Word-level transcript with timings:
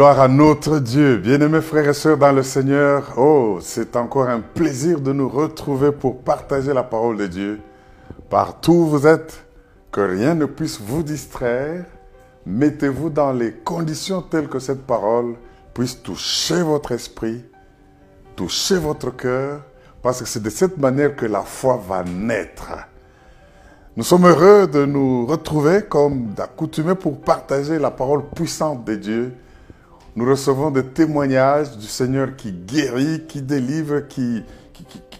Gloire 0.00 0.20
à 0.20 0.28
notre 0.28 0.78
Dieu. 0.78 1.18
Bien-aimés 1.18 1.60
frères 1.60 1.86
et 1.86 1.92
sœurs 1.92 2.16
dans 2.16 2.32
le 2.32 2.42
Seigneur, 2.42 3.12
oh, 3.18 3.58
c'est 3.60 3.96
encore 3.96 4.30
un 4.30 4.40
plaisir 4.40 4.98
de 4.98 5.12
nous 5.12 5.28
retrouver 5.28 5.92
pour 5.92 6.22
partager 6.22 6.72
la 6.72 6.82
parole 6.82 7.18
de 7.18 7.26
Dieu. 7.26 7.60
Partout 8.30 8.72
où 8.72 8.86
vous 8.86 9.06
êtes, 9.06 9.44
que 9.92 10.00
rien 10.00 10.34
ne 10.34 10.46
puisse 10.46 10.80
vous 10.80 11.02
distraire. 11.02 11.84
Mettez-vous 12.46 13.10
dans 13.10 13.30
les 13.30 13.52
conditions 13.52 14.22
telles 14.22 14.48
que 14.48 14.58
cette 14.58 14.86
parole 14.86 15.34
puisse 15.74 16.02
toucher 16.02 16.62
votre 16.62 16.92
esprit, 16.92 17.44
toucher 18.36 18.78
votre 18.78 19.14
cœur, 19.14 19.60
parce 20.00 20.20
que 20.22 20.26
c'est 20.26 20.42
de 20.42 20.48
cette 20.48 20.78
manière 20.78 21.14
que 21.14 21.26
la 21.26 21.42
foi 21.42 21.78
va 21.86 22.04
naître. 22.04 22.72
Nous 23.98 24.04
sommes 24.04 24.24
heureux 24.24 24.66
de 24.66 24.86
nous 24.86 25.26
retrouver 25.26 25.82
comme 25.82 26.28
d'accoutumé 26.28 26.94
pour 26.94 27.20
partager 27.20 27.78
la 27.78 27.90
parole 27.90 28.30
puissante 28.34 28.82
de 28.86 28.94
Dieu. 28.94 29.34
Nous 30.20 30.26
recevons 30.26 30.70
des 30.70 30.84
témoignages 30.84 31.78
du 31.78 31.86
Seigneur 31.86 32.36
qui 32.36 32.52
guérit, 32.52 33.24
qui 33.26 33.40
délivre, 33.40 34.00
qui, 34.00 34.44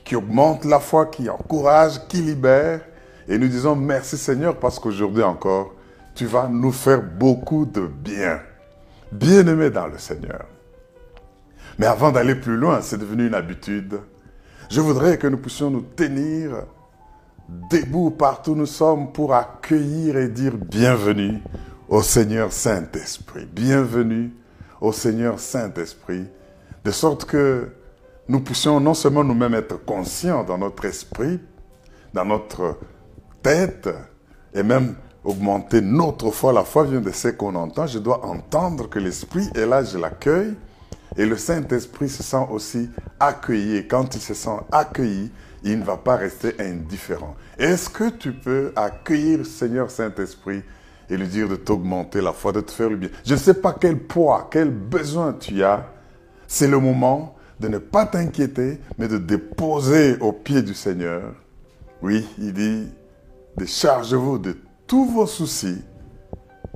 qui, 0.05 0.15
augmente 0.15 0.67
la 0.67 0.79
foi, 0.79 1.07
qui 1.07 1.31
encourage, 1.31 2.07
qui 2.07 2.19
libère. 2.19 2.83
Et 3.27 3.39
nous 3.39 3.49
disons 3.49 3.75
merci 3.75 4.19
Seigneur 4.19 4.59
parce 4.59 4.79
qu'aujourd'hui 4.79 5.23
encore, 5.23 5.73
tu 6.15 6.27
vas 6.27 6.49
nous 6.49 6.71
faire 6.71 7.03
beaucoup 7.03 7.65
de 7.65 7.87
bien. 7.87 8.43
Bien-aimés 9.11 9.71
dans 9.71 9.87
le 9.87 9.97
Seigneur. 9.97 10.45
Mais 11.79 11.87
avant 11.87 12.13
d'aller 12.13 12.35
plus 12.35 12.59
loin, 12.59 12.83
c'est 12.83 12.99
devenu 12.99 13.27
une 13.27 13.35
habitude. 13.35 14.01
Je 14.69 14.83
voudrais 14.83 15.17
que 15.17 15.29
nous 15.29 15.39
puissions 15.39 15.71
nous 15.71 15.81
tenir 15.97 16.65
debout 17.71 18.11
partout 18.11 18.53
où 18.53 18.57
nous 18.57 18.67
sommes 18.67 19.13
pour 19.13 19.35
accueillir 19.35 20.19
et 20.19 20.29
dire 20.29 20.59
bienvenue 20.59 21.41
au 21.89 22.03
Seigneur 22.03 22.53
Saint-Esprit. 22.53 23.47
Bienvenue 23.51 24.33
au 24.81 24.93
Seigneur 24.93 25.39
Saint-Esprit. 25.39 26.27
De 26.85 26.91
sorte 26.91 27.25
que 27.25 27.69
nous 28.29 28.41
puissions 28.41 28.81
non 28.81 28.95
seulement 28.95 29.25
nous-mêmes 29.25 29.55
être 29.55 29.85
conscients 29.85 30.45
dans 30.45 30.59
notre 30.59 30.85
esprit, 30.85 31.41
dans 32.15 32.25
notre 32.25 32.79
tête, 33.43 33.89
et 34.55 34.63
même 34.63 34.95
augmenter 35.25 35.81
notre 35.81 36.31
foi. 36.31 36.53
La 36.53 36.65
foi 36.65 36.85
vient 36.85 37.01
de 37.01 37.11
ce 37.11 37.29
qu'on 37.29 37.55
entend. 37.55 37.87
Je 37.87 37.99
dois 37.99 38.25
entendre 38.25 38.89
que 38.89 38.99
l'Esprit 38.99 39.49
est 39.55 39.67
là, 39.67 39.85
je 39.85 39.99
l'accueille. 39.99 40.55
Et 41.17 41.27
le 41.27 41.37
Saint-Esprit 41.37 42.09
se 42.09 42.23
sent 42.23 42.47
aussi 42.51 42.89
accueilli. 43.19 43.87
quand 43.89 44.15
il 44.15 44.21
se 44.21 44.35
sent 44.35 44.59
accueilli, 44.71 45.31
il 45.63 45.79
ne 45.81 45.85
va 45.85 45.97
pas 45.97 46.17
rester 46.17 46.55
indifférent. 46.61 47.35
Est-ce 47.59 47.91
que 47.91 48.11
tu 48.11 48.33
peux 48.33 48.73
accueillir 48.77 49.45
Seigneur 49.45 49.91
Saint-Esprit 49.91 50.63
et 51.11 51.17
lui 51.17 51.27
dire 51.27 51.49
de 51.49 51.57
t'augmenter 51.57 52.21
la 52.21 52.33
foi, 52.33 52.53
de 52.53 52.61
te 52.61 52.71
faire 52.71 52.89
le 52.89 52.97
bien 52.97 53.11
Je 53.25 53.35
ne 53.35 53.39
sais 53.39 53.55
pas 53.55 53.77
quel 53.79 53.99
poids, 53.99 54.49
quel 54.51 54.71
besoin 54.71 55.33
tu 55.33 55.63
as. 55.65 55.87
C'est 56.47 56.69
le 56.69 56.79
moment 56.79 57.37
de 57.59 57.69
ne 57.69 57.79
pas 57.79 58.07
t'inquiéter, 58.07 58.81
mais 58.97 59.09
de 59.09 59.19
déposer 59.19 60.17
au 60.21 60.33
pied 60.33 60.63
du 60.63 60.73
Seigneur. 60.73 61.35
Oui, 62.01 62.27
il 62.39 62.53
dit, 62.55 62.89
déchargez-vous 63.57 64.39
de 64.39 64.57
tous 64.87 65.05
vos 65.05 65.27
soucis, 65.27 65.83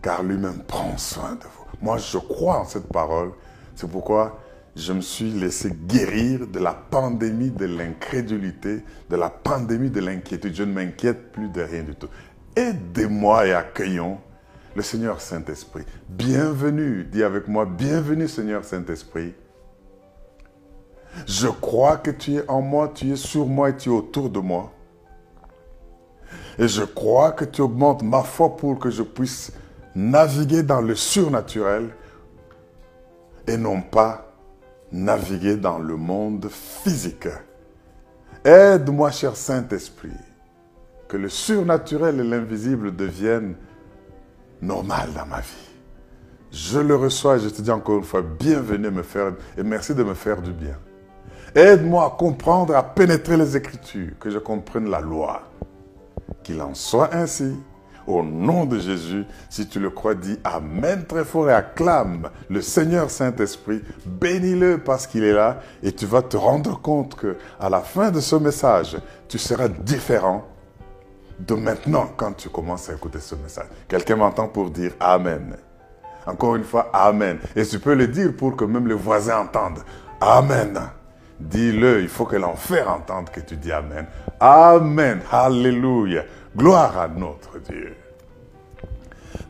car 0.03 0.23
lui-même 0.23 0.59
prend 0.67 0.99
soin 0.99 1.33
de 1.33 1.45
vous. 1.45 1.65
Moi, 1.81 1.97
je 1.99 2.19
crois 2.19 2.61
en 2.61 2.65
cette 2.65 2.89
parole. 2.89 3.33
C'est 3.75 3.89
pourquoi 3.91 4.41
je 4.77 4.93
me 4.93 5.01
suis 5.01 5.31
laissé 5.31 5.73
guérir 5.87 6.47
de 6.47 6.59
la 6.59 6.75
pandémie 6.75 7.51
de 7.51 7.65
l'incrédulité, 7.65 8.83
de 9.09 9.17
la 9.17 9.31
pandémie 9.31 9.91
de 9.91 10.01
l'inquiétude. 10.01 10.55
Je 10.55 10.65
ne 10.65 10.73
m'inquiète 10.73 11.33
plus 11.33 11.49
de 11.49 11.63
rien 11.63 11.83
du 11.83 11.95
tout. 11.95 12.09
Aidez-moi 12.57 13.47
et 13.49 13.53
accueillons 13.53 14.19
le 14.77 14.83
Seigneur 14.83 15.21
Saint-Esprit. 15.21 15.85
Bienvenue, 16.09 17.05
dis 17.05 17.25
avec 17.25 17.49
moi, 17.49 17.67
bienvenue 17.67 18.29
Seigneur 18.29 18.65
Saint-Esprit. 18.65 19.35
Je 21.27 21.49
crois 21.49 21.97
que 21.97 22.13
tu 22.13 22.37
es 22.37 22.49
en 22.49 22.61
moi, 22.61 22.93
tu 22.95 23.11
es 23.11 23.17
sur 23.17 23.47
moi 23.47 23.71
et 23.71 23.77
tu 23.77 23.89
es 23.89 23.93
autour 23.93 24.31
de 24.31 24.39
moi. 24.39 24.73
Et 26.59 26.69
je 26.69 26.85
crois 26.85 27.33
que 27.33 27.45
tu 27.45 27.61
augmentes 27.61 28.05
ma 28.05 28.23
foi 28.23 28.57
pour 28.57 28.79
que 28.79 28.91
je 28.91 29.03
puisse 29.03 29.53
naviguer 29.97 30.63
dans 30.63 30.81
le 30.81 30.95
surnaturel 30.95 31.91
et 33.49 33.57
non 33.57 33.81
pas 33.81 34.33
naviguer 34.93 35.57
dans 35.57 35.79
le 35.79 35.97
monde 35.97 36.49
physique. 36.51 37.29
Aide-moi, 38.45 39.11
cher 39.11 39.35
Saint-Esprit, 39.35 40.11
que 41.15 41.19
le 41.19 41.29
surnaturel 41.29 42.19
et 42.19 42.25
l'invisible 42.25 42.97
deviennent 42.97 43.55
normal 44.61 45.11
dans 45.15 45.27
ma 45.27 45.39
vie. 45.39 45.71
Je 46.51 46.81
le 46.81 46.97
reçois 46.97 47.37
et 47.37 47.39
je 47.39 47.51
te 47.51 47.63
dis 47.63 47.71
encore 47.71 47.99
une 47.99 48.03
fois, 48.03 48.21
bienvenue 48.21 48.91
me 48.91 49.05
faire 49.05 49.33
et 49.57 49.63
merci 49.63 49.95
de 49.95 50.03
me 50.03 50.15
faire 50.15 50.43
du 50.43 50.51
bien. 50.51 50.77
Aide-moi 51.55 52.05
à 52.05 52.11
comprendre, 52.19 52.75
à 52.75 52.83
pénétrer 52.83 53.37
les 53.37 53.57
Écritures, 53.57 54.19
que 54.19 54.29
je 54.29 54.39
comprenne 54.39 54.91
la 54.91 55.01
loi. 55.01 55.43
Qu'il 56.43 56.61
en 56.61 56.75
soit 56.75 57.15
ainsi. 57.15 57.55
Au 58.09 58.25
nom 58.25 58.65
de 58.65 58.81
Jésus, 58.81 59.25
si 59.49 59.69
tu 59.69 59.79
le 59.79 59.91
crois, 59.91 60.17
dis 60.17 60.37
Amen 60.43 61.05
très 61.07 61.25
fort 61.25 61.49
et 61.49 61.55
acclame 61.55 62.29
le 62.51 62.61
Seigneur 62.61 63.09
Saint-Esprit. 63.09 63.83
Bénis-le 64.05 64.79
parce 64.79 65.07
qu'il 65.07 65.23
est 65.23 65.33
là 65.33 65.61
et 65.81 65.93
tu 65.93 66.07
vas 66.07 66.23
te 66.23 66.37
rendre 66.37 66.81
compte 66.81 67.15
que 67.15 67.37
à 67.61 67.71
la 67.71 67.83
fin 67.83 68.11
de 68.11 68.19
ce 68.19 68.35
message, 68.35 68.97
tu 69.29 69.39
seras 69.39 69.69
différent 69.69 70.49
de 71.39 71.55
maintenant 71.55 72.11
quand 72.17 72.33
tu 72.33 72.49
commences 72.49 72.89
à 72.89 72.95
écouter 72.95 73.19
ce 73.19 73.35
message. 73.35 73.67
Quelqu'un 73.89 74.17
m'entend 74.17 74.49
pour 74.49 74.71
dire 74.71 74.93
Amen. 75.01 75.57
Encore 76.27 76.57
une 76.57 76.65
fois, 76.65 76.91
Amen. 76.93 77.39
Et 77.55 77.65
tu 77.65 77.79
peux 77.79 77.95
le 77.95 78.09
dire 78.09 78.33
pour 78.37 78.57
que 78.57 78.65
même 78.65 78.87
les 78.87 78.95
voisins 78.95 79.41
entendent. 79.41 79.83
Amen. 80.21 80.81
Dis-le, 81.39 82.01
il 82.01 82.09
faut 82.09 82.25
que 82.25 82.37
l'enfer 82.37 82.89
entende 82.91 83.31
que 83.31 83.41
tu 83.41 83.57
dis 83.57 83.73
Amen. 83.73 84.07
Amen. 84.41 85.21
Alléluia. 85.31 86.23
Gloire 86.57 86.97
à 86.99 87.09
notre 87.09 87.59
Dieu. 87.59 87.97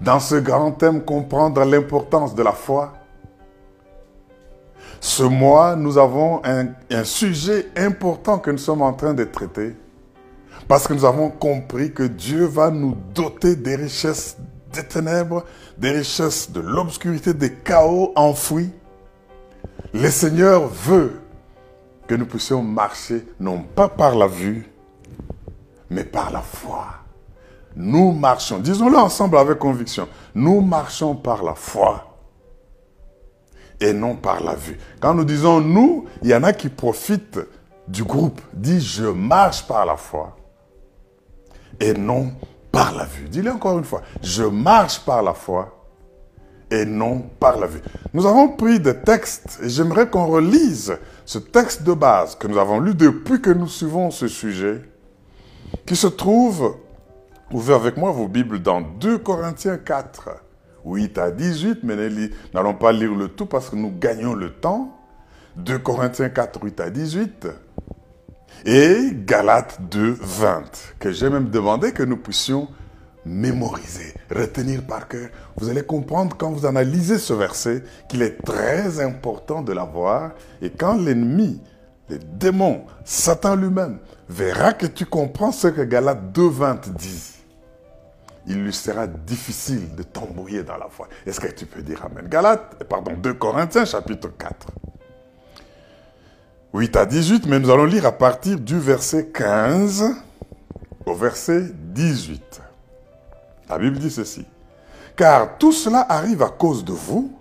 Dans 0.01 0.21
ce 0.21 0.37
grand 0.37 0.73
thème, 0.73 1.05
comprendre 1.05 1.65
l'importance 1.65 2.35
de 2.35 2.43
la 2.43 2.53
foi. 2.53 2.95
Ce 5.01 5.23
mois, 5.23 5.77
nous 5.77 5.99
avons 5.99 6.41
un, 6.45 6.69
un, 6.91 7.05
sujet 7.05 7.67
important 7.77 8.39
que 8.39 8.51
nous 8.51 8.59
sommes 8.59 8.81
en 8.81 8.95
train 8.95 9.13
de 9.13 9.25
traiter. 9.25 9.77
Parce 10.69 10.89
que 10.89 10.95
nous 10.95 11.05
avons 11.05 11.31
compris 11.31 11.93
que 11.93 12.03
Dieu 12.03 12.47
va 12.47 12.71
nous 12.71 12.97
doter 13.15 13.57
des 13.57 13.77
richesses 13.77 14.37
des 14.75 14.85
ténèbres, 14.85 15.45
des 15.79 15.91
richesses 15.91 16.51
de 16.51 16.61
l'obscurité, 16.61 17.33
des 17.33 17.53
chaos 17.53 18.13
enfouis. 18.17 18.71
Le 19.93 20.11
Seigneur 20.11 20.67
veut 20.67 21.21
que 22.07 22.15
nous 22.15 22.27
puissions 22.27 22.63
marcher 22.63 23.25
non 23.39 23.63
pas 23.63 23.89
par 23.89 24.15
la 24.15 24.27
vue, 24.27 24.69
mais 25.91 26.05
par 26.05 26.33
la 26.33 26.41
foi. 26.41 26.87
Nous 27.77 28.13
marchons, 28.13 28.59
disons-le 28.59 28.97
ensemble 28.97 29.39
avec 29.39 29.59
conviction, 29.59 30.09
nous 30.35 30.61
marchons 30.61 31.15
par 31.15 31.43
la 31.43 31.55
foi 31.55 32.17
et 33.81 33.93
non 33.93 34.15
par 34.15 34.43
la 34.43 34.55
vue. 34.55 34.79
Quand 35.01 35.15
nous 35.15 35.25
disons 35.25 35.61
nous, 35.61 36.07
il 36.23 36.29
y 36.29 36.35
en 36.35 36.43
a 36.43 36.53
qui 36.53 36.69
profitent 36.69 37.41
du 37.89 38.05
groupe, 38.05 38.41
dit 38.53 38.81
je 38.81 39.05
marche 39.05 39.67
par 39.67 39.85
la 39.87 39.97
foi 39.97 40.37
et 41.81 41.95
non 41.95 42.33
par 42.73 42.95
la 42.95 43.05
vue. 43.05 43.29
Dis-le 43.29 43.53
encore 43.53 43.79
une 43.79 43.85
fois, 43.85 44.03
je 44.23 44.43
marche 44.43 45.01
par 45.05 45.23
la 45.23 45.35
foi 45.35 45.75
et 46.71 46.85
non 46.85 47.21
par 47.39 47.59
la 47.59 47.67
vue. 47.67 47.81
Nous 48.13 48.27
avons 48.27 48.49
pris 48.49 48.81
des 48.81 48.97
textes 48.97 49.61
et 49.63 49.69
j'aimerais 49.69 50.09
qu'on 50.09 50.27
relise 50.27 50.97
ce 51.25 51.39
texte 51.39 51.83
de 51.83 51.93
base 51.93 52.35
que 52.35 52.49
nous 52.49 52.59
avons 52.59 52.81
lu 52.81 52.95
depuis 52.95 53.41
que 53.41 53.51
nous 53.51 53.69
suivons 53.69 54.11
ce 54.11 54.29
sujet, 54.29 54.83
qui 55.87 55.97
se 55.97 56.07
trouve, 56.07 56.77
ouvrez 57.51 57.75
avec 57.75 57.97
moi 57.97 58.11
vos 58.11 58.29
Bibles 58.29 58.61
dans 58.61 58.81
2 58.81 59.19
Corinthiens 59.19 59.79
4, 59.79 60.31
8 60.85 61.19
à 61.19 61.31
18, 61.31 61.79
mais 61.83 61.97
n'allons 62.53 62.75
pas 62.75 62.93
lire 62.93 63.15
le 63.15 63.29
tout 63.29 63.47
parce 63.47 63.71
que 63.71 63.77
nous 63.77 63.93
gagnons 63.97 64.35
le 64.35 64.53
temps. 64.53 64.99
2 65.57 65.79
Corinthiens 65.79 66.29
4, 66.29 66.63
8 66.63 66.81
à 66.81 66.91
18 66.91 67.47
et 68.65 69.11
Galates 69.13 69.79
2, 69.91 70.17
20, 70.21 70.63
que 70.99 71.13
j'ai 71.13 71.29
même 71.29 71.51
demandé 71.51 71.93
que 71.93 72.03
nous 72.03 72.17
puissions 72.17 72.69
mémoriser, 73.27 74.15
retenir 74.31 74.87
par 74.87 75.09
cœur. 75.09 75.29
Vous 75.57 75.69
allez 75.69 75.83
comprendre 75.83 76.37
quand 76.37 76.51
vous 76.51 76.67
analysez 76.67 77.19
ce 77.19 77.33
verset 77.33 77.83
qu'il 78.09 78.23
est 78.23 78.43
très 78.45 79.01
important 79.01 79.63
de 79.63 79.73
l'avoir. 79.73 80.33
Et 80.63 80.71
quand 80.71 80.97
l'ennemi, 80.97 81.61
les 82.09 82.19
démons, 82.19 82.85
Satan 83.05 83.57
lui-même, 83.57 83.99
verra 84.29 84.73
que 84.73 84.87
tu 84.87 85.07
comprends 85.07 85.53
ce 85.53 85.69
que 85.69 85.83
Galates 85.83 86.33
2.20 86.35 86.93
dit, 86.95 87.35
il 88.47 88.63
lui 88.63 88.73
sera 88.75 89.07
difficile 89.07 89.95
de 89.95 90.03
t'embrouiller 90.03 90.63
dans 90.63 90.77
la 90.77 90.89
foi. 90.89 91.09
Est-ce 91.25 91.41
que 91.41 91.51
tu 91.53 91.65
peux 91.65 91.83
dire 91.83 92.05
Amen? 92.05 92.29
Galates, 92.29 92.85
pardon, 92.89 93.13
2 93.17 93.35
Corinthiens 93.35 93.87
chapitre 93.87 94.29
4. 94.37 94.67
8 96.75 96.97
à 96.97 97.07
18, 97.07 97.47
mais 97.47 97.61
nous 97.61 97.71
allons 97.71 97.85
lire 97.85 98.05
à 98.05 98.11
partir 98.11 98.59
du 98.59 98.81
verset 98.81 99.29
15 99.29 100.13
au 101.07 101.15
verset 101.15 101.71
18. 101.73 102.61
La 103.69 103.79
Bible 103.79 103.97
dit 103.97 104.11
ceci. 104.11 104.45
Car 105.15 105.57
tout 105.57 105.71
cela 105.71 106.05
arrive 106.09 106.43
à 106.43 106.49
cause 106.49 106.85
de 106.85 106.91
vous, 106.91 107.33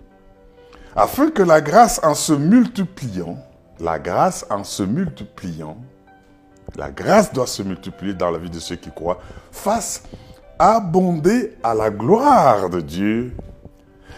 afin 0.94 1.32
que 1.32 1.42
la 1.42 1.60
grâce 1.60 2.00
en 2.04 2.14
se 2.14 2.32
multipliant, 2.32 3.36
la 3.80 3.98
grâce 3.98 4.46
en 4.50 4.62
se 4.62 4.84
multipliant, 4.84 5.78
la 6.76 6.92
grâce 6.92 7.32
doit 7.32 7.48
se 7.48 7.64
multiplier 7.64 8.14
dans 8.14 8.30
la 8.30 8.38
vie 8.38 8.50
de 8.50 8.60
ceux 8.60 8.76
qui 8.76 8.92
croient, 8.92 9.18
fasse 9.50 10.04
abonder 10.60 11.56
à 11.64 11.74
la 11.74 11.90
gloire 11.90 12.70
de 12.70 12.80
Dieu 12.80 13.34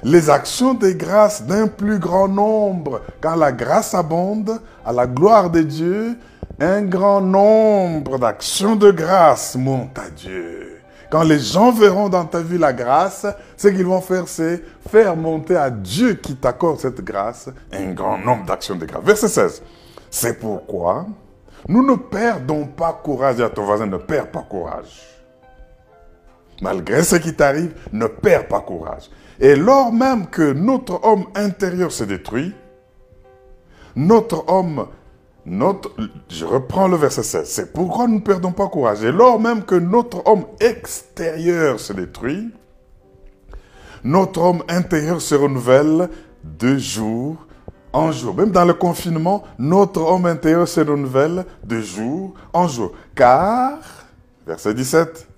les 0.03 0.31
actions 0.31 0.75
des 0.75 0.95
grâces 0.95 1.43
d'un 1.43 1.67
plus 1.67 1.99
grand 1.99 2.29
nombre. 2.29 3.03
Quand 3.21 3.37
la 3.37 3.53
grâce 3.53 3.95
abonde 3.95 4.61
à 4.85 4.93
la 4.93 5.07
gloire 5.07 5.51
de 5.51 5.63
Dieu, 5.63 6.17
un 6.61 6.83
grand 6.83 7.21
nombre 7.21 8.19
d'actions 8.19 8.77
de 8.77 8.91
grâce 8.91 9.57
montent 9.57 9.99
à 9.99 10.11
Dieu. 10.11 10.81
Quand 11.11 11.23
les 11.23 11.39
gens 11.39 11.71
verront 11.71 12.09
dans 12.09 12.25
ta 12.25 12.41
vie 12.41 12.59
la 12.59 12.73
grâce, 12.73 13.27
ce 13.57 13.69
qu'ils 13.69 13.87
vont 13.87 14.01
faire, 14.01 14.27
c'est 14.27 14.63
faire 14.91 15.17
monter 15.17 15.57
à 15.57 15.71
Dieu 15.71 16.15
qui 16.15 16.35
t'accorde 16.35 16.81
cette 16.81 17.01
grâce 17.03 17.49
un 17.73 17.93
grand 17.93 18.19
nombre 18.19 18.45
d'actions 18.45 18.75
de 18.75 18.87
grâce. 18.87 19.05
Verset 19.05 19.29
16. 19.29 19.63
C'est 20.11 20.41
pourquoi 20.41 21.07
nous 21.69 21.85
ne 21.85 21.97
perdons 21.97 22.67
pas 22.67 22.93
courage. 22.93 23.41
À 23.41 23.49
ton 23.49 23.65
voisin, 23.65 23.87
ne 23.87 23.97
perds 23.97 24.31
pas 24.31 24.45
courage. 24.49 25.03
Malgré 26.61 27.03
ce 27.03 27.17
qui 27.17 27.35
t'arrive, 27.35 27.75
ne 27.93 28.07
perds 28.07 28.49
pas 28.49 28.61
courage. 28.61 29.11
Et 29.41 29.57
lors 29.57 29.93
même 29.93 30.27
que 30.27 30.53
notre 30.53 31.05
homme 31.05 31.25
intérieur 31.35 31.93
se 31.93 32.05
détruit, 32.05 32.55
notre 33.95 34.49
homme, 34.49 34.87
notre, 35.45 35.91
je 36.29 36.45
reprends 36.45 36.89
le 36.89 36.97
verset 36.97 37.23
16, 37.23 37.49
c'est 37.49 37.73
pourquoi 37.73 38.07
nous 38.07 38.17
ne 38.17 38.21
perdons 38.21 38.53
pas 38.53 38.69
courage. 38.69 39.05
Et 39.05 39.13
lors 39.13 39.39
même 39.39 39.63
que 39.65 39.75
notre 39.75 40.27
homme 40.27 40.45
extérieur 40.61 41.81
se 41.81 41.93
détruit, 41.93 42.51
notre 44.05 44.41
homme 44.41 44.63
intérieur 44.69 45.21
se 45.21 45.35
renouvelle 45.35 46.09
de 46.45 46.77
jour 46.77 47.37
en 47.93 48.13
jour. 48.13 48.35
Même 48.35 48.51
dans 48.51 48.65
le 48.65 48.75
confinement, 48.75 49.43
notre 49.59 50.01
homme 50.01 50.27
intérieur 50.27 50.69
se 50.69 50.81
renouvelle 50.81 51.45
de 51.65 51.81
jour 51.81 52.35
en 52.53 52.69
jour. 52.69 52.93
Car, 53.15 53.79
verset 54.47 54.75
17, 54.75 55.29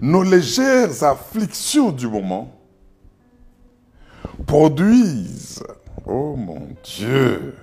nos 0.00 0.22
légères 0.22 1.02
afflictions 1.02 1.90
du 1.90 2.06
moment 2.06 2.61
produisent, 4.46 5.62
oh 6.06 6.36
mon 6.36 6.68
Dieu, 6.82 7.54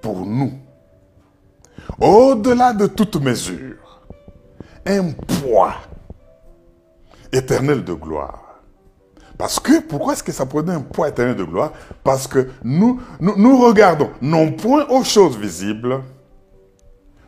pour 0.00 0.26
nous, 0.26 0.52
au-delà 2.00 2.72
de 2.72 2.86
toute 2.86 3.16
mesure, 3.16 4.02
un 4.86 5.10
poids 5.12 5.74
éternel 7.32 7.84
de 7.84 7.94
gloire. 7.94 8.60
Parce 9.38 9.58
que, 9.58 9.80
pourquoi 9.80 10.12
est-ce 10.12 10.22
que 10.22 10.32
ça 10.32 10.46
produit 10.46 10.74
un 10.74 10.80
poids 10.80 11.08
éternel 11.08 11.36
de 11.36 11.44
gloire? 11.44 11.72
Parce 12.04 12.26
que 12.26 12.48
nous, 12.62 13.00
nous, 13.18 13.36
nous 13.36 13.58
regardons 13.58 14.10
non 14.20 14.52
point 14.52 14.86
aux 14.88 15.02
choses 15.02 15.36
visibles, 15.36 16.02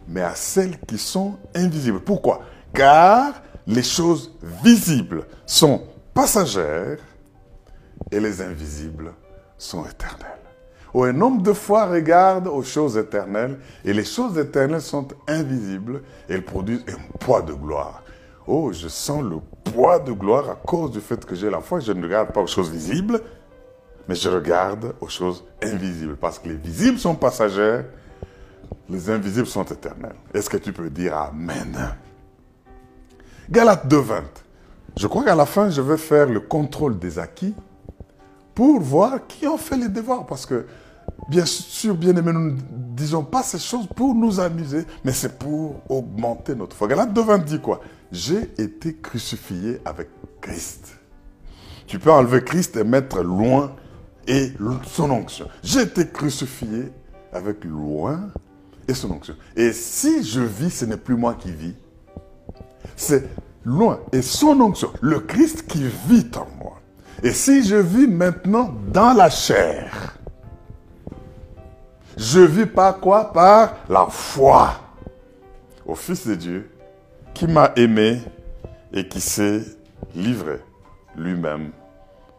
mais 0.07 0.21
à 0.21 0.35
celles 0.35 0.79
qui 0.81 0.99
sont 0.99 1.37
invisibles. 1.55 2.01
Pourquoi? 2.01 2.43
Car 2.73 3.33
les 3.67 3.83
choses 3.83 4.33
visibles 4.63 5.27
sont 5.47 5.83
passagères 6.13 6.99
et 8.11 8.21
les 8.21 8.43
invisibles 8.43 9.13
sont 9.59 9.85
éternelles. 9.85 10.31
Oh, 10.93 11.05
un 11.05 11.21
homme 11.21 11.43
de 11.43 11.53
foi 11.53 11.87
regarde 11.87 12.47
aux 12.47 12.63
choses 12.63 12.97
éternelles 12.97 13.59
et 13.85 13.93
les 13.93 14.05
choses 14.05 14.39
éternelles 14.39 14.81
sont 14.81 15.09
invisibles 15.27 16.03
et 16.29 16.35
elles 16.35 16.45
produisent 16.45 16.85
un 16.89 17.19
poids 17.19 17.43
de 17.43 17.53
gloire. 17.53 18.05
Oh, 18.47 18.71
je 18.73 18.87
sens 18.87 19.23
le 19.23 19.39
poids 19.65 19.99
de 19.99 20.13
gloire 20.13 20.51
à 20.51 20.55
cause 20.55 20.93
du 20.93 21.01
fait 21.01 21.25
que 21.25 21.35
j'ai 21.35 21.51
la 21.51 21.61
foi. 21.61 21.81
Je 21.81 21.93
ne 21.93 22.03
regarde 22.03 22.33
pas 22.33 22.43
aux 22.43 22.47
choses 22.47 22.71
visibles, 22.71 23.21
mais 24.09 24.15
je 24.15 24.29
regarde 24.29 24.95
aux 25.01 25.09
choses 25.09 25.45
invisibles 25.63 26.15
parce 26.15 26.39
que 26.39 26.49
les 26.49 26.55
visibles 26.55 26.99
sont 26.99 27.17
passagères, 27.17 27.87
les 28.89 29.11
invisibles 29.11 29.49
sont 29.49 29.65
éternels. 29.65 30.15
Est-ce 30.33 30.49
que 30.49 30.59
tu 30.59 30.73
peux 30.73 30.91
dire 30.91 31.17
Amen? 31.17 31.97
Galates 33.51 33.87
2.20. 33.89 34.23
Je 34.97 35.07
crois 35.09 35.25
qu'à 35.25 35.35
la 35.35 35.47
fin, 35.47 35.71
je 35.71 35.81
vais 35.81 35.97
faire 35.97 36.29
le 36.29 36.39
contrôle 36.39 37.01
des 37.01 37.19
acquis 37.19 37.55
pour 38.55 38.81
voir 38.81 39.27
qui 39.27 39.47
ont 39.47 39.59
fait 39.59 39.77
les 39.77 39.89
devoirs. 39.89 40.27
Parce 40.27 40.47
que, 40.47 40.67
bien 41.29 41.45
sûr, 41.45 41.95
bien 41.95 42.15
aimé, 42.17 42.33
nous 42.33 42.53
ne 42.53 42.59
disons 42.97 43.25
pas 43.25 43.43
ces 43.43 43.59
choses 43.59 43.87
pour 43.95 44.15
nous 44.15 44.41
amuser, 44.41 44.85
mais 45.05 45.13
c'est 45.13 45.39
pour 45.39 45.83
augmenter 45.89 46.55
notre 46.55 46.77
foi. 46.77 46.89
Galate 46.89 47.13
2.20 47.13 47.45
dit 47.45 47.61
quoi? 47.61 47.81
J'ai 48.13 48.53
été 48.59 48.95
crucifié 48.97 49.81
avec 49.85 50.09
Christ. 50.41 50.97
Tu 51.87 51.99
peux 51.99 52.13
enlever 52.13 52.43
Christ 52.43 52.77
et 52.77 52.85
mettre 52.85 53.23
loin 53.23 53.75
et 54.27 54.53
son 54.87 55.11
onction. 55.11 55.49
J'ai 55.63 55.83
été 55.83 56.09
crucifié 56.09 56.91
avec 57.33 57.65
loin 57.65 58.29
et 58.89 58.95
son 58.95 59.11
onction. 59.11 59.35
Et 59.57 59.73
si 59.73 60.23
je 60.23 60.41
vis, 60.41 60.71
ce 60.71 60.85
n'est 60.85 60.97
plus 60.97 61.17
moi 61.17 61.35
qui 61.35 61.51
vis, 61.51 61.75
c'est 62.97 63.29
loin. 63.65 64.01
Et 64.13 64.23
son 64.23 64.61
onction, 64.61 64.93
le 65.01 65.21
Christ 65.21 65.67
qui 65.67 65.85
vit 66.09 66.31
en 66.37 66.47
moi. 66.63 66.81
Et 67.23 67.33
si 67.33 67.63
je 67.63 67.77
vis 67.77 68.07
maintenant 68.07 68.75
dans 68.89 69.13
la 69.13 69.31
chair, 69.31 70.17
je 72.17 72.41
vis 72.41 72.67
par 72.67 73.01
quoi? 73.01 73.33
Par 73.33 73.77
la 73.89 74.07
foi 74.07 74.75
au 75.87 75.95
Fils 75.95 76.27
de 76.27 76.35
Dieu 76.35 76.71
qui 77.33 77.47
m'a 77.47 77.73
aimé 77.77 78.21
et 78.93 79.09
qui 79.09 79.21
s'est 79.21 79.63
livré 80.15 80.61
lui-même 81.17 81.71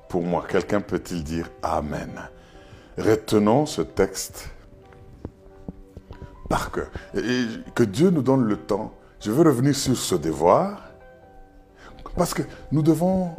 pour 0.08 0.24
moi. 0.24 0.46
Quelqu'un 0.48 0.82
peut-il 0.82 1.24
dire 1.24 1.50
Amen? 1.62 2.12
Retenons 2.98 3.66
ce 3.66 3.82
texte 3.82 4.50
par 6.48 6.72
cœur. 6.72 6.88
Et 7.16 7.46
que 7.74 7.84
Dieu 7.84 8.10
nous 8.10 8.22
donne 8.22 8.46
le 8.46 8.58
temps 8.58 8.94
je 9.26 9.32
veux 9.32 9.44
revenir 9.44 9.76
sur 9.76 9.98
ce 9.98 10.14
devoir 10.14 10.82
parce 12.16 12.34
que 12.34 12.44
nous 12.72 12.84
devons 12.84 13.36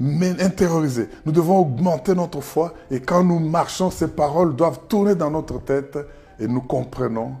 intérioriser, 0.00 1.08
nous 1.26 1.32
devons 1.32 1.58
augmenter 1.58 2.14
notre 2.14 2.40
foi 2.40 2.74
et 2.90 3.00
quand 3.00 3.24
nous 3.24 3.40
marchons, 3.40 3.90
ces 3.90 4.08
paroles 4.08 4.54
doivent 4.54 4.80
tourner 4.88 5.14
dans 5.14 5.30
notre 5.30 5.60
tête 5.60 5.98
et 6.38 6.46
nous 6.46 6.60
comprenons 6.60 7.34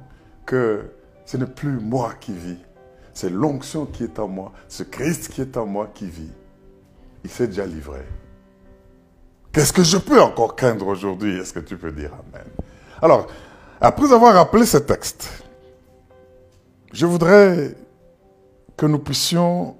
que 0.44 0.90
ce 1.24 1.36
n'est 1.36 1.46
plus 1.46 1.78
moi 1.78 2.14
qui 2.18 2.32
vis, 2.32 2.58
c'est 3.14 3.30
l'onction 3.30 3.86
qui 3.86 4.04
est 4.04 4.18
en 4.18 4.28
moi, 4.28 4.52
ce 4.68 4.82
Christ 4.82 5.28
qui 5.28 5.40
est 5.40 5.56
en 5.56 5.66
moi 5.66 5.90
qui 5.94 6.06
vit. 6.06 6.32
Il 7.24 7.30
s'est 7.30 7.48
déjà 7.48 7.66
livré. 7.66 8.00
Qu'est-ce 9.52 9.72
que 9.72 9.82
je 9.82 9.98
peux 9.98 10.20
encore 10.20 10.56
craindre 10.56 10.86
aujourd'hui? 10.86 11.36
Est-ce 11.38 11.52
que 11.52 11.60
tu 11.60 11.76
peux 11.76 11.92
dire 11.92 12.12
Amen? 12.12 12.46
Alors, 13.02 13.26
après 13.80 14.12
avoir 14.12 14.34
rappelé 14.34 14.64
ce 14.64 14.78
texte, 14.78 15.30
je 16.92 17.06
voudrais 17.06 17.74
que 18.76 18.86
nous 18.86 18.98
puissions 18.98 19.76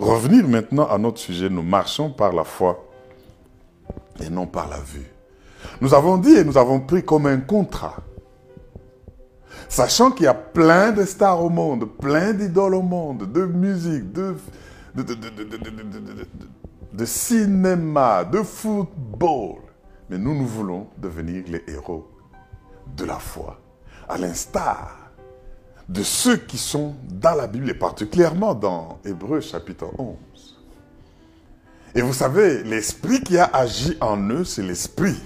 revenir 0.00 0.46
maintenant 0.48 0.88
à 0.88 0.98
notre 0.98 1.18
sujet. 1.18 1.48
Nous 1.48 1.62
marchons 1.62 2.10
par 2.10 2.32
la 2.32 2.44
foi 2.44 2.84
et 4.20 4.30
non 4.30 4.46
par 4.46 4.68
la 4.68 4.78
vue. 4.78 5.06
Nous 5.80 5.94
avons 5.94 6.18
dit 6.18 6.36
et 6.36 6.44
nous 6.44 6.56
avons 6.56 6.80
pris 6.80 7.04
comme 7.04 7.26
un 7.26 7.38
contrat. 7.38 7.96
Sachant 9.68 10.10
qu'il 10.10 10.24
y 10.24 10.28
a 10.28 10.34
plein 10.34 10.92
de 10.92 11.04
stars 11.04 11.42
au 11.42 11.50
monde, 11.50 11.84
plein 11.98 12.32
d'idoles 12.32 12.74
au 12.74 12.82
monde, 12.82 13.30
de 13.30 13.44
musique, 13.44 14.12
de, 14.12 14.34
cinéma, 17.04 18.24
de 18.24 18.42
football. 18.42 19.60
Mais 20.08 20.16
nous, 20.16 20.34
nous 20.34 20.46
voulons 20.46 20.86
devenir 20.96 21.44
les 21.48 21.62
héros 21.68 22.08
de 22.96 23.04
la 23.04 23.18
foi. 23.18 23.60
À 24.08 24.16
l'instar 24.16 24.97
de 25.88 26.02
ceux 26.02 26.36
qui 26.36 26.58
sont 26.58 26.94
dans 27.08 27.34
la 27.34 27.46
Bible 27.46 27.70
et 27.70 27.74
particulièrement 27.74 28.54
dans 28.54 28.98
Hébreu 29.04 29.40
chapitre 29.40 29.86
11. 29.98 30.16
Et 31.94 32.02
vous 32.02 32.12
savez, 32.12 32.62
l'esprit 32.62 33.22
qui 33.22 33.38
a 33.38 33.44
agi 33.44 33.96
en 34.00 34.18
eux, 34.30 34.44
c'est 34.44 34.62
l'esprit 34.62 35.16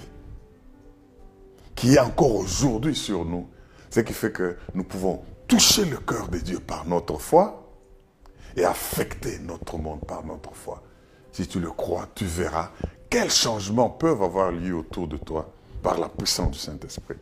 qui 1.75 1.95
est 1.95 1.99
encore 1.99 2.35
aujourd'hui 2.35 2.95
sur 2.95 3.25
nous. 3.25 3.49
Ce 3.89 3.99
qui 3.99 4.13
fait 4.13 4.31
que 4.31 4.57
nous 4.73 4.83
pouvons 4.83 5.21
toucher 5.47 5.85
le 5.85 5.97
cœur 5.97 6.29
de 6.29 6.39
Dieu 6.39 6.59
par 6.59 6.87
notre 6.87 7.17
foi 7.17 7.69
et 8.55 8.63
affecter 8.63 9.39
notre 9.39 9.77
monde 9.77 10.05
par 10.07 10.25
notre 10.25 10.55
foi. 10.55 10.81
Si 11.31 11.47
tu 11.47 11.59
le 11.59 11.71
crois, 11.71 12.07
tu 12.15 12.25
verras 12.25 12.69
quels 13.09 13.31
changements 13.31 13.89
peuvent 13.89 14.23
avoir 14.23 14.51
lieu 14.51 14.77
autour 14.77 15.07
de 15.07 15.17
toi 15.17 15.51
par 15.81 15.99
la 15.99 16.07
puissance 16.07 16.51
du 16.51 16.59
Saint-Esprit. 16.59 17.17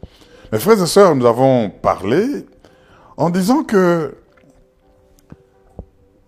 Mes 0.52 0.60
frères 0.60 0.82
et 0.82 0.88
sœurs, 0.88 1.16
nous 1.16 1.26
avons 1.26 1.70
parlé 1.70 2.46
en 3.18 3.30
disant 3.30 3.64
que 3.64 4.16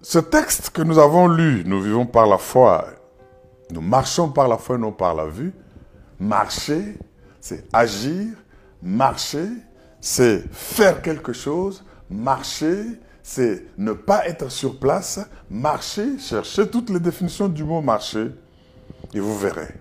ce 0.01 0.19
texte 0.19 0.69
que 0.71 0.81
nous 0.81 0.99
avons 0.99 1.27
lu, 1.27 1.63
nous 1.65 1.81
vivons 1.81 2.05
par 2.05 2.27
la 2.27 2.37
foi, 2.37 2.85
nous 3.71 3.81
marchons 3.81 4.29
par 4.29 4.47
la 4.47 4.57
foi, 4.57 4.77
non 4.77 4.91
par 4.91 5.15
la 5.15 5.25
vue. 5.25 5.53
Marcher, 6.19 6.97
c'est 7.39 7.65
agir. 7.73 8.27
Marcher, 8.81 9.47
c'est 10.01 10.43
faire 10.51 11.01
quelque 11.01 11.33
chose. 11.33 11.83
Marcher, 12.09 12.99
c'est 13.23 13.65
ne 13.77 13.93
pas 13.93 14.27
être 14.27 14.49
sur 14.49 14.77
place. 14.77 15.19
Marcher, 15.49 16.19
cherchez 16.19 16.67
toutes 16.67 16.89
les 16.89 16.99
définitions 16.99 17.47
du 17.47 17.63
mot 17.63 17.81
marcher 17.81 18.31
et 19.13 19.19
vous 19.19 19.37
verrez 19.37 19.73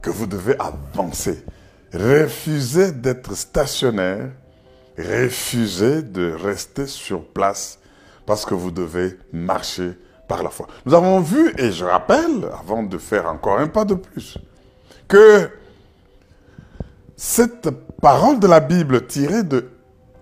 que 0.00 0.10
vous 0.10 0.26
devez 0.26 0.56
avancer. 0.58 1.44
Refusez 1.92 2.92
d'être 2.92 3.34
stationnaire. 3.34 4.30
Refusez 4.98 6.02
de 6.02 6.32
rester 6.32 6.86
sur 6.86 7.24
place 7.24 7.78
parce 8.24 8.44
que 8.44 8.54
vous 8.54 8.70
devez 8.70 9.18
marcher 9.32 9.92
par 10.26 10.42
la 10.42 10.50
foi. 10.50 10.66
Nous 10.84 10.94
avons 10.94 11.20
vu, 11.20 11.54
et 11.58 11.70
je 11.70 11.84
rappelle, 11.84 12.48
avant 12.58 12.82
de 12.82 12.98
faire 12.98 13.26
encore 13.26 13.58
un 13.58 13.68
pas 13.68 13.84
de 13.84 13.94
plus, 13.94 14.38
que 15.06 15.50
cette 17.16 17.70
parole 18.00 18.40
de 18.40 18.46
la 18.46 18.60
Bible 18.60 19.06
tirée 19.06 19.42
de 19.42 19.70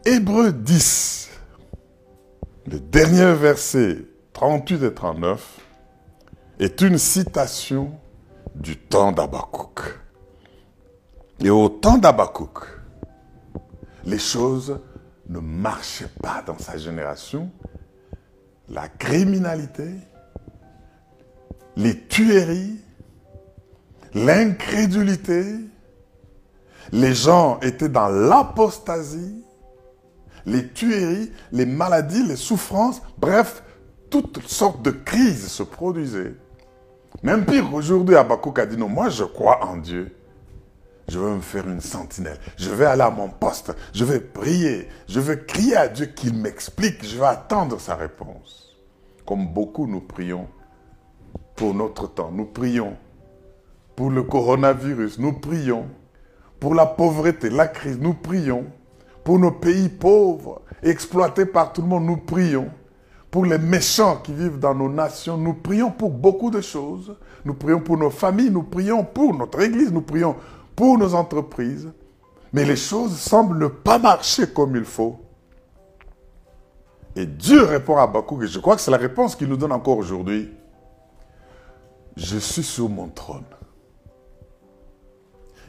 Hébreu 0.04 0.52
10, 0.52 1.30
le 2.66 2.80
dernier 2.80 3.32
verset 3.32 3.98
38 4.32 4.82
et 4.82 4.94
39, 4.94 5.58
est 6.58 6.80
une 6.80 6.98
citation 6.98 7.92
du 8.54 8.76
temps 8.76 9.12
d'Abakouk. 9.12 9.80
Et 11.40 11.50
au 11.50 11.68
temps 11.68 11.98
d'Abakouk, 11.98 12.60
les 14.06 14.18
choses 14.18 14.78
ne 15.28 15.38
marchaient 15.38 16.10
pas 16.22 16.42
dans 16.46 16.58
sa 16.58 16.76
génération. 16.76 17.50
La 18.68 18.88
criminalité, 18.88 19.88
les 21.76 21.98
tueries, 22.06 22.80
l'incrédulité, 24.14 25.44
les 26.92 27.14
gens 27.14 27.58
étaient 27.60 27.88
dans 27.88 28.08
l'apostasie, 28.08 29.44
les 30.46 30.68
tueries, 30.68 31.32
les 31.52 31.66
maladies, 31.66 32.22
les 32.22 32.36
souffrances, 32.36 33.00
bref, 33.18 33.62
toutes 34.10 34.46
sortes 34.46 34.82
de 34.82 34.90
crises 34.90 35.48
se 35.48 35.62
produisaient. 35.62 36.34
Même 37.22 37.46
pire, 37.46 37.72
aujourd'hui, 37.72 38.16
Abakouk 38.16 38.58
a 38.58 38.66
dit 38.66 38.76
non, 38.76 38.88
moi 38.88 39.08
je 39.08 39.24
crois 39.24 39.64
en 39.64 39.76
Dieu. 39.76 40.14
Je 41.08 41.18
veux 41.18 41.34
me 41.34 41.40
faire 41.40 41.68
une 41.68 41.80
sentinelle. 41.80 42.38
Je 42.56 42.70
vais 42.70 42.86
aller 42.86 43.02
à 43.02 43.10
mon 43.10 43.28
poste. 43.28 43.74
Je 43.92 44.04
vais 44.04 44.20
prier. 44.20 44.88
Je 45.08 45.20
vais 45.20 45.44
crier 45.44 45.76
à 45.76 45.88
Dieu 45.88 46.06
qu'il 46.06 46.34
m'explique. 46.34 47.04
Je 47.04 47.18
vais 47.18 47.26
attendre 47.26 47.78
sa 47.80 47.94
réponse. 47.94 48.76
Comme 49.26 49.52
beaucoup 49.52 49.86
nous 49.86 50.00
prions 50.00 50.48
pour 51.56 51.74
notre 51.74 52.06
temps. 52.08 52.30
Nous 52.32 52.46
prions 52.46 52.96
pour 53.96 54.10
le 54.10 54.22
coronavirus. 54.22 55.18
Nous 55.18 55.34
prions 55.34 55.86
pour 56.58 56.74
la 56.74 56.86
pauvreté, 56.86 57.50
la 57.50 57.68
crise. 57.68 57.98
Nous 57.98 58.14
prions 58.14 58.64
pour 59.24 59.38
nos 59.38 59.52
pays 59.52 59.88
pauvres, 59.88 60.62
exploités 60.82 61.46
par 61.46 61.72
tout 61.72 61.82
le 61.82 61.88
monde. 61.88 62.04
Nous 62.04 62.16
prions 62.16 62.70
pour 63.30 63.44
les 63.44 63.58
méchants 63.58 64.18
qui 64.22 64.32
vivent 64.32 64.58
dans 64.58 64.74
nos 64.74 64.88
nations. 64.88 65.36
Nous 65.36 65.54
prions 65.54 65.90
pour 65.90 66.10
beaucoup 66.10 66.50
de 66.50 66.60
choses. 66.60 67.16
Nous 67.44 67.54
prions 67.54 67.80
pour 67.80 67.98
nos 67.98 68.10
familles. 68.10 68.50
Nous 68.50 68.62
prions 68.62 69.04
pour 69.04 69.34
notre 69.34 69.60
Église. 69.60 69.92
Nous 69.92 70.02
prions 70.02 70.36
pour 70.76 70.98
nos 70.98 71.14
entreprises, 71.14 71.90
mais 72.52 72.64
les 72.64 72.76
choses 72.76 73.16
semblent 73.16 73.58
ne 73.58 73.66
pas 73.66 73.98
marcher 73.98 74.46
comme 74.46 74.76
il 74.76 74.84
faut. 74.84 75.20
Et 77.16 77.26
Dieu 77.26 77.62
répond 77.62 77.96
à 77.96 78.06
Bakouk, 78.06 78.42
et 78.42 78.46
je 78.46 78.58
crois 78.58 78.76
que 78.76 78.82
c'est 78.82 78.90
la 78.90 78.96
réponse 78.96 79.36
qu'il 79.36 79.48
nous 79.48 79.56
donne 79.56 79.72
encore 79.72 79.98
aujourd'hui. 79.98 80.52
Je 82.16 82.38
suis 82.38 82.62
sur 82.62 82.88
mon 82.88 83.08
trône. 83.08 83.44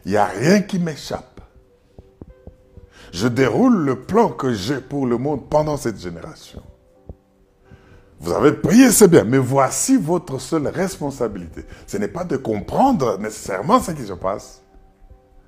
Il 0.05 0.11
n'y 0.11 0.17
a 0.17 0.25
rien 0.25 0.61
qui 0.61 0.77
m'échappe. 0.79 1.41
Je 3.11 3.27
déroule 3.27 3.77
le 3.77 4.01
plan 4.01 4.29
que 4.29 4.53
j'ai 4.53 4.79
pour 4.79 5.07
le 5.07 5.17
monde 5.17 5.49
pendant 5.49 5.77
cette 5.77 5.99
génération. 5.99 6.61
Vous 8.19 8.31
avez 8.31 8.53
prié, 8.53 8.91
c'est 8.91 9.07
bien, 9.07 9.23
mais 9.23 9.37
voici 9.37 9.97
votre 9.97 10.39
seule 10.39 10.67
responsabilité. 10.67 11.65
Ce 11.87 11.97
n'est 11.97 12.07
pas 12.07 12.23
de 12.23 12.37
comprendre 12.37 13.17
nécessairement 13.19 13.79
ce 13.79 13.91
qui 13.91 14.05
se 14.05 14.13
passe, 14.13 14.61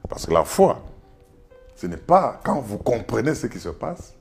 parce 0.10 0.26
que 0.26 0.34
la 0.34 0.44
foi, 0.44 0.84
ce 1.76 1.88
n'est 1.88 1.98
pas 1.98 2.40
quand 2.44 2.60
vous 2.60 2.78
comprenez 2.78 3.36
ce 3.36 3.48
qui 3.48 3.60
se 3.60 3.70
passe, 3.70 4.14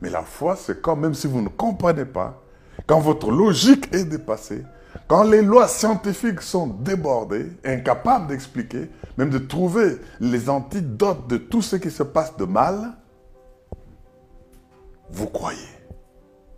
mais 0.00 0.10
la 0.10 0.22
foi, 0.22 0.56
c'est 0.56 0.82
quand 0.82 0.96
même 0.96 1.14
si 1.14 1.26
vous 1.26 1.40
ne 1.40 1.48
comprenez 1.48 2.04
pas, 2.04 2.42
quand 2.86 3.00
votre 3.00 3.30
logique 3.30 3.92
est 3.94 4.04
dépassée, 4.04 4.62
quand 5.08 5.24
les 5.24 5.42
lois 5.42 5.68
scientifiques 5.68 6.42
sont 6.42 6.66
débordées, 6.66 7.50
incapables 7.64 8.26
d'expliquer, 8.28 8.90
même 9.16 9.30
de 9.30 9.38
trouver 9.38 9.98
les 10.20 10.48
antidotes 10.48 11.26
de 11.28 11.36
tout 11.36 11.62
ce 11.62 11.76
qui 11.76 11.90
se 11.90 12.02
passe 12.02 12.36
de 12.36 12.44
mal, 12.44 12.92
vous 15.10 15.26
croyez 15.26 15.58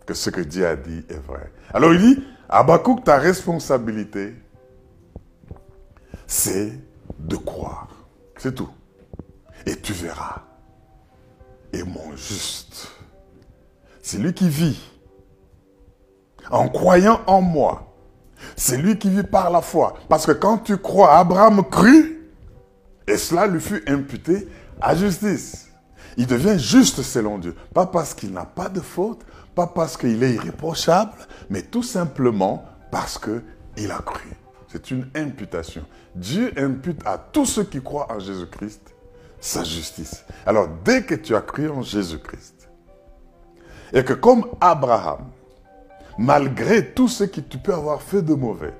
que 0.05 0.13
ce 0.13 0.29
que 0.29 0.41
Dieu 0.41 0.67
a 0.67 0.75
dit 0.75 1.05
est 1.09 1.25
vrai. 1.27 1.51
Alors 1.73 1.93
il 1.93 1.99
dit, 1.99 2.23
Abakouk, 2.49 3.03
ta 3.03 3.17
responsabilité, 3.17 4.33
c'est 6.25 6.71
de 7.19 7.35
croire. 7.35 7.88
C'est 8.39 8.55
tout. 8.55 8.69
Et 9.65 9.75
tu 9.75 9.93
verras. 9.93 10.41
Et 11.71 11.83
mon 11.83 12.15
juste, 12.15 12.87
c'est 14.01 14.17
lui 14.17 14.33
qui 14.33 14.49
vit 14.49 14.79
en 16.49 16.67
croyant 16.67 17.21
en 17.27 17.41
moi. 17.41 17.93
C'est 18.55 18.77
lui 18.77 18.97
qui 18.97 19.09
vit 19.09 19.23
par 19.23 19.51
la 19.51 19.61
foi. 19.61 19.93
Parce 20.07 20.25
que 20.25 20.31
quand 20.31 20.57
tu 20.59 20.77
crois, 20.77 21.17
Abraham 21.17 21.63
crut, 21.63 22.17
et 23.05 23.17
cela 23.17 23.45
lui 23.45 23.59
fut 23.59 23.83
imputé 23.87 24.47
à 24.81 24.95
justice. 24.95 25.69
Il 26.17 26.25
devient 26.25 26.57
juste 26.57 27.01
selon 27.03 27.37
Dieu. 27.37 27.55
Pas 27.73 27.85
parce 27.85 28.13
qu'il 28.13 28.31
n'a 28.31 28.45
pas 28.45 28.69
de 28.69 28.79
faute, 28.79 29.21
pas 29.53 29.67
parce 29.67 29.97
qu'il 29.97 30.23
est 30.23 30.33
irréprochable, 30.33 31.13
mais 31.49 31.61
tout 31.61 31.83
simplement 31.83 32.65
parce 32.89 33.19
qu'il 33.19 33.91
a 33.91 33.99
cru. 33.99 34.29
C'est 34.67 34.91
une 34.91 35.07
imputation. 35.13 35.85
Dieu 36.15 36.51
impute 36.57 37.05
à 37.05 37.17
tous 37.17 37.45
ceux 37.45 37.63
qui 37.63 37.81
croient 37.81 38.11
en 38.11 38.19
Jésus-Christ 38.19 38.93
sa 39.39 39.63
justice. 39.63 40.25
Alors, 40.45 40.67
dès 40.83 41.03
que 41.03 41.15
tu 41.15 41.35
as 41.35 41.41
cru 41.41 41.69
en 41.69 41.81
Jésus-Christ, 41.81 42.69
et 43.93 44.03
que 44.03 44.13
comme 44.13 44.45
Abraham, 44.59 45.25
malgré 46.17 46.85
tout 46.91 47.07
ce 47.07 47.23
que 47.23 47.41
tu 47.41 47.57
peux 47.57 47.73
avoir 47.73 48.01
fait 48.01 48.21
de 48.21 48.33
mauvais, 48.33 48.73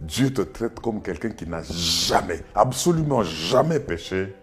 Dieu 0.00 0.32
te 0.32 0.42
traite 0.42 0.80
comme 0.80 1.02
quelqu'un 1.02 1.30
qui 1.30 1.46
n'a 1.46 1.62
jamais, 1.62 2.42
absolument 2.54 3.22
jamais 3.22 3.80
péché. 3.80 4.34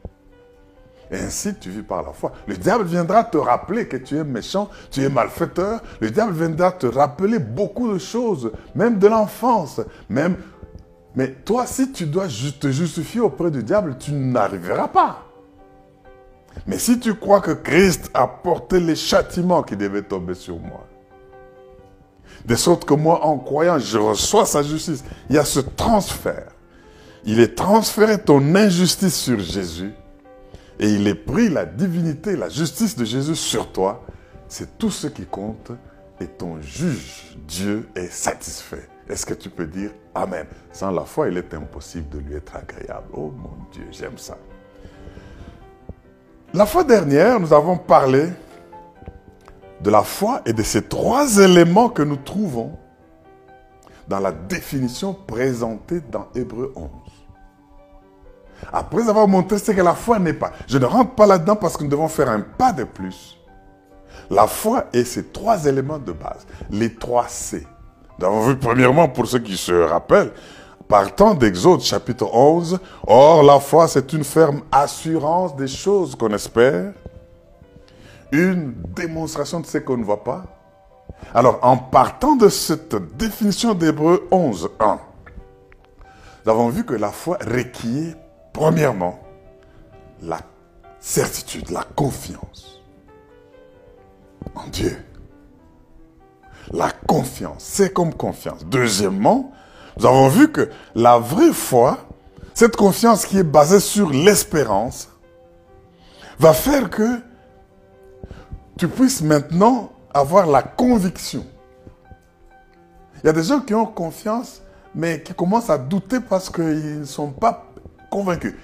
Et 1.10 1.18
ainsi, 1.18 1.56
tu 1.56 1.70
vis 1.70 1.84
par 1.84 2.04
la 2.04 2.12
foi. 2.12 2.34
Le 2.48 2.58
diable 2.58 2.84
viendra 2.84 3.24
te 3.24 3.38
rappeler 3.38 3.88
que 3.88 3.96
tu 3.98 4.18
es 4.18 4.24
méchant, 4.24 4.70
tu 4.92 5.02
es 5.02 5.10
malfaiteur. 5.10 5.82
Le 6.02 6.12
diable 6.12 6.34
viendra 6.34 6.72
te 6.74 6.86
rappeler 6.86 7.40
beaucoup 7.40 7.94
de 7.94 7.98
choses, 7.98 8.52
même 8.76 9.00
de 9.00 9.08
l'enfance, 9.08 9.80
même 10.10 10.36
mais 11.18 11.32
toi, 11.32 11.66
si 11.66 11.92
tu 11.92 12.06
dois 12.06 12.28
te 12.28 12.70
justifier 12.70 13.22
auprès 13.22 13.50
du 13.50 13.64
diable, 13.64 13.98
tu 13.98 14.12
n'arriveras 14.12 14.88
pas. 14.88 15.26
Mais 16.68 16.78
si 16.78 17.00
tu 17.00 17.16
crois 17.16 17.42
que 17.42 17.54
Christ 17.54 18.12
a 18.14 18.28
porté 18.28 18.80
les 18.80 18.96
châtiments 18.96 19.64
qui 19.64 19.76
devaient 19.76 20.04
tomber 20.04 20.36
sur 20.36 20.60
moi, 20.60 20.86
de 22.46 22.54
sorte 22.54 22.86
que 22.86 22.94
moi, 22.94 23.26
en 23.26 23.40
croyant, 23.40 23.80
je 23.80 23.98
reçois 23.98 24.46
sa 24.46 24.62
justice, 24.62 25.04
il 25.28 25.36
y 25.36 25.40
a 25.40 25.44
ce 25.44 25.60
transfert. 25.60 26.52
Il 27.26 27.40
est 27.40 27.56
transféré 27.56 28.20
ton 28.20 28.54
injustice 28.54 29.16
sur 29.16 29.40
Jésus 29.40 29.94
et 30.80 30.88
il 30.88 31.08
est 31.08 31.16
pris 31.16 31.50
la 31.50 31.66
divinité, 31.66 32.36
la 32.36 32.50
justice 32.50 32.96
de 32.96 33.06
Jésus 33.06 33.36
sur 33.36 33.72
toi. 33.72 34.06
C'est 34.48 34.78
tout 34.78 34.92
ce 34.92 35.08
qui 35.08 35.26
compte 35.26 35.72
et 36.22 36.28
ton 36.28 36.62
juge, 36.62 37.36
Dieu, 37.48 37.90
est 37.96 38.12
satisfait. 38.12 38.88
Est-ce 39.10 39.26
que 39.26 39.34
tu 39.34 39.50
peux 39.50 39.66
dire 39.66 39.90
Amen 40.18 40.48
Sans 40.72 40.90
la 40.90 41.06
foi, 41.06 41.30
il 41.30 41.38
est 41.38 41.54
impossible 41.54 42.10
de 42.10 42.18
lui 42.18 42.36
être 42.36 42.56
agréable. 42.56 43.08
Oh 43.14 43.32
mon 43.38 43.52
Dieu, 43.72 43.86
j'aime 43.92 44.18
ça. 44.18 44.36
La 46.56 46.66
fois 46.66 46.84
dernière, 46.84 47.40
nous 47.40 47.54
avons 47.54 47.78
parlé 47.78 48.30
de 49.82 49.90
la 49.92 50.02
foi 50.02 50.42
et 50.46 50.54
de 50.54 50.64
ces 50.64 50.82
trois 50.82 51.38
éléments 51.38 51.90
que 51.90 52.02
nous 52.02 52.16
trouvons 52.16 52.80
dans 54.08 54.20
la 54.20 54.32
définition 54.32 55.14
présentée 55.14 56.02
dans 56.12 56.28
Hébreu 56.34 56.74
11. 56.76 56.90
Après 58.74 59.08
avoir 59.08 59.28
montré 59.28 59.60
ce 59.60 59.72
que 59.72 59.82
la 59.82 59.94
foi 59.94 60.18
n'est 60.18 60.34
pas, 60.34 60.52
je 60.68 60.80
ne 60.80 60.86
rentre 60.86 61.14
pas 61.14 61.28
là-dedans 61.28 61.58
parce 61.58 61.78
que 61.78 61.84
nous 61.84 61.90
devons 61.90 62.08
faire 62.08 62.30
un 62.30 62.40
pas 62.40 62.74
de 62.74 62.86
plus. 62.86 63.38
La 64.32 64.48
foi 64.48 64.86
est 64.94 65.04
ces 65.04 65.26
trois 65.26 65.66
éléments 65.66 66.00
de 66.00 66.12
base, 66.12 66.48
les 66.72 66.96
trois 66.96 67.28
C. 67.28 67.68
Avons 68.22 68.48
vu 68.48 68.58
premièrement, 68.58 69.08
pour 69.08 69.28
ceux 69.28 69.40
qui 69.40 69.56
se 69.58 69.72
rappellent, 69.72 70.32
partant 70.88 71.36
d'Exode 71.36 71.82
chapitre 71.82 72.28
11, 72.34 72.80
Or 73.06 73.44
la 73.44 73.60
foi 73.60 73.88
c'est 73.88 74.12
une 74.14 74.24
ferme 74.24 74.62
assurance 74.72 75.56
des 75.56 75.68
choses 75.68 76.16
qu'on 76.16 76.34
espère, 76.34 76.94
une 78.32 78.74
démonstration 78.96 79.60
de 79.60 79.66
ce 79.66 79.78
qu'on 79.78 79.98
ne 79.98 80.04
voit 80.04 80.24
pas. 80.24 80.46
Alors 81.34 81.60
en 81.62 81.78
partant 81.78 82.36
de 82.36 82.50
cette 82.50 82.96
définition 83.18 83.74
d'Hébreu 83.74 84.28
11, 84.32 84.70
1, 84.80 85.00
nous 86.46 86.52
avons 86.52 86.70
vu 86.70 86.86
que 86.86 86.94
la 86.94 87.12
foi 87.12 87.38
requiert 87.42 88.16
premièrement 88.52 89.20
la 90.22 90.40
certitude, 91.00 91.70
la 91.70 91.84
confiance 91.84 92.82
en 94.56 94.68
Dieu. 94.68 94.98
La 96.72 96.92
confiance, 96.92 97.64
c'est 97.64 97.94
comme 97.94 98.14
confiance. 98.14 98.66
Deuxièmement, 98.66 99.52
nous 99.98 100.06
avons 100.06 100.28
vu 100.28 100.52
que 100.52 100.70
la 100.96 101.18
vraie 101.18 101.54
foi, 101.54 101.98
cette 102.54 102.76
confiance 102.76 103.26
qui 103.26 103.38
est 103.38 103.44
basée 103.44 103.80
sur 103.80 104.10
l'espérance 104.10 105.10
va 106.40 106.54
faire 106.54 106.90
que 106.90 107.22
tu 108.78 108.88
puisses 108.88 109.22
maintenant 109.22 109.92
avoir 110.14 110.46
la 110.46 110.62
conviction. 110.62 111.46
Il 113.24 113.28
y 113.28 113.30
a 113.30 113.34
des 113.34 113.44
gens 113.44 113.60
qui 113.60 113.74
ont 113.74 113.86
confiance, 113.86 114.62
mais 114.94 115.22
qui 115.24 115.34
commencent 115.34 115.70
à 115.70 115.78
douter 115.78 116.20
parce 116.20 116.50
qu'ils 116.50 117.00
ne 117.00 117.06
sont 117.06 117.32
pas 117.32 117.66
convaincus. 118.12 118.56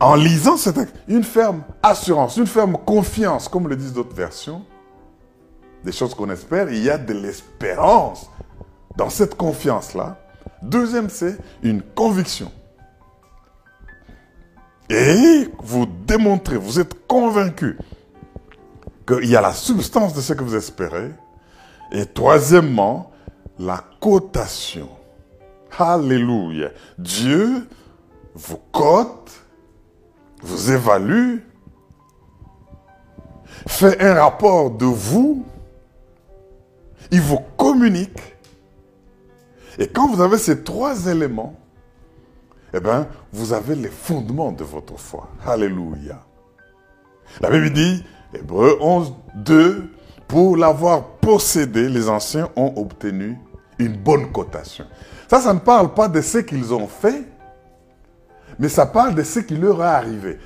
En 0.00 0.14
lisant 0.14 0.56
ce 0.56 0.70
texte, 0.70 0.94
une 1.08 1.24
ferme 1.24 1.62
assurance, 1.82 2.36
une 2.36 2.46
ferme 2.46 2.76
confiance, 2.86 3.48
comme 3.48 3.66
le 3.66 3.74
disent 3.74 3.92
d'autres 3.92 4.14
versions, 4.14 4.62
des 5.84 5.92
choses 5.92 6.14
qu'on 6.14 6.30
espère, 6.30 6.70
il 6.70 6.82
y 6.82 6.90
a 6.90 6.98
de 6.98 7.12
l'espérance 7.12 8.30
dans 8.96 9.10
cette 9.10 9.36
confiance-là. 9.36 10.18
Deuxième, 10.62 11.08
c'est 11.08 11.38
une 11.62 11.82
conviction. 11.82 12.50
Et 14.90 15.48
vous 15.62 15.86
démontrez, 15.86 16.56
vous 16.56 16.80
êtes 16.80 17.06
convaincu 17.06 17.78
qu'il 19.06 19.26
y 19.26 19.36
a 19.36 19.40
la 19.40 19.52
substance 19.52 20.14
de 20.14 20.20
ce 20.20 20.32
que 20.32 20.42
vous 20.42 20.56
espérez. 20.56 21.10
Et 21.92 22.06
troisièmement, 22.06 23.12
la 23.58 23.82
cotation. 24.00 24.88
Alléluia. 25.78 26.70
Dieu 26.98 27.68
vous 28.34 28.60
cote, 28.72 29.30
vous 30.42 30.72
évalue, 30.72 31.38
fait 33.66 34.00
un 34.00 34.14
rapport 34.14 34.70
de 34.70 34.86
vous, 34.86 35.44
il 37.10 37.20
vous 37.20 37.40
communique. 37.56 38.20
Et 39.78 39.86
quand 39.86 40.08
vous 40.08 40.20
avez 40.20 40.38
ces 40.38 40.62
trois 40.62 41.06
éléments, 41.06 41.54
eh 42.74 42.80
bien, 42.80 43.08
vous 43.32 43.52
avez 43.52 43.74
les 43.74 43.88
fondements 43.88 44.52
de 44.52 44.64
votre 44.64 44.98
foi. 44.98 45.28
Alléluia. 45.46 46.24
La 47.40 47.50
Bible 47.50 47.70
dit, 47.70 48.04
Hébreu 48.34 48.76
11, 48.80 49.14
2, 49.36 49.90
pour 50.26 50.56
l'avoir 50.56 51.04
possédé, 51.04 51.88
les 51.88 52.08
anciens 52.08 52.50
ont 52.56 52.74
obtenu 52.76 53.38
une 53.78 53.96
bonne 53.96 54.30
cotation. 54.32 54.84
Ça, 55.28 55.40
ça 55.40 55.54
ne 55.54 55.60
parle 55.60 55.94
pas 55.94 56.08
de 56.08 56.20
ce 56.20 56.38
qu'ils 56.38 56.74
ont 56.74 56.88
fait, 56.88 57.24
mais 58.58 58.68
ça 58.68 58.86
parle 58.86 59.14
de 59.14 59.22
ce 59.22 59.40
qui 59.40 59.56
leur 59.56 59.80
est 59.82 59.86
arrivé. 59.86 60.38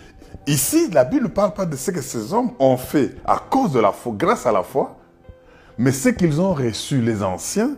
Ici, 0.46 0.90
la 0.90 1.04
Bible 1.04 1.24
ne 1.24 1.28
parle 1.28 1.54
pas 1.54 1.66
de 1.66 1.76
ce 1.76 1.90
que 1.90 2.02
ces 2.02 2.32
hommes 2.32 2.52
ont 2.58 2.76
fait 2.76 3.16
à 3.24 3.38
cause 3.38 3.72
de 3.72 3.80
la 3.80 3.92
foi, 3.92 4.12
grâce 4.16 4.46
à 4.46 4.52
la 4.52 4.62
foi, 4.62 4.96
mais 5.78 5.92
ce 5.92 6.10
qu'ils 6.10 6.40
ont 6.40 6.54
reçu, 6.54 7.00
les 7.00 7.22
anciens, 7.22 7.76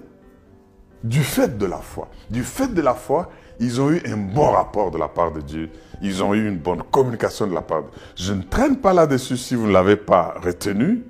du 1.03 1.23
fait 1.23 1.59
de 1.59 1.67
la 1.67 1.79
foi. 1.79 2.09
Du 2.31 2.43
fait 2.43 2.73
de 2.73 2.81
la 2.81 2.95
foi, 2.95 3.31
ils 3.61 3.81
ont 3.81 3.91
eu 3.91 4.03
un 4.07 4.17
bon 4.17 4.51
rapport 4.51 4.91
de 4.91 4.99
la 4.99 5.09
part 5.09 5.33
de 5.33 5.41
Dieu. 5.41 5.71
Ils 6.03 6.23
ont 6.23 6.35
eu 6.35 6.49
une 6.49 6.59
bonne 6.59 6.83
communication 6.83 7.47
de 7.47 7.55
la 7.55 7.63
part 7.63 7.83
de 7.83 7.89
Dieu. 7.89 8.01
Je 8.17 8.33
ne 8.33 8.43
traîne 8.43 8.77
pas 8.77 8.93
là-dessus 8.93 9.37
si 9.37 9.55
vous 9.55 9.67
ne 9.67 9.73
l'avez 9.73 9.97
pas 9.97 10.35
retenu 10.43 11.05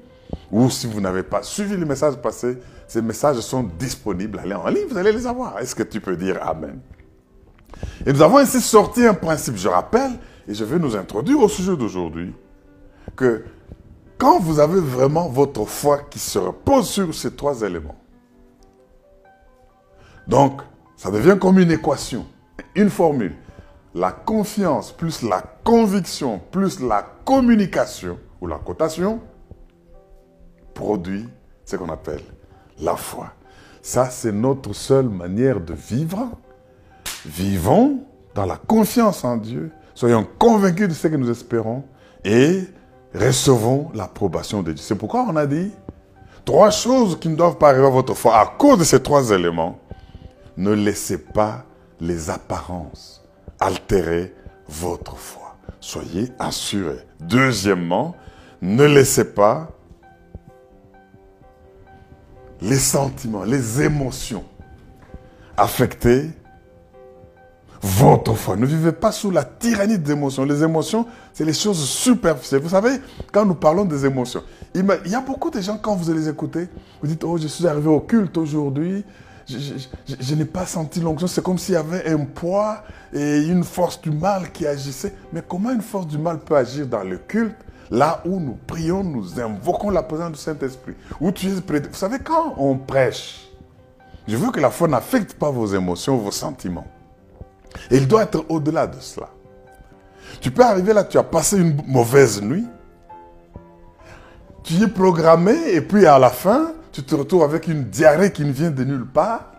ou 0.51 0.69
si 0.69 0.87
vous 0.87 1.01
n'avez 1.01 1.23
pas 1.23 1.43
suivi 1.43 1.77
le 1.77 1.87
message 1.87 2.17
passé. 2.17 2.59
Ces 2.87 3.03
messages 3.03 3.41
sont 3.41 3.63
disponibles. 3.79 4.41
Allez 4.41 4.55
en 4.55 4.67
ligne, 4.69 4.87
vous 4.91 4.99
allez 4.99 5.13
les 5.13 5.27
avoir. 5.27 5.59
Est-ce 5.59 5.75
que 5.75 5.85
tu 5.85 6.01
peux 6.01 6.17
dire 6.17 6.39
Amen? 6.43 6.81
Et 8.05 8.13
nous 8.13 8.23
avons 8.23 8.39
ainsi 8.39 8.61
sorti 8.61 9.07
un 9.07 9.15
principe, 9.15 9.57
je 9.57 9.69
rappelle, 9.69 10.13
et 10.47 10.55
je 10.55 10.65
vais 10.65 10.79
nous 10.79 10.97
introduire 10.97 11.41
au 11.41 11.49
sujet 11.49 11.77
d'aujourd'hui, 11.77 12.33
que 13.17 13.45
quand 14.25 14.39
vous 14.39 14.59
avez 14.59 14.81
vraiment 14.81 15.29
votre 15.29 15.67
foi 15.67 15.99
qui 15.99 16.19
se 16.19 16.39
repose 16.39 16.89
sur 16.89 17.15
ces 17.15 17.37
trois 17.37 17.61
éléments, 17.61 17.99
donc 20.27 20.63
ça 20.97 21.11
devient 21.11 21.37
comme 21.39 21.59
une 21.59 21.71
équation 21.71 22.25
une 22.75 22.89
formule. 22.89 23.37
La 23.95 24.13
confiance 24.13 24.93
plus 24.93 25.21
la 25.21 25.43
conviction 25.63 26.41
plus 26.51 26.81
la 26.81 27.05
communication 27.27 28.19
ou 28.41 28.47
la 28.47 28.57
cotation 28.57 29.21
produit 30.73 31.29
ce 31.67 31.77
qu'on 31.77 31.91
appelle 31.91 32.23
la 32.81 32.97
foi. 32.97 33.31
Ça, 33.83 34.09
c'est 34.09 34.33
notre 34.33 34.73
seule 34.73 35.11
manière 35.11 35.61
de 35.61 35.75
vivre. 35.75 36.31
Vivons 37.27 38.07
dans 38.35 38.47
la 38.47 38.57
confiance 38.57 39.23
en 39.23 39.37
Dieu. 39.37 39.71
Soyons 39.95 40.27
convaincus 40.39 40.89
de 40.89 40.95
ce 40.95 41.09
que 41.09 41.17
nous 41.17 41.29
espérons 41.29 41.85
et 42.25 42.63
recevons 43.15 43.91
l'approbation 43.95 44.63
de 44.63 44.73
Dieu. 44.73 44.85
C'est 44.85 44.95
pourquoi 44.95 45.25
on 45.29 45.37
a 45.37 45.47
dit 45.47 45.71
trois 46.45 46.71
choses 46.71 47.19
qui 47.19 47.29
ne 47.29 47.37
doivent 47.37 47.59
pas 47.59 47.71
arriver 47.71 47.87
à 47.87 47.91
votre 47.91 48.15
foi. 48.15 48.37
À 48.37 48.47
cause 48.47 48.79
de 48.79 48.85
ces 48.85 49.03
trois 49.03 49.31
éléments, 49.31 49.79
ne 50.57 50.73
laissez 50.73 51.19
pas 51.19 51.65
les 52.01 52.31
apparences 52.31 53.25
altérer 53.61 54.35
votre 54.69 55.17
foi. 55.17 55.57
Soyez 55.81 56.31
assurés. 56.39 57.07
Deuxièmement, 57.21 58.15
ne 58.61 58.85
laissez 58.85 59.25
pas 59.25 59.69
les 62.61 62.79
sentiments, 62.79 63.45
les 63.45 63.83
émotions 63.83 64.45
affecter 65.57 66.31
votre 67.83 68.35
foi. 68.35 68.57
Ne 68.57 68.67
vivez 68.67 68.93
pas 68.93 69.13
sous 69.13 69.31
la 69.31 69.45
tyrannie 69.45 69.99
des 69.99 70.13
émotions. 70.13 70.45
Les 70.45 70.63
émotions, 70.63 71.07
c'est 71.35 71.45
les 71.45 71.53
choses 71.53 71.85
superficielles. 71.85 72.63
Vous 72.63 72.71
savez, 72.71 73.01
quand 73.33 73.45
nous 73.45 73.57
parlons 73.57 73.85
des 73.85 74.07
émotions, 74.07 74.43
il 74.75 74.87
y 75.07 75.15
a 75.15 75.21
beaucoup 75.21 75.51
de 75.51 75.61
gens, 75.61 75.77
quand 75.77 75.97
vous 75.97 76.13
les 76.13 76.29
écoutez, 76.29 76.69
vous 77.03 77.09
dites, 77.09 77.25
oh, 77.25 77.37
je 77.37 77.49
suis 77.49 77.67
arrivé 77.67 77.89
au 77.89 78.01
culte 78.01 78.39
aujourd'hui, 78.39 79.05
je, 79.49 80.35
n'ai 80.35 80.45
pas 80.45 80.65
senti 80.65 81.01
l'onction. 81.01 81.27
C'est 81.27 81.43
comme 81.43 81.59
s'il 81.59 81.75
y 81.75 81.77
avait 81.77 82.09
un 82.09 82.25
poids 82.25 82.85
et 83.13 83.43
une 83.43 83.65
force 83.65 84.01
du 84.01 84.11
mal 84.11 84.53
qui 84.53 84.67
agissait. 84.67 85.13
Mais 85.33 85.43
comment 85.47 85.71
une 85.71 85.83
force 85.83 86.07
du 86.07 86.19
mal 86.19 86.39
peut 86.39 86.57
agir 86.57 86.87
dans 86.87 87.03
le 87.03 87.19
culte 87.19 87.57
Là 87.91 88.23
où 88.25 88.41
nous 88.41 88.57
prions, 88.67 89.05
nous 89.05 89.39
invoquons 89.39 89.91
la 89.91 90.03
présence 90.03 90.33
du 90.33 90.39
Saint-Esprit. 90.39 90.95
Vous 91.21 91.33
savez, 91.93 92.19
quand 92.21 92.55
on 92.57 92.79
prêche, 92.79 93.51
je 94.27 94.37
veux 94.37 94.51
que 94.51 94.61
la 94.61 94.71
foi 94.71 94.89
n'affecte 94.89 95.35
pas 95.35 95.51
vos 95.51 95.67
émotions, 95.67 96.17
vos 96.17 96.31
sentiments. 96.31 96.87
Il 97.91 98.09
doit 98.09 98.23
être 98.23 98.47
au-delà 98.49 98.87
de 98.87 98.99
cela. 99.01 99.29
Tu 100.41 100.51
peux 100.51 100.63
arriver 100.63 100.93
là, 100.93 101.05
tu 101.05 101.19
as 101.19 101.23
passé 101.23 101.59
une 101.59 101.77
mauvaise 101.87 102.43
nuit. 102.43 102.67
Tu 104.63 104.83
es 104.83 104.89
programmé 104.89 105.55
et 105.73 105.81
puis 105.81 106.07
à 106.07 106.19
la 106.19 106.31
fin, 106.31 106.73
tu 106.93 107.03
te 107.03 107.15
retrouves 107.15 107.43
avec 107.43 107.69
une 107.69 107.85
diarrhée 107.85 108.33
qui 108.33 108.45
ne 108.45 108.53
vient 108.53 108.71
de 108.71 108.85
nulle 108.85 109.07
part. 109.07 109.51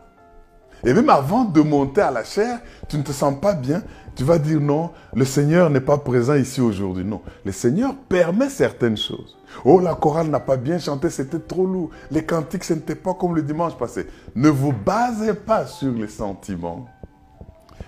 Et 0.83 0.93
même 0.93 1.09
avant 1.09 1.45
de 1.45 1.61
monter 1.61 2.01
à 2.01 2.11
la 2.11 2.23
chair, 2.23 2.59
tu 2.87 2.97
ne 2.97 3.03
te 3.03 3.11
sens 3.11 3.35
pas 3.39 3.53
bien. 3.53 3.81
Tu 4.15 4.23
vas 4.23 4.37
dire 4.37 4.61
non, 4.61 4.91
le 5.13 5.25
Seigneur 5.25 5.69
n'est 5.69 5.81
pas 5.81 5.97
présent 5.97 6.35
ici 6.35 6.61
aujourd'hui. 6.61 7.03
Non, 7.03 7.21
le 7.43 7.51
Seigneur 7.51 7.93
permet 8.07 8.49
certaines 8.49 8.95
choses. 8.95 9.35
Oh, 9.65 9.79
la 9.79 9.95
chorale 9.95 10.27
n'a 10.27 10.39
pas 10.39 10.57
bien 10.57 10.79
chanté, 10.79 11.09
c'était 11.09 11.39
trop 11.39 11.65
lourd. 11.65 11.89
Les 12.11 12.23
cantiques, 12.23 12.63
ce 12.63 12.73
n'était 12.73 12.95
pas 12.95 13.13
comme 13.13 13.35
le 13.35 13.41
dimanche 13.41 13.75
passé. 13.77 14.07
Ne 14.35 14.49
vous 14.49 14.71
basez 14.71 15.33
pas 15.33 15.65
sur 15.65 15.91
les 15.91 16.07
sentiments. 16.07 16.85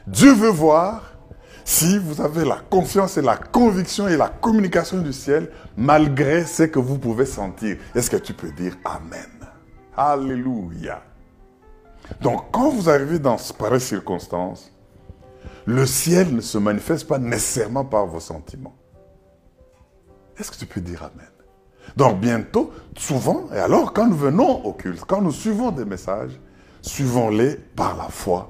Dieu 0.06 0.34
veut 0.34 0.50
voir 0.50 1.16
si 1.67 1.97
vous 1.97 2.21
avez 2.21 2.45
la 2.45 2.62
confiance 2.69 3.17
et 3.17 3.21
la 3.21 3.36
conviction 3.36 4.08
et 4.08 4.15
la 4.15 4.30
communication 4.30 5.01
du 5.01 5.12
ciel, 5.12 5.51
malgré 5.75 6.45
ce 6.45 6.63
que 6.63 6.80
vous 6.80 6.97
pouvez 6.97 7.25
sentir. 7.25 7.75
Est-ce 7.93 8.10
que 8.10 8.15
tu 8.15 8.34
peux 8.34 8.51
dire 8.51 8.77
Amen? 8.86 9.27
Alléluia. 9.97 11.03
Donc, 12.21 12.51
quand 12.53 12.69
vous 12.69 12.89
arrivez 12.89 13.19
dans 13.19 13.36
pareille 13.60 13.82
circonstance, 13.82 14.71
le 15.65 15.86
ciel 15.86 16.34
ne 16.34 16.39
se 16.39 16.58
manifeste 16.58 17.06
pas 17.06 17.17
nécessairement 17.17 17.84
par 17.84 18.06
vos 18.08 18.21
sentiments. 18.21 18.77
Est-ce 20.39 20.51
que 20.51 20.58
tu 20.58 20.67
peux 20.67 20.80
dire 20.80 21.03
Amen? 21.03 21.27
Donc, 21.97 22.21
bientôt, 22.21 22.71
souvent, 22.95 23.49
et 23.53 23.58
alors, 23.60 23.91
quand 23.91 24.08
nous 24.08 24.15
venons 24.15 24.63
au 24.63 24.71
culte, 24.71 25.03
quand 25.06 25.21
nous 25.21 25.34
suivons 25.34 25.71
des 25.71 25.84
messages, 25.84 26.39
suivons-les 26.82 27.56
par 27.56 27.97
la 27.97 28.08
foi. 28.08 28.47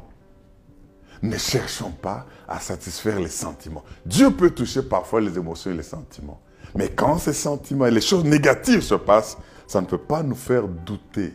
Ne 1.23 1.36
cherchons 1.36 1.89
pas 1.91 2.27
à 2.48 2.60
satisfaire 2.60 3.20
les 3.20 3.30
sentiments. 3.30 3.84
Dieu 4.06 4.32
peut 4.32 4.52
toucher 4.52 4.84
parfois 4.84 5.22
les 5.22 5.38
émotions 5.38 5.72
et 5.72 5.76
les 5.76 5.84
sentiments. 5.84 6.40
Mais 6.76 6.90
quand 6.90 7.18
ces 7.18 7.34
sentiments 7.34 7.86
et 7.86 7.92
les 7.92 8.02
choses 8.02 8.24
négatives 8.24 8.82
se 8.82 8.96
passent, 8.96 9.38
ça 9.68 9.82
ne 9.82 9.86
peut 9.86 9.98
pas 9.98 10.24
nous 10.24 10.36
faire 10.36 10.68
douter. 10.68 11.34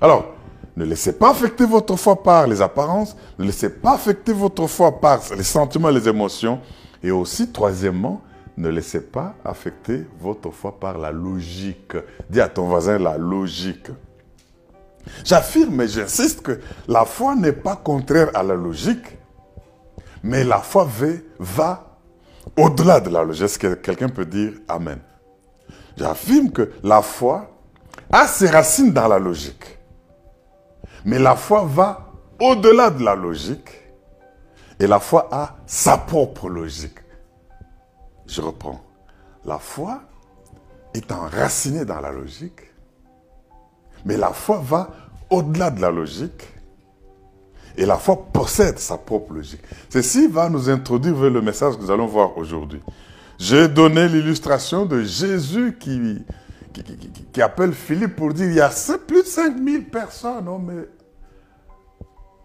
Alors, 0.00 0.34
ne 0.76 0.84
laissez 0.84 1.12
pas 1.12 1.30
affecter 1.30 1.66
votre 1.66 1.96
foi 1.96 2.22
par 2.22 2.46
les 2.46 2.62
apparences, 2.62 3.16
ne 3.38 3.44
laissez 3.44 3.68
pas 3.68 3.94
affecter 3.94 4.32
votre 4.32 4.66
foi 4.66 5.00
par 5.00 5.20
les 5.36 5.42
sentiments 5.42 5.90
et 5.90 5.94
les 5.94 6.08
émotions. 6.08 6.60
Et 7.02 7.10
aussi, 7.10 7.50
troisièmement, 7.50 8.22
ne 8.56 8.68
laissez 8.68 9.00
pas 9.00 9.34
affecter 9.44 10.06
votre 10.20 10.50
foi 10.50 10.78
par 10.78 10.98
la 10.98 11.10
logique. 11.10 11.96
Dis 12.30 12.40
à 12.40 12.48
ton 12.48 12.66
voisin 12.68 12.98
la 12.98 13.18
logique. 13.18 13.88
J'affirme 15.24 15.80
et 15.80 15.88
j'insiste 15.88 16.42
que 16.42 16.60
la 16.86 17.04
foi 17.04 17.34
n'est 17.34 17.52
pas 17.52 17.76
contraire 17.76 18.30
à 18.34 18.42
la 18.42 18.54
logique, 18.54 19.18
mais 20.22 20.44
la 20.44 20.58
foi 20.58 20.88
va 21.38 21.98
au-delà 22.56 23.00
de 23.00 23.10
la 23.10 23.24
logique. 23.24 23.44
Est-ce 23.44 23.58
que 23.58 23.74
quelqu'un 23.74 24.08
peut 24.08 24.26
dire 24.26 24.52
Amen? 24.68 25.00
J'affirme 25.96 26.50
que 26.50 26.72
la 26.82 27.02
foi 27.02 27.50
a 28.10 28.26
ses 28.26 28.48
racines 28.48 28.92
dans 28.92 29.08
la 29.08 29.18
logique. 29.18 29.78
Mais 31.04 31.18
la 31.18 31.36
foi 31.36 31.64
va 31.64 32.12
au-delà 32.40 32.90
de 32.90 33.04
la 33.04 33.14
logique 33.14 33.82
Et 34.82 34.88
la 34.88 34.98
foi 34.98 35.28
a 35.30 35.56
sa 35.64 35.96
propre 35.96 36.48
logique. 36.48 36.98
Je 38.26 38.40
reprends. 38.40 38.80
La 39.44 39.58
foi 39.58 40.02
est 40.92 41.12
enracinée 41.12 41.84
dans 41.84 42.00
la 42.00 42.10
logique, 42.10 42.60
mais 44.04 44.16
la 44.16 44.32
foi 44.32 44.58
va 44.58 44.90
au-delà 45.30 45.70
de 45.70 45.80
la 45.80 45.92
logique 45.92 46.51
et 47.76 47.86
la 47.86 47.96
foi 47.96 48.26
possède 48.32 48.78
sa 48.78 48.98
propre 48.98 49.34
logique. 49.34 49.62
Ceci 49.88 50.26
va 50.26 50.48
nous 50.48 50.68
introduire 50.68 51.30
le 51.30 51.40
message 51.40 51.76
que 51.76 51.82
nous 51.82 51.90
allons 51.90 52.06
voir 52.06 52.36
aujourd'hui. 52.36 52.80
J'ai 53.38 53.68
donné 53.68 54.08
l'illustration 54.08 54.86
de 54.86 55.02
Jésus 55.02 55.76
qui, 55.78 56.24
appelle 57.40 57.72
Philippe 57.72 58.16
pour 58.16 58.32
dire 58.32 58.46
il 58.46 58.54
y 58.54 58.60
a 58.60 58.70
plus 59.06 59.22
de 59.22 59.26
5000 59.26 59.84
personnes, 59.86 60.48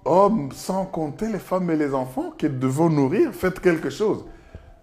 hommes, 0.05 0.49
sans 0.53 0.85
compter 0.85 1.27
les 1.27 1.39
femmes 1.39 1.69
et 1.69 1.75
les 1.75 1.93
enfants, 1.93 2.31
qui 2.37 2.49
devons 2.49 2.89
nourrir, 2.89 3.33
faites 3.33 3.59
quelque 3.59 3.89
chose. 3.89 4.25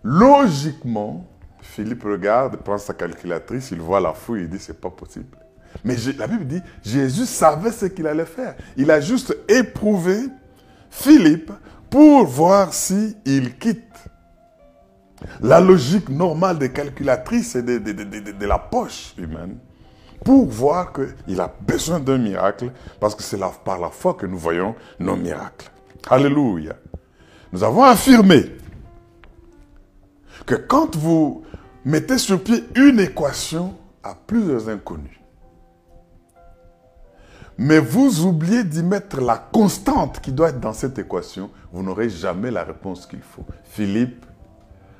Logiquement, 0.02 1.26
Philippe 1.60 2.04
regarde, 2.04 2.58
prend 2.58 2.78
sa 2.78 2.92
calculatrice, 2.92 3.70
il 3.70 3.80
voit 3.80 4.00
la 4.00 4.12
fouille, 4.12 4.42
il 4.42 4.48
dit 4.50 4.58
c'est 4.58 4.80
pas 4.80 4.90
possible. 4.90 5.36
Mais 5.82 5.96
la 6.16 6.26
Bible 6.26 6.46
dit, 6.46 6.62
Jésus 6.84 7.26
savait 7.26 7.72
ce 7.72 7.86
qu'il 7.86 8.06
allait 8.06 8.24
faire. 8.24 8.54
Il 8.76 8.90
a 8.90 9.00
juste 9.00 9.36
éprouvé 9.48 10.18
Philippe 10.90 11.50
pour 11.90 12.26
voir 12.26 12.72
s'il 12.72 13.14
il 13.24 13.56
quitte 13.58 13.82
la 15.40 15.60
logique 15.60 16.08
normale 16.08 16.58
des 16.58 16.70
calculatrices 16.70 17.56
et 17.56 17.62
de, 17.62 18.46
la 18.46 18.58
poche 18.58 19.14
humaine 19.18 19.58
pour 20.24 20.46
voir 20.46 20.92
qu'il 20.92 21.40
a 21.40 21.52
besoin 21.60 22.00
d'un 22.00 22.18
miracle 22.18 22.72
parce 23.00 23.14
que 23.14 23.22
c'est 23.22 23.38
par 23.64 23.78
la 23.78 23.90
foi 23.90 24.14
que 24.14 24.26
nous 24.26 24.38
voyons 24.38 24.74
nos 24.98 25.16
miracles. 25.16 25.70
Alléluia. 26.08 26.74
Nous 27.52 27.62
avons 27.62 27.84
affirmé 27.84 28.56
que 30.46 30.54
quand 30.54 30.96
vous 30.96 31.44
mettez 31.84 32.18
sur 32.18 32.42
pied 32.42 32.64
une 32.74 33.00
équation 33.00 33.74
à 34.02 34.14
plusieurs 34.14 34.68
inconnus, 34.68 35.20
mais 37.56 37.78
vous 37.78 38.24
oubliez 38.24 38.64
d'y 38.64 38.82
mettre 38.82 39.20
la 39.20 39.36
constante 39.36 40.20
qui 40.20 40.32
doit 40.32 40.48
être 40.48 40.60
dans 40.60 40.72
cette 40.72 40.98
équation, 40.98 41.50
vous 41.72 41.82
n'aurez 41.82 42.08
jamais 42.08 42.50
la 42.50 42.64
réponse 42.64 43.06
qu'il 43.06 43.22
faut. 43.22 43.44
Philippe 43.64 44.26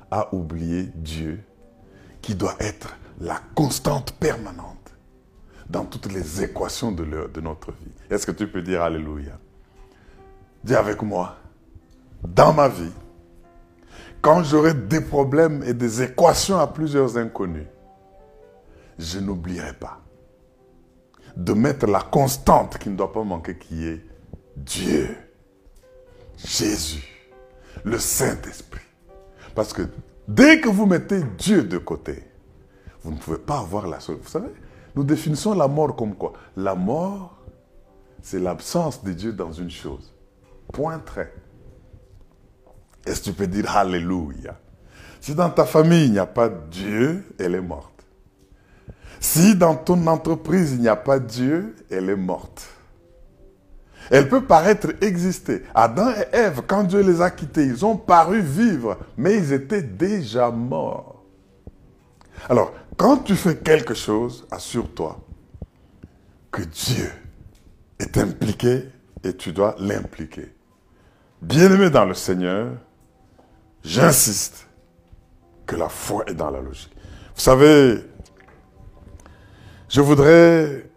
a 0.09 0.33
oublié 0.33 0.91
Dieu 0.95 1.43
qui 2.21 2.35
doit 2.35 2.55
être 2.59 2.95
la 3.19 3.39
constante 3.53 4.13
permanente 4.13 4.93
dans 5.69 5.83
toutes 5.83 6.11
les 6.11 6.43
équations 6.43 6.91
de, 6.91 7.05
notre 7.41 7.71
vie. 7.71 7.91
Est-ce 8.09 8.25
que 8.25 8.31
tu 8.31 8.47
peux 8.47 8.61
dire 8.61 8.81
Alléluia? 8.81 9.37
Dis 10.63 10.75
avec 10.75 11.01
moi, 11.01 11.35
dans 12.23 12.53
ma 12.53 12.69
vie, 12.69 12.91
quand 14.21 14.43
j'aurai 14.43 14.73
des 14.73 15.01
problèmes 15.01 15.61
et 15.63 15.73
des 15.73 16.01
équations 16.01 16.57
à 16.57 16.67
plusieurs 16.67 17.17
inconnus, 17.17 17.67
je 18.97 19.19
n'oublierai 19.19 19.73
pas 19.73 20.01
de 21.35 21.53
mettre 21.53 21.85
la 21.87 22.01
constante 22.01 22.77
qui 22.77 22.89
ne 22.89 22.95
doit 22.95 23.11
pas 23.11 23.23
manquer, 23.23 23.57
qui 23.57 23.85
est 23.87 24.01
Dieu, 24.55 25.15
Jésus, 26.37 27.03
le 27.83 27.99
Saint-Esprit. 27.99 28.81
Parce 29.53 29.73
que 29.73 29.83
dès 30.27 30.59
que 30.61 30.69
vous 30.69 30.85
mettez 30.85 31.23
Dieu 31.37 31.63
de 31.63 31.77
côté, 31.77 32.23
vous 33.03 33.11
ne 33.11 33.17
pouvez 33.17 33.37
pas 33.37 33.59
avoir 33.59 33.87
la 33.87 33.99
solution. 33.99 34.23
Vous 34.23 34.29
savez, 34.29 34.53
nous 34.95 35.03
définissons 35.03 35.53
la 35.53 35.67
mort 35.67 35.95
comme 35.95 36.15
quoi? 36.15 36.33
La 36.55 36.75
mort, 36.75 37.37
c'est 38.21 38.39
l'absence 38.39 39.03
de 39.03 39.13
Dieu 39.13 39.33
dans 39.33 39.51
une 39.51 39.69
chose. 39.69 40.13
Point 40.73 40.99
très. 40.99 41.33
Est-ce 43.05 43.19
que 43.19 43.25
tu 43.25 43.33
peux 43.33 43.47
dire 43.47 43.75
Alléluia 43.75 44.59
Si 45.21 45.35
dans 45.35 45.49
ta 45.49 45.65
famille, 45.65 46.05
il 46.05 46.11
n'y 46.13 46.19
a 46.19 46.25
pas 46.25 46.49
Dieu, 46.49 47.23
elle 47.37 47.55
est 47.55 47.61
morte. 47.61 47.94
Si 49.19 49.55
dans 49.55 49.75
ton 49.75 50.05
entreprise, 50.07 50.73
il 50.73 50.81
n'y 50.81 50.87
a 50.87 50.95
pas 50.95 51.19
Dieu, 51.19 51.75
elle 51.89 52.09
est 52.09 52.15
morte. 52.15 52.67
Elle 54.11 54.29
peut 54.29 54.43
paraître 54.43 54.89
exister. 55.01 55.63
Adam 55.73 56.11
et 56.11 56.35
Ève, 56.35 56.61
quand 56.67 56.83
Dieu 56.83 57.01
les 57.01 57.21
a 57.21 57.31
quittés, 57.31 57.65
ils 57.65 57.85
ont 57.85 57.97
paru 57.97 58.41
vivre, 58.41 58.97
mais 59.17 59.35
ils 59.35 59.51
étaient 59.51 59.81
déjà 59.81 60.51
morts. 60.51 61.23
Alors, 62.49 62.73
quand 62.97 63.17
tu 63.17 63.35
fais 63.35 63.55
quelque 63.55 63.93
chose, 63.93 64.45
assure-toi 64.51 65.19
que 66.51 66.61
Dieu 66.61 67.11
est 67.99 68.17
impliqué 68.17 68.83
et 69.23 69.33
tu 69.35 69.51
dois 69.51 69.75
l'impliquer. 69.79 70.53
Bien-aimé 71.41 71.89
dans 71.89 72.05
le 72.05 72.13
Seigneur, 72.13 72.73
j'insiste 73.83 74.67
que 75.65 75.75
la 75.75 75.89
foi 75.89 76.23
est 76.27 76.33
dans 76.33 76.51
la 76.51 76.61
logique. 76.61 76.95
Vous 77.35 77.41
savez, 77.41 78.05
je 79.87 80.01
voudrais 80.01 80.89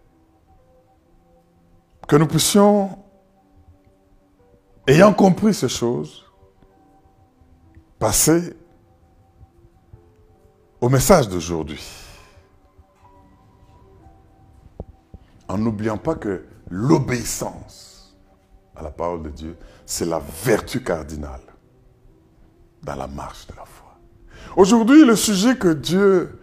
que 2.07 2.15
nous 2.15 2.27
puissions, 2.27 2.97
ayant 4.87 5.13
compris 5.13 5.53
ces 5.53 5.69
choses, 5.69 6.25
passer 7.99 8.55
au 10.81 10.89
message 10.89 11.29
d'aujourd'hui. 11.29 11.83
En 15.47 15.57
n'oubliant 15.57 15.97
pas 15.97 16.15
que 16.15 16.45
l'obéissance 16.69 18.15
à 18.75 18.83
la 18.83 18.91
parole 18.91 19.23
de 19.23 19.29
Dieu, 19.29 19.57
c'est 19.85 20.05
la 20.05 20.19
vertu 20.19 20.83
cardinale 20.83 21.41
dans 22.81 22.95
la 22.95 23.07
marche 23.07 23.47
de 23.47 23.55
la 23.55 23.65
foi. 23.65 23.97
Aujourd'hui, 24.55 25.05
le 25.05 25.15
sujet 25.15 25.57
que 25.57 25.73
Dieu 25.73 26.38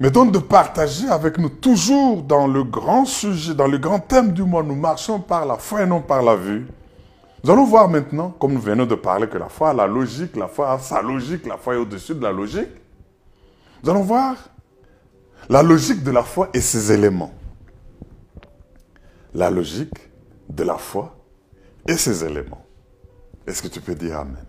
mais 0.00 0.10
donc 0.10 0.32
de 0.32 0.38
partager 0.38 1.08
avec 1.08 1.38
nous 1.38 1.48
toujours 1.48 2.22
dans 2.22 2.46
le 2.46 2.64
grand 2.64 3.04
sujet, 3.04 3.54
dans 3.54 3.68
le 3.68 3.78
grand 3.78 4.00
thème 4.00 4.32
du 4.32 4.42
mois, 4.42 4.62
nous 4.62 4.74
marchons 4.74 5.20
par 5.20 5.46
la 5.46 5.56
foi 5.56 5.82
et 5.82 5.86
non 5.86 6.00
par 6.00 6.22
la 6.22 6.34
vue. 6.34 6.66
Nous 7.42 7.50
allons 7.50 7.64
voir 7.64 7.88
maintenant, 7.88 8.30
comme 8.30 8.54
nous 8.54 8.60
venons 8.60 8.86
de 8.86 8.94
parler, 8.94 9.28
que 9.28 9.38
la 9.38 9.48
foi 9.48 9.70
a 9.70 9.74
la 9.74 9.86
logique, 9.86 10.34
la 10.34 10.48
foi 10.48 10.72
a 10.72 10.78
sa 10.78 11.02
logique, 11.02 11.46
la 11.46 11.58
foi 11.58 11.74
est 11.74 11.78
au-dessus 11.78 12.14
de 12.14 12.22
la 12.22 12.32
logique. 12.32 12.70
Nous 13.82 13.90
allons 13.90 14.02
voir 14.02 14.36
la 15.48 15.62
logique 15.62 16.02
de 16.02 16.10
la 16.10 16.22
foi 16.22 16.48
et 16.54 16.60
ses 16.60 16.90
éléments. 16.90 17.32
La 19.34 19.50
logique 19.50 20.10
de 20.48 20.64
la 20.64 20.78
foi 20.78 21.14
et 21.86 21.96
ses 21.96 22.24
éléments. 22.24 22.64
Est-ce 23.46 23.62
que 23.62 23.68
tu 23.68 23.80
peux 23.80 23.94
dire 23.94 24.20
Amen? 24.20 24.44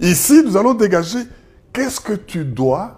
Ici, 0.00 0.42
nous 0.44 0.56
allons 0.56 0.74
dégager 0.74 1.24
qu'est-ce 1.72 2.00
que 2.00 2.12
tu 2.12 2.44
dois 2.44 2.97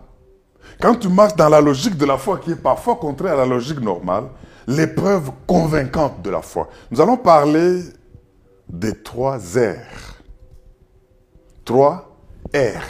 quand 0.81 0.95
tu 0.95 1.09
marches 1.09 1.37
dans 1.37 1.49
la 1.49 1.61
logique 1.61 1.97
de 1.97 2.07
la 2.07 2.17
foi 2.17 2.39
qui 2.39 2.53
est 2.53 2.63
parfois 2.63 2.97
contraire 2.97 3.35
à 3.35 3.39
la 3.39 3.47
logique 3.47 3.81
normale, 3.81 4.25
l'épreuve 4.67 5.31
convaincante 5.47 6.23
de 6.23 6.31
la 6.31 6.43
foi. 6.43 6.69
Nous 6.91 7.01
allons 7.01 7.17
parler 7.17 7.83
des 8.69 8.95
trois 8.95 9.37
R. 9.37 10.17
Trois 11.65 12.17
R. 12.55 12.83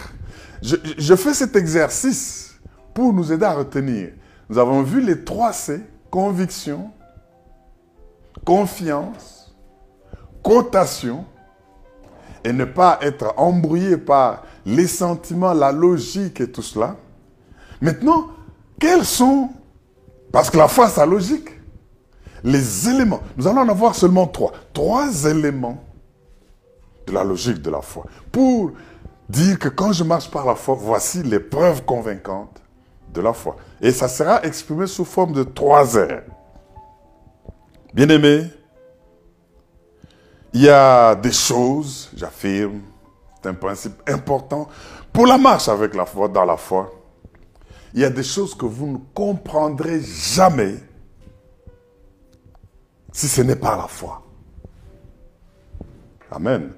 Je, 0.62 1.14
fais 1.14 1.34
cet 1.34 1.56
exercice 1.56 2.54
pour 2.92 3.12
nous 3.12 3.32
aider 3.32 3.46
à 3.46 3.54
retenir. 3.54 4.10
Nous 4.48 4.58
avons 4.58 4.82
vu 4.82 5.00
les 5.00 5.24
trois 5.24 5.52
C, 5.52 5.80
conviction, 6.10 6.90
confiance, 8.44 9.54
cotation, 10.42 11.24
et 12.44 12.52
ne 12.52 12.64
pas 12.64 12.98
être 13.02 13.34
embrouillé 13.36 13.96
par 13.96 14.44
les 14.64 14.86
sentiments, 14.86 15.52
la 15.52 15.72
logique 15.72 16.40
et 16.40 16.50
tout 16.50 16.62
cela. 16.62 16.96
Maintenant, 17.80 18.28
quels 18.78 19.04
sont, 19.04 19.50
parce 20.32 20.50
que 20.50 20.58
la 20.58 20.68
foi, 20.68 20.88
sa 20.88 21.06
logique, 21.06 21.48
les 22.42 22.88
éléments, 22.88 23.20
nous 23.36 23.46
allons 23.46 23.60
en 23.60 23.68
avoir 23.68 23.94
seulement 23.94 24.26
trois, 24.26 24.52
trois 24.72 25.24
éléments 25.24 25.82
de 27.06 27.12
la 27.12 27.24
logique 27.24 27.60
de 27.60 27.70
la 27.70 27.80
foi, 27.80 28.04
pour 28.30 28.72
dire 29.28 29.58
que 29.58 29.68
quand 29.68 29.92
je 29.92 30.04
marche 30.04 30.30
par 30.30 30.46
la 30.46 30.54
foi, 30.54 30.76
voici 30.78 31.22
les 31.22 31.40
preuves 31.40 31.84
convaincantes 31.84 32.62
de 33.12 33.20
la 33.20 33.32
foi. 33.32 33.56
Et 33.80 33.92
ça 33.92 34.08
sera 34.08 34.42
exprimé 34.44 34.86
sous 34.86 35.04
forme 35.04 35.32
de 35.32 35.42
trois 35.42 35.94
airs. 35.96 36.24
Bien-aimés, 37.92 38.46
il 40.52 40.62
y 40.62 40.68
a 40.68 41.14
des 41.14 41.32
choses, 41.32 42.10
j'affirme, 42.14 42.80
c'est 43.42 43.48
un 43.48 43.54
principe 43.54 44.02
important 44.08 44.68
pour 45.12 45.26
la 45.26 45.38
marche 45.38 45.68
avec 45.68 45.94
la 45.94 46.04
foi, 46.04 46.28
dans 46.28 46.44
la 46.44 46.56
foi 46.56 46.92
il 47.94 48.00
y 48.00 48.04
a 48.04 48.10
des 48.10 48.22
choses 48.22 48.54
que 48.54 48.66
vous 48.66 48.86
ne 48.86 48.98
comprendrez 49.14 50.00
jamais 50.00 50.76
si 53.12 53.28
ce 53.28 53.42
n'est 53.42 53.56
pas 53.56 53.76
la 53.76 53.88
foi. 53.88 54.22
Amen. 56.30 56.72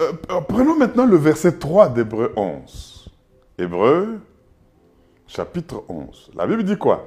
Euh, 0.00 0.12
euh, 0.30 0.40
prenons 0.42 0.76
maintenant 0.76 1.06
le 1.06 1.16
verset 1.16 1.58
3 1.58 1.88
d'Hébreu 1.88 2.32
11. 2.36 3.08
Hébreu, 3.58 4.20
chapitre 5.26 5.84
11. 5.88 6.32
La 6.34 6.46
Bible 6.46 6.64
dit 6.64 6.76
quoi? 6.76 7.06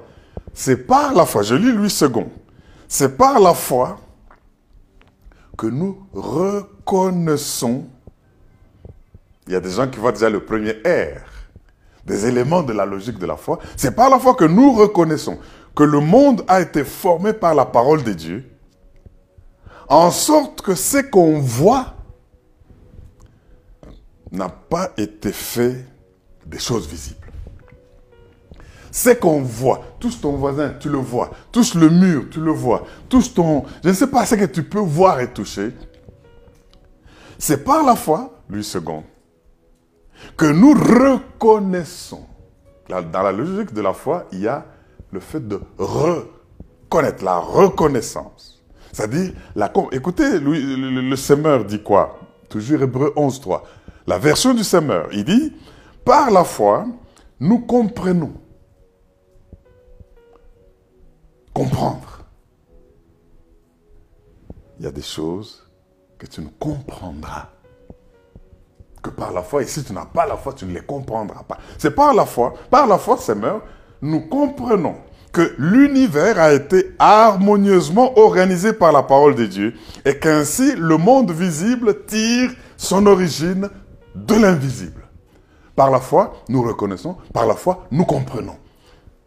C'est 0.52 0.86
par 0.86 1.14
la 1.14 1.24
foi, 1.24 1.42
je 1.42 1.54
lis 1.54 1.72
lui 1.72 1.90
second. 1.90 2.30
C'est 2.88 3.16
par 3.16 3.38
la 3.38 3.54
foi 3.54 3.98
que 5.56 5.66
nous 5.66 6.04
reconnaissons 6.12 7.86
il 9.46 9.52
y 9.52 9.56
a 9.56 9.60
des 9.60 9.70
gens 9.70 9.88
qui 9.88 9.98
voient 9.98 10.12
déjà 10.12 10.30
le 10.30 10.40
premier 10.40 10.72
R, 10.84 11.20
des 12.06 12.26
éléments 12.26 12.62
de 12.62 12.72
la 12.72 12.84
logique 12.84 13.18
de 13.18 13.26
la 13.26 13.36
foi. 13.36 13.58
C'est 13.76 13.94
par 13.94 14.10
la 14.10 14.18
foi 14.18 14.34
que 14.34 14.44
nous 14.44 14.72
reconnaissons 14.72 15.38
que 15.74 15.82
le 15.82 16.00
monde 16.00 16.44
a 16.46 16.60
été 16.60 16.84
formé 16.84 17.32
par 17.32 17.54
la 17.54 17.64
parole 17.64 18.04
de 18.04 18.12
Dieu, 18.12 18.50
en 19.88 20.10
sorte 20.10 20.62
que 20.62 20.74
ce 20.74 20.98
qu'on 20.98 21.40
voit 21.40 21.94
n'a 24.30 24.48
pas 24.48 24.90
été 24.96 25.32
fait 25.32 25.84
des 26.46 26.58
choses 26.58 26.88
visibles. 26.88 27.18
Ce 28.90 29.10
qu'on 29.10 29.42
voit, 29.42 29.82
touche 29.98 30.20
ton 30.20 30.32
voisin, 30.32 30.74
tu 30.78 30.88
le 30.88 30.98
vois, 30.98 31.30
touche 31.50 31.74
le 31.74 31.90
mur, 31.90 32.26
tu 32.30 32.40
le 32.40 32.52
vois, 32.52 32.84
touche 33.08 33.34
ton... 33.34 33.64
Je 33.82 33.88
ne 33.88 33.94
sais 33.94 34.06
pas 34.06 34.24
ce 34.24 34.36
que 34.36 34.44
tu 34.44 34.62
peux 34.62 34.78
voir 34.78 35.20
et 35.20 35.32
toucher. 35.32 35.72
C'est 37.38 37.64
par 37.64 37.84
la 37.84 37.96
foi, 37.96 38.38
lui 38.48 38.62
second, 38.62 39.02
que 40.36 40.46
nous 40.46 40.72
reconnaissons. 40.72 42.26
Dans 42.88 43.22
la 43.22 43.32
logique 43.32 43.72
de 43.72 43.80
la 43.80 43.92
foi, 43.92 44.26
il 44.32 44.40
y 44.40 44.48
a 44.48 44.66
le 45.10 45.20
fait 45.20 45.46
de 45.46 45.60
reconnaître, 45.78 47.24
la 47.24 47.38
reconnaissance. 47.38 48.62
C'est-à-dire, 48.92 49.32
écoutez, 49.92 50.38
le, 50.38 51.16
semeur 51.16 51.64
dit 51.64 51.82
quoi? 51.82 52.18
Toujours 52.48 52.82
Hébreu 52.82 53.12
11.3. 53.16 53.62
La 54.06 54.18
version 54.18 54.54
du 54.54 54.62
semeur, 54.62 55.08
il 55.12 55.24
dit, 55.24 55.52
par 56.04 56.30
la 56.30 56.44
foi, 56.44 56.86
nous 57.40 57.60
comprenons. 57.60 58.34
Comprendre. 61.52 62.24
Il 64.78 64.84
y 64.84 64.88
a 64.88 64.92
des 64.92 65.02
choses 65.02 65.64
que 66.18 66.26
tu 66.26 66.40
ne 66.40 66.48
comprendras 66.58 67.48
que 69.04 69.10
par 69.10 69.32
la 69.32 69.42
foi. 69.42 69.62
Et 69.62 69.66
si 69.66 69.84
tu 69.84 69.92
n'as 69.92 70.06
pas 70.06 70.26
la 70.26 70.36
foi, 70.36 70.54
tu 70.54 70.64
ne 70.64 70.72
les 70.72 70.80
comprendras 70.80 71.44
pas. 71.44 71.58
C'est 71.78 71.94
par 71.94 72.14
la 72.14 72.24
foi, 72.24 72.54
par 72.70 72.86
la 72.86 72.98
foi, 72.98 73.18
Seigneur, 73.18 73.62
nous 74.02 74.22
comprenons 74.22 74.96
que 75.30 75.54
l'univers 75.58 76.40
a 76.40 76.52
été 76.52 76.94
harmonieusement 76.98 78.18
organisé 78.18 78.72
par 78.72 78.92
la 78.92 79.02
parole 79.02 79.34
de 79.34 79.46
Dieu 79.46 79.74
et 80.04 80.18
qu'ainsi 80.18 80.74
le 80.76 80.96
monde 80.96 81.30
visible 81.32 82.04
tire 82.06 82.50
son 82.76 83.06
origine 83.06 83.68
de 84.14 84.34
l'invisible. 84.34 85.02
Par 85.76 85.90
la 85.90 85.98
foi, 85.98 86.34
nous 86.48 86.62
reconnaissons, 86.62 87.16
par 87.32 87.46
la 87.46 87.54
foi, 87.54 87.86
nous 87.90 88.04
comprenons. 88.04 88.56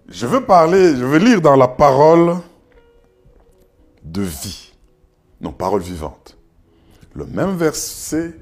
Je 0.07 0.25
veux 0.25 0.45
parler, 0.45 0.95
je 0.95 1.03
veux 1.03 1.17
lire 1.17 1.41
dans 1.41 1.57
la 1.57 1.67
parole 1.67 2.37
de 4.03 4.21
vie, 4.21 4.71
non, 5.41 5.51
parole 5.51 5.81
vivante. 5.81 6.37
Le 7.13 7.25
même 7.25 7.57
verset, 7.57 8.33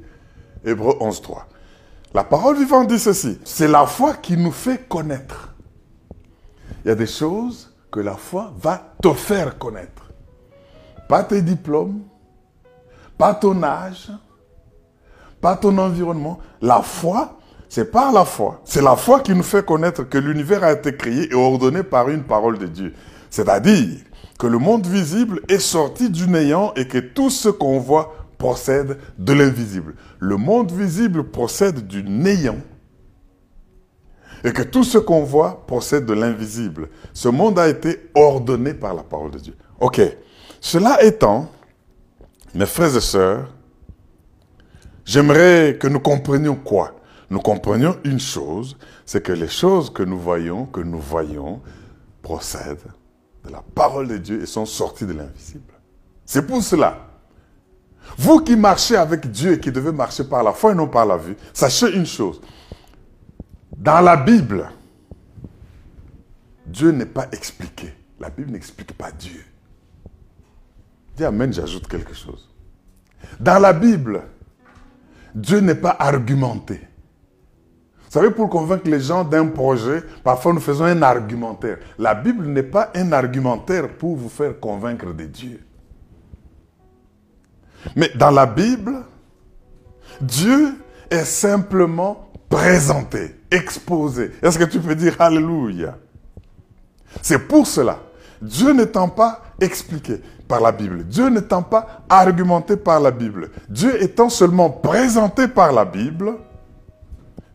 Hébreu 0.65 0.97
11.3. 0.99 1.43
La 2.13 2.23
parole 2.23 2.57
vivante 2.57 2.87
dit 2.87 2.99
ceci, 2.99 3.39
c'est 3.43 3.67
la 3.67 3.85
foi 3.85 4.13
qui 4.13 4.37
nous 4.37 4.51
fait 4.51 4.87
connaître. 4.87 5.53
Il 6.83 6.87
y 6.87 6.91
a 6.91 6.95
des 6.95 7.07
choses 7.07 7.73
que 7.91 7.99
la 7.99 8.15
foi 8.15 8.53
va 8.57 8.93
te 9.01 9.13
faire 9.13 9.57
connaître. 9.57 10.11
Pas 11.07 11.23
tes 11.23 11.41
diplômes, 11.41 12.01
pas 13.17 13.33
ton 13.33 13.61
âge, 13.63 14.11
pas 15.41 15.55
ton 15.55 15.77
environnement. 15.77 16.39
La 16.61 16.81
foi, 16.81 17.37
c'est 17.69 17.91
par 17.91 18.11
la 18.11 18.25
foi. 18.25 18.61
C'est 18.65 18.81
la 18.81 18.95
foi 18.95 19.19
qui 19.19 19.33
nous 19.33 19.43
fait 19.43 19.65
connaître 19.65 20.03
que 20.03 20.17
l'univers 20.17 20.63
a 20.63 20.71
été 20.71 20.95
créé 20.95 21.31
et 21.31 21.35
ordonné 21.35 21.83
par 21.83 22.09
une 22.09 22.23
parole 22.23 22.57
de 22.57 22.67
Dieu. 22.67 22.93
C'est-à-dire 23.29 23.99
que 24.39 24.47
le 24.47 24.57
monde 24.57 24.87
visible 24.87 25.41
est 25.49 25.59
sorti 25.59 26.09
du 26.09 26.27
néant 26.27 26.73
et 26.75 26.87
que 26.87 26.97
tout 26.97 27.29
ce 27.29 27.49
qu'on 27.49 27.79
voit 27.79 28.13
procède 28.37 28.97
de 29.17 29.33
l'invisible. 29.33 29.95
Le 30.19 30.37
monde 30.37 30.71
visible 30.71 31.23
procède 31.29 31.87
du 31.87 32.03
néant 32.03 32.59
et 34.43 34.53
que 34.53 34.61
tout 34.61 34.83
ce 34.83 34.97
qu'on 34.97 35.23
voit 35.23 35.65
procède 35.65 36.05
de 36.05 36.13
l'invisible. 36.13 36.89
Ce 37.13 37.27
monde 37.27 37.57
a 37.57 37.67
été 37.67 38.11
ordonné 38.13 38.73
par 38.73 38.93
la 38.93 39.03
parole 39.03 39.31
de 39.31 39.39
Dieu. 39.39 39.55
Ok. 39.79 40.01
Cela 40.61 41.03
étant, 41.03 41.51
mes 42.53 42.65
frères 42.65 42.95
et 42.95 43.01
sœurs, 43.01 43.53
j'aimerais 45.03 45.77
que 45.79 45.87
nous 45.87 45.99
comprenions 45.99 46.55
quoi? 46.55 46.95
Nous 47.29 47.39
comprenions 47.39 47.97
une 48.03 48.19
chose, 48.19 48.77
c'est 49.05 49.21
que 49.21 49.31
les 49.31 49.47
choses 49.47 49.91
que 49.91 50.03
nous 50.03 50.19
voyons, 50.19 50.65
que 50.65 50.81
nous 50.81 50.99
voyons, 50.99 51.61
procèdent 52.21 52.91
de 53.43 53.51
la 53.51 53.63
parole 53.73 54.07
de 54.07 54.17
Dieu 54.17 54.41
et 54.41 54.45
sont 54.45 54.65
sorties 54.65 55.05
de 55.05 55.13
l'invisible. 55.13 55.73
C'est 56.25 56.45
pour 56.45 56.61
cela. 56.61 57.04
Vous 58.17 58.39
qui 58.39 58.55
marchez 58.55 58.95
avec 58.95 59.29
Dieu 59.29 59.53
et 59.53 59.59
qui 59.59 59.71
devez 59.71 59.91
marcher 59.91 60.23
par 60.23 60.43
la 60.43 60.53
foi 60.53 60.71
et 60.71 60.75
non 60.75 60.87
par 60.87 61.05
la 61.05 61.17
vue, 61.17 61.35
sachez 61.53 61.93
une 61.93 62.05
chose. 62.05 62.41
Dans 63.75 64.01
la 64.01 64.15
Bible, 64.17 64.69
Dieu 66.65 66.91
n'est 66.91 67.05
pas 67.05 67.27
expliqué. 67.31 67.93
La 68.19 68.29
Bible 68.29 68.51
n'explique 68.51 68.93
pas 68.93 69.11
Dieu. 69.11 69.43
Dis 71.15 71.25
Amen, 71.25 71.53
j'ajoute 71.53 71.87
quelque 71.87 72.13
chose. 72.13 72.49
Dans 73.39 73.59
la 73.59 73.73
Bible, 73.73 74.23
Dieu 75.33 75.59
n'est 75.59 75.75
pas 75.75 75.95
argumenté. 75.99 76.79
Vous 78.05 78.21
savez, 78.21 78.31
pour 78.31 78.49
convaincre 78.49 78.89
les 78.89 79.01
gens 79.01 79.25
d'un 79.25 79.47
projet, 79.47 80.01
parfois 80.23 80.53
nous 80.53 80.61
faisons 80.61 80.85
un 80.85 81.01
argumentaire. 81.01 81.79
La 81.99 82.15
Bible 82.15 82.45
n'est 82.45 82.63
pas 82.63 82.91
un 82.95 83.11
argumentaire 83.11 83.89
pour 83.97 84.15
vous 84.15 84.29
faire 84.29 84.57
convaincre 84.57 85.13
de 85.13 85.25
Dieu. 85.25 85.59
Mais 87.95 88.11
dans 88.15 88.31
la 88.31 88.45
Bible, 88.45 89.03
Dieu 90.21 90.75
est 91.09 91.25
simplement 91.25 92.29
présenté, 92.49 93.35
exposé. 93.51 94.31
Est-ce 94.41 94.57
que 94.57 94.63
tu 94.63 94.79
peux 94.79 94.95
dire 94.95 95.15
Alléluia? 95.19 95.97
C'est 97.21 97.39
pour 97.39 97.67
cela. 97.67 97.99
Dieu 98.41 98.73
n'étant 98.73 99.09
pas 99.09 99.41
expliqué 99.59 100.21
par 100.47 100.61
la 100.61 100.71
Bible, 100.71 101.03
Dieu 101.05 101.29
n'étant 101.29 101.63
pas 101.63 102.03
argumenté 102.09 102.77
par 102.77 102.99
la 102.99 103.09
Bible, 103.11 103.49
Dieu 103.69 104.01
étant 104.03 104.29
seulement 104.29 104.69
présenté 104.69 105.47
par 105.47 105.71
la 105.71 105.85
Bible, 105.85 106.35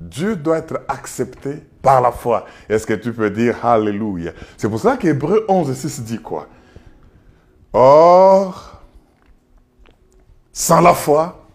Dieu 0.01 0.35
doit 0.35 0.59
être 0.59 0.81
accepté 0.89 1.63
par 1.83 2.01
la 2.01 2.11
foi. 2.11 2.47
Est-ce 2.69 2.87
que 2.87 2.95
tu 2.95 3.13
peux 3.13 3.31
dire 3.31 3.65
Alléluia? 3.65 4.33
C'est 4.57 4.69
pour 4.69 4.81
ça 4.81 4.97
qu'Hébreu 4.97 5.45
11 5.47 5.73
6 5.73 6.03
dit 6.03 6.19
quoi? 6.19 6.49
Or, 7.73 8.70
sans 10.53 10.81
la 10.81 10.95
foi, 10.95 11.47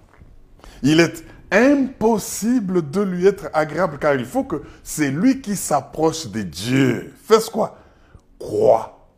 il 0.82 1.00
est 1.00 1.26
impossible 1.52 2.90
de 2.90 3.02
lui 3.02 3.28
être 3.28 3.50
agréable 3.54 3.98
car 4.00 4.16
il 4.16 4.26
faut 4.26 4.44
que 4.44 4.64
c'est 4.84 5.12
lui 5.12 5.42
qui 5.42 5.56
s'approche 5.56 6.28
de 6.28 6.42
Dieu. 6.42 7.14
Fais 7.24 7.40
quoi? 7.52 7.78
Crois. 8.40 9.10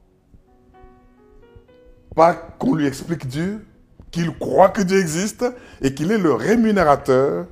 Pas 2.15 2.33
qu'on 2.33 2.75
lui 2.75 2.87
explique 2.87 3.27
Dieu, 3.27 3.65
qu'il 4.11 4.35
croit 4.37 4.69
que 4.69 4.81
Dieu 4.81 4.99
existe 4.99 5.45
et 5.81 5.93
qu'il 5.93 6.11
est 6.11 6.17
le 6.17 6.33
rémunérateur 6.33 7.47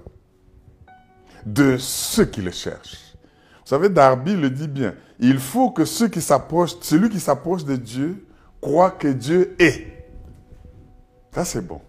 de 1.45 1.77
ceux 1.77 2.25
qui 2.25 2.41
le 2.41 2.51
cherchent. 2.51 3.13
Vous 3.65 3.69
savez, 3.69 3.89
Darby 3.89 4.35
le 4.35 4.49
dit 4.49 4.67
bien. 4.67 4.95
Il 5.19 5.39
faut 5.39 5.71
que 5.71 5.85
ceux 5.85 6.07
qui 6.07 6.21
s'approchent, 6.21 6.75
celui 6.81 7.09
qui 7.09 7.19
s'approche 7.19 7.63
de 7.65 7.75
Dieu, 7.75 8.25
croit 8.61 8.91
que 8.91 9.07
Dieu 9.07 9.55
est. 9.59 10.07
Ça, 11.33 11.45
c'est 11.45 11.65
bon. 11.65 11.81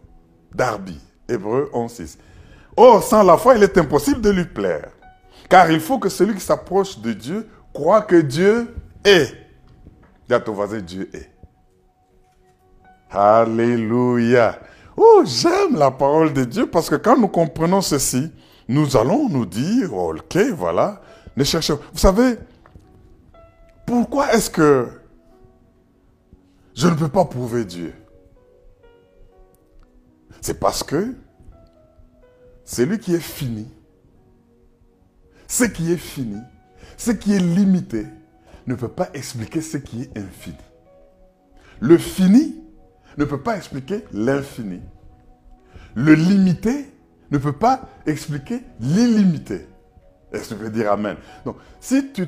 Darby, 0.57 0.99
Hébreu 1.29 1.71
11.6. 1.75 2.17
Or, 2.77 3.03
sans 3.03 3.23
la 3.23 3.37
foi, 3.37 3.57
il 3.57 3.63
est 3.63 3.77
impossible 3.79 4.21
de 4.21 4.31
lui 4.31 4.45
plaire. 4.45 4.91
Car 5.49 5.71
il 5.71 5.81
faut 5.81 5.99
que 5.99 6.09
celui 6.09 6.35
qui 6.35 6.41
s'approche 6.41 6.99
de 6.99 7.13
Dieu 7.13 7.49
croit 7.73 8.03
que 8.03 8.17
Dieu 8.17 8.75
est. 9.05 9.35
Voisin, 10.47 10.81
Dieu 10.81 11.09
est. 11.15 11.31
Alléluia. 13.11 14.59
Oh, 14.97 15.23
j'aime 15.25 15.77
la 15.77 15.91
parole 15.91 16.33
de 16.33 16.45
Dieu 16.45 16.67
parce 16.69 16.89
que 16.89 16.97
quand 16.97 17.17
nous 17.17 17.29
comprenons 17.29 17.81
ceci, 17.81 18.33
nous 18.67 18.97
allons 18.97 19.29
nous 19.29 19.47
dire, 19.47 19.95
ok, 19.95 20.37
voilà, 20.55 21.01
ne 21.37 21.45
cherchons. 21.45 21.79
Vous 21.93 21.99
savez, 21.99 22.39
pourquoi 23.87 24.33
est-ce 24.33 24.51
que 24.51 24.89
je 26.75 26.89
ne 26.89 26.95
peux 26.95 27.09
pas 27.09 27.25
prouver 27.25 27.65
Dieu? 27.65 27.95
C'est 30.47 30.61
parce 30.61 30.85
que 30.85 31.13
c'est 32.65 32.87
lui 32.87 33.01
qui 33.01 33.13
est 33.17 33.19
fini. 33.19 33.67
Ce 35.49 35.65
qui 35.65 35.91
est 35.91 35.97
fini, 35.97 36.39
ce 36.97 37.11
qui 37.11 37.35
est 37.35 37.41
limité, 37.41 38.07
ne 38.69 38.77
peut 38.77 38.87
pas 38.87 39.09
expliquer 39.13 39.61
ce 39.61 39.77
qui 39.77 40.03
est 40.03 40.17
infini. 40.17 40.55
Le 41.81 41.99
fini 41.99 42.63
ne 43.19 43.25
peut 43.25 43.41
pas 43.41 43.57
expliquer 43.57 44.05
l'infini. 44.13 44.81
Le 45.97 46.15
limité 46.15 46.93
ne 47.33 47.39
peut 47.39 47.59
pas 47.59 47.81
expliquer 48.07 48.61
l'illimité. 48.79 49.67
Est-ce 50.31 50.51
que 50.51 50.55
tu 50.55 50.61
peux 50.61 50.71
dire 50.71 50.93
Amen? 50.93 51.17
Donc, 51.45 51.57
si 51.81 52.13
tu. 52.13 52.25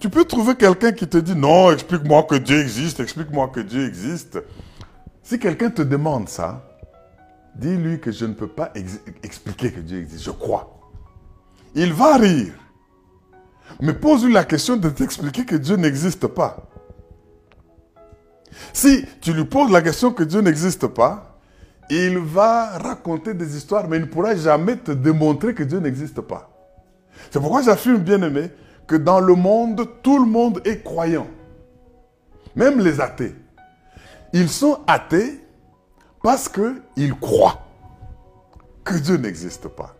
Tu 0.00 0.08
peux 0.08 0.24
trouver 0.24 0.54
quelqu'un 0.54 0.92
qui 0.92 1.06
te 1.06 1.18
dit, 1.18 1.36
non, 1.36 1.72
explique-moi 1.72 2.22
que 2.22 2.36
Dieu 2.36 2.58
existe, 2.58 3.00
explique-moi 3.00 3.48
que 3.48 3.60
Dieu 3.60 3.86
existe. 3.86 4.38
Si 5.22 5.38
quelqu'un 5.38 5.68
te 5.68 5.82
demande 5.82 6.30
ça, 6.30 6.70
dis-lui 7.56 8.00
que 8.00 8.10
je 8.10 8.26
ne 8.26 8.34
peux 8.34 8.48
pas 8.48 8.72
expliquer 9.22 9.72
que 9.72 9.80
Dieu 9.80 9.98
existe. 9.98 10.24
Je 10.24 10.30
crois. 10.30 10.80
il 11.74 11.92
va 11.92 12.16
rire. 12.16 12.54
Mais 13.80 13.94
pose-lui 13.94 14.32
la 14.32 14.44
question 14.44 14.76
de 14.76 14.88
t'expliquer 14.88 15.44
que 15.44 15.56
Dieu 15.56 15.76
n'existe 15.76 16.26
pas. 16.26 16.68
Si 18.72 19.04
tu 19.20 19.32
lui 19.32 19.44
poses 19.44 19.70
la 19.70 19.82
question 19.82 20.12
que 20.12 20.22
Dieu 20.22 20.40
n'existe 20.40 20.86
pas, 20.86 21.38
il 21.90 22.18
va 22.18 22.78
raconter 22.78 23.34
des 23.34 23.56
histoires, 23.56 23.88
mais 23.88 23.96
il 23.96 24.02
ne 24.02 24.06
pourra 24.06 24.34
jamais 24.36 24.76
te 24.76 24.92
démontrer 24.92 25.54
que 25.54 25.62
Dieu 25.62 25.78
n'existe 25.78 26.20
pas. 26.20 26.50
C'est 27.30 27.40
pourquoi 27.40 27.62
j'affirme, 27.62 27.98
bien 27.98 28.22
aimé, 28.22 28.50
que 28.86 28.96
dans 28.96 29.20
le 29.20 29.34
monde, 29.34 29.86
tout 30.02 30.18
le 30.18 30.30
monde 30.30 30.60
est 30.64 30.82
croyant. 30.82 31.26
Même 32.54 32.80
les 32.80 33.00
athées. 33.00 33.34
Ils 34.32 34.48
sont 34.48 34.80
athées 34.86 35.40
parce 36.24 36.48
qu'ils 36.48 37.14
croient 37.20 37.60
que 38.82 38.94
Dieu 38.94 39.18
n'existe 39.18 39.68
pas. 39.68 39.94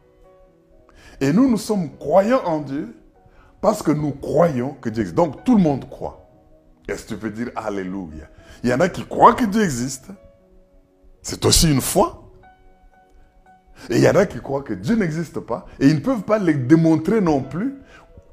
Et 1.20 1.34
nous, 1.34 1.50
nous 1.50 1.58
sommes 1.58 1.98
croyants 1.98 2.42
en 2.46 2.60
Dieu 2.60 2.96
parce 3.60 3.82
que 3.82 3.90
nous 3.90 4.12
croyons 4.12 4.72
que 4.80 4.88
Dieu 4.88 5.02
existe. 5.02 5.16
Donc 5.16 5.44
tout 5.44 5.54
le 5.54 5.62
monde 5.62 5.86
croit. 5.90 6.26
Est-ce 6.88 7.02
que 7.04 7.08
tu 7.08 7.16
peux 7.18 7.28
dire 7.28 7.50
Alléluia? 7.54 8.30
Il 8.62 8.70
y 8.70 8.72
en 8.72 8.80
a 8.80 8.88
qui 8.88 9.04
croient 9.04 9.34
que 9.34 9.44
Dieu 9.44 9.62
existe. 9.62 10.06
C'est 11.20 11.44
aussi 11.44 11.70
une 11.70 11.82
foi. 11.82 12.32
Et 13.90 13.98
il 13.98 14.02
y 14.02 14.08
en 14.08 14.16
a 14.16 14.24
qui 14.24 14.40
croient 14.40 14.62
que 14.62 14.72
Dieu 14.72 14.96
n'existe 14.96 15.40
pas 15.40 15.66
et 15.78 15.88
ils 15.88 15.96
ne 15.96 16.00
peuvent 16.00 16.22
pas 16.22 16.38
le 16.38 16.54
démontrer 16.54 17.20
non 17.20 17.42
plus. 17.42 17.74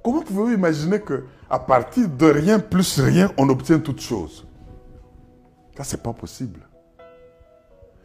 Comment 0.02 0.22
pouvez-vous 0.22 0.54
imaginer 0.54 1.02
que 1.02 1.26
à 1.50 1.60
partir 1.60 2.08
de 2.08 2.26
rien 2.26 2.58
plus 2.58 3.02
rien, 3.02 3.34
on 3.38 3.50
obtient 3.50 3.80
toute 3.80 4.00
chose? 4.00 4.48
Ça, 5.76 5.84
c'est 5.84 6.02
pas 6.02 6.14
possible. 6.14 6.62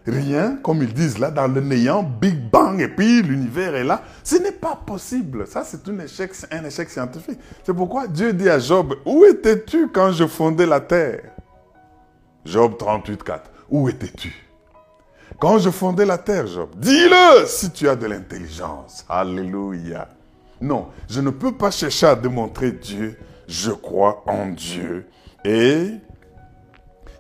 Rien, 0.07 0.59
comme 0.63 0.83
ils 0.83 0.93
disent 0.93 1.19
là, 1.19 1.31
dans 1.33 1.49
le 1.49 1.61
néant, 1.61 2.03
Big 2.03 2.39
Bang, 2.51 2.81
et 2.81 2.89
puis 2.89 3.23
l'univers 3.23 3.75
est 3.75 3.83
là. 3.83 4.03
Ce 4.23 4.37
n'est 4.37 4.53
pas 4.53 4.77
possible. 4.77 5.47
Ça, 5.49 5.65
c'est 5.65 5.89
un 5.89 5.99
échec, 5.99 6.31
un 6.53 6.65
échec 6.65 6.89
scientifique. 6.89 7.39
C'est 7.65 7.75
pourquoi 7.75 8.07
Dieu 8.07 8.33
dit 8.33 8.49
à 8.49 8.61
Job, 8.61 8.95
où 9.05 9.25
étais-tu 9.25 9.89
quand 9.89 10.13
je 10.13 10.27
fondais 10.27 10.67
la 10.67 10.81
terre? 10.81 11.33
Job 12.45 12.77
38, 12.79 13.25
4. 13.25 13.51
Où 13.69 13.89
étais-tu 13.89 14.33
Quand 15.41 15.59
je 15.59 15.71
fondais 15.71 16.07
la 16.07 16.19
terre, 16.19 16.47
Job, 16.47 16.71
dis-le 16.77 17.45
si 17.47 17.71
tu 17.71 17.89
as 17.89 17.97
de 17.97 18.07
l'intelligence. 18.07 19.05
Alléluia. 19.09 20.09
Non, 20.61 20.87
je 21.09 21.21
ne 21.21 21.31
peux 21.31 21.53
pas 21.53 21.73
chercher 21.73 22.07
à 22.07 22.15
démontrer 22.15 22.71
Dieu. 22.71 23.19
Je 23.49 23.73
crois 23.73 24.23
en 24.27 24.47
Dieu. 24.51 25.07
Et 25.45 25.91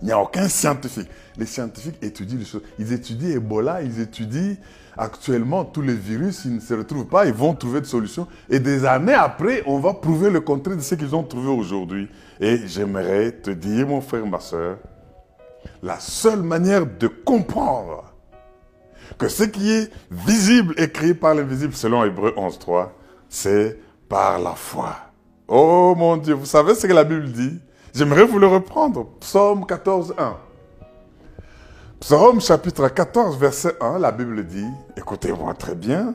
il 0.00 0.06
n'y 0.06 0.12
a 0.12 0.20
aucun 0.20 0.48
scientifique. 0.48 1.08
Les 1.36 1.46
scientifiques 1.46 1.96
étudient 2.02 2.38
les 2.38 2.44
choses. 2.44 2.62
Ils 2.78 2.92
étudient 2.92 3.36
Ebola, 3.36 3.82
ils 3.82 4.00
étudient 4.00 4.56
actuellement 4.96 5.64
tous 5.64 5.82
les 5.82 5.94
virus, 5.94 6.44
ils 6.44 6.54
ne 6.54 6.60
se 6.60 6.74
retrouvent 6.74 7.06
pas, 7.06 7.26
ils 7.26 7.32
vont 7.32 7.54
trouver 7.54 7.80
des 7.80 7.86
solutions. 7.86 8.26
Et 8.48 8.60
des 8.60 8.84
années 8.84 9.14
après, 9.14 9.62
on 9.66 9.78
va 9.78 9.94
prouver 9.94 10.30
le 10.30 10.40
contraire 10.40 10.76
de 10.76 10.82
ce 10.82 10.94
qu'ils 10.94 11.14
ont 11.14 11.22
trouvé 11.22 11.48
aujourd'hui. 11.48 12.08
Et 12.40 12.66
j'aimerais 12.66 13.32
te 13.32 13.50
dire, 13.50 13.86
mon 13.86 14.00
frère, 14.00 14.26
ma 14.26 14.40
soeur, 14.40 14.78
la 15.82 15.98
seule 15.98 16.42
manière 16.42 16.86
de 16.86 17.08
comprendre 17.08 18.12
que 19.18 19.28
ce 19.28 19.44
qui 19.44 19.70
est 19.70 19.90
visible 20.10 20.74
est 20.76 20.92
créé 20.92 21.14
par 21.14 21.34
l'invisible, 21.34 21.74
selon 21.74 22.04
Hébreu 22.04 22.34
11.3, 22.36 22.88
c'est 23.28 23.78
par 24.08 24.38
la 24.38 24.52
foi. 24.52 24.96
Oh 25.48 25.94
mon 25.96 26.16
Dieu, 26.16 26.34
vous 26.34 26.46
savez 26.46 26.74
ce 26.74 26.86
que 26.86 26.92
la 26.92 27.04
Bible 27.04 27.30
dit? 27.30 27.60
J'aimerais 27.96 28.26
vous 28.26 28.38
le 28.38 28.46
reprendre. 28.46 29.06
Psaume 29.20 29.64
14, 29.64 30.16
1. 30.18 30.36
Psaume 31.98 32.42
chapitre 32.42 32.90
14, 32.90 33.38
verset 33.38 33.74
1, 33.80 33.98
la 33.98 34.12
Bible 34.12 34.44
dit, 34.44 34.66
écoutez-moi 34.98 35.54
très 35.54 35.74
bien, 35.74 36.14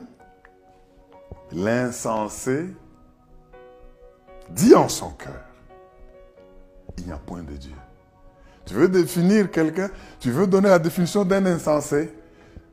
l'insensé 1.50 2.68
dit 4.50 4.76
en 4.76 4.88
son 4.88 5.10
cœur, 5.10 5.42
il 6.98 7.06
n'y 7.06 7.12
a 7.12 7.16
point 7.16 7.42
de 7.42 7.54
Dieu. 7.54 7.74
Tu 8.64 8.74
veux 8.74 8.88
définir 8.88 9.50
quelqu'un, 9.50 9.90
tu 10.20 10.30
veux 10.30 10.46
donner 10.46 10.68
la 10.68 10.78
définition 10.78 11.24
d'un 11.24 11.44
insensé, 11.46 12.14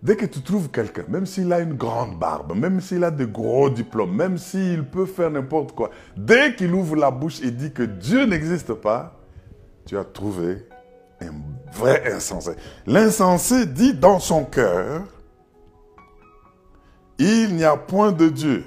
dès 0.01 0.15
que 0.15 0.25
tu 0.25 0.41
trouves 0.41 0.69
quelqu'un, 0.69 1.03
même 1.07 1.25
s'il 1.25 1.51
a 1.51 1.59
une 1.59 1.73
grande 1.73 2.17
barbe, 2.17 2.55
même 2.55 2.79
s'il 2.81 3.03
a 3.03 3.12
de 3.12 3.25
gros 3.25 3.69
diplômes, 3.69 4.15
même 4.15 4.38
s'il 4.38 4.85
peut 4.85 5.05
faire 5.05 5.29
n'importe 5.29 5.73
quoi, 5.73 5.89
dès 6.15 6.55
qu'il 6.55 6.73
ouvre 6.73 6.95
la 6.95 7.12
bouche 7.12 7.41
et 7.41 7.51
dit 7.51 7.71
que 7.71 7.83
Dieu 7.83 8.25
n'existe 8.25 8.73
pas, 8.73 9.17
tu 9.85 9.97
as 9.97 10.05
trouvé 10.05 10.65
un 11.21 11.31
vrai 11.73 12.13
insensé. 12.13 12.51
L'insensé 12.85 13.65
dit 13.65 13.93
dans 13.93 14.19
son 14.19 14.45
cœur, 14.45 15.03
il 17.17 17.55
n'y 17.55 17.65
a 17.65 17.75
point 17.75 18.13
de 18.13 18.29
Dieu. 18.29 18.63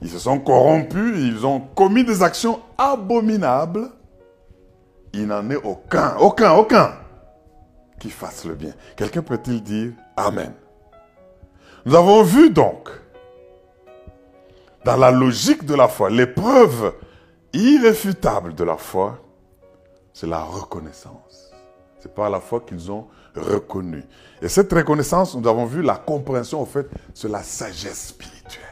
Ils 0.00 0.10
se 0.10 0.18
sont 0.18 0.38
corrompus, 0.38 1.14
ils 1.16 1.44
ont 1.46 1.60
commis 1.60 2.04
des 2.04 2.22
actions 2.22 2.60
abominables. 2.78 3.88
Il 5.12 5.26
n'en 5.26 5.48
est 5.50 5.56
aucun, 5.56 6.16
aucun, 6.18 6.52
aucun 6.52 6.92
qui 7.98 8.10
fasse 8.10 8.44
le 8.44 8.54
bien. 8.54 8.72
Quelqu'un 8.96 9.22
peut-il 9.22 9.62
dire 9.62 9.92
Amen? 10.16 10.52
Nous 11.86 11.94
avons 11.94 12.22
vu 12.22 12.50
donc, 12.50 12.88
dans 14.84 14.96
la 14.96 15.10
logique 15.10 15.64
de 15.64 15.74
la 15.74 15.88
foi, 15.88 16.10
l'épreuve 16.10 16.94
irréfutable 17.52 18.54
de 18.54 18.64
la 18.64 18.76
foi, 18.76 19.18
c'est 20.12 20.26
la 20.26 20.42
reconnaissance. 20.42 21.52
C'est 22.00 22.14
par 22.14 22.28
la 22.28 22.40
foi 22.40 22.60
qu'ils 22.60 22.90
ont 22.90 23.06
reconnu. 23.34 24.04
Et 24.42 24.48
cette 24.48 24.72
reconnaissance, 24.72 25.34
nous 25.34 25.48
avons 25.48 25.64
vu 25.64 25.82
la 25.82 25.96
compréhension, 25.96 26.60
en 26.60 26.66
fait, 26.66 26.88
c'est 27.14 27.28
la 27.28 27.42
sagesse 27.42 28.08
spirituelle. 28.08 28.62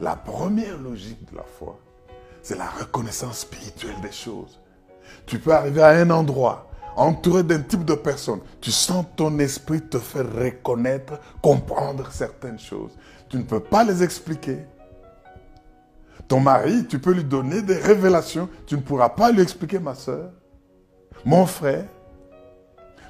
La 0.00 0.16
première 0.16 0.78
logique 0.78 1.30
de 1.30 1.36
la 1.36 1.44
foi, 1.44 1.78
c'est 2.42 2.56
la 2.56 2.68
reconnaissance 2.68 3.40
spirituelle 3.40 4.00
des 4.00 4.12
choses. 4.12 4.60
Tu 5.26 5.38
peux 5.38 5.52
arriver 5.52 5.82
à 5.82 5.88
un 5.88 6.10
endroit, 6.10 6.67
entouré 6.98 7.42
d'un 7.42 7.60
type 7.60 7.84
de 7.84 7.94
personne. 7.94 8.40
Tu 8.60 8.70
sens 8.70 9.06
ton 9.16 9.38
esprit 9.38 9.80
te 9.80 9.98
faire 9.98 10.26
reconnaître, 10.34 11.20
comprendre 11.40 12.10
certaines 12.10 12.58
choses. 12.58 12.92
Tu 13.28 13.36
ne 13.36 13.42
peux 13.44 13.60
pas 13.60 13.84
les 13.84 14.02
expliquer. 14.02 14.58
Ton 16.26 16.40
mari, 16.40 16.86
tu 16.86 16.98
peux 16.98 17.12
lui 17.12 17.24
donner 17.24 17.62
des 17.62 17.76
révélations. 17.76 18.48
Tu 18.66 18.76
ne 18.76 18.80
pourras 18.80 19.10
pas 19.10 19.30
lui 19.30 19.40
expliquer, 19.40 19.78
ma 19.78 19.94
soeur, 19.94 20.30
mon 21.24 21.46
frère. 21.46 21.86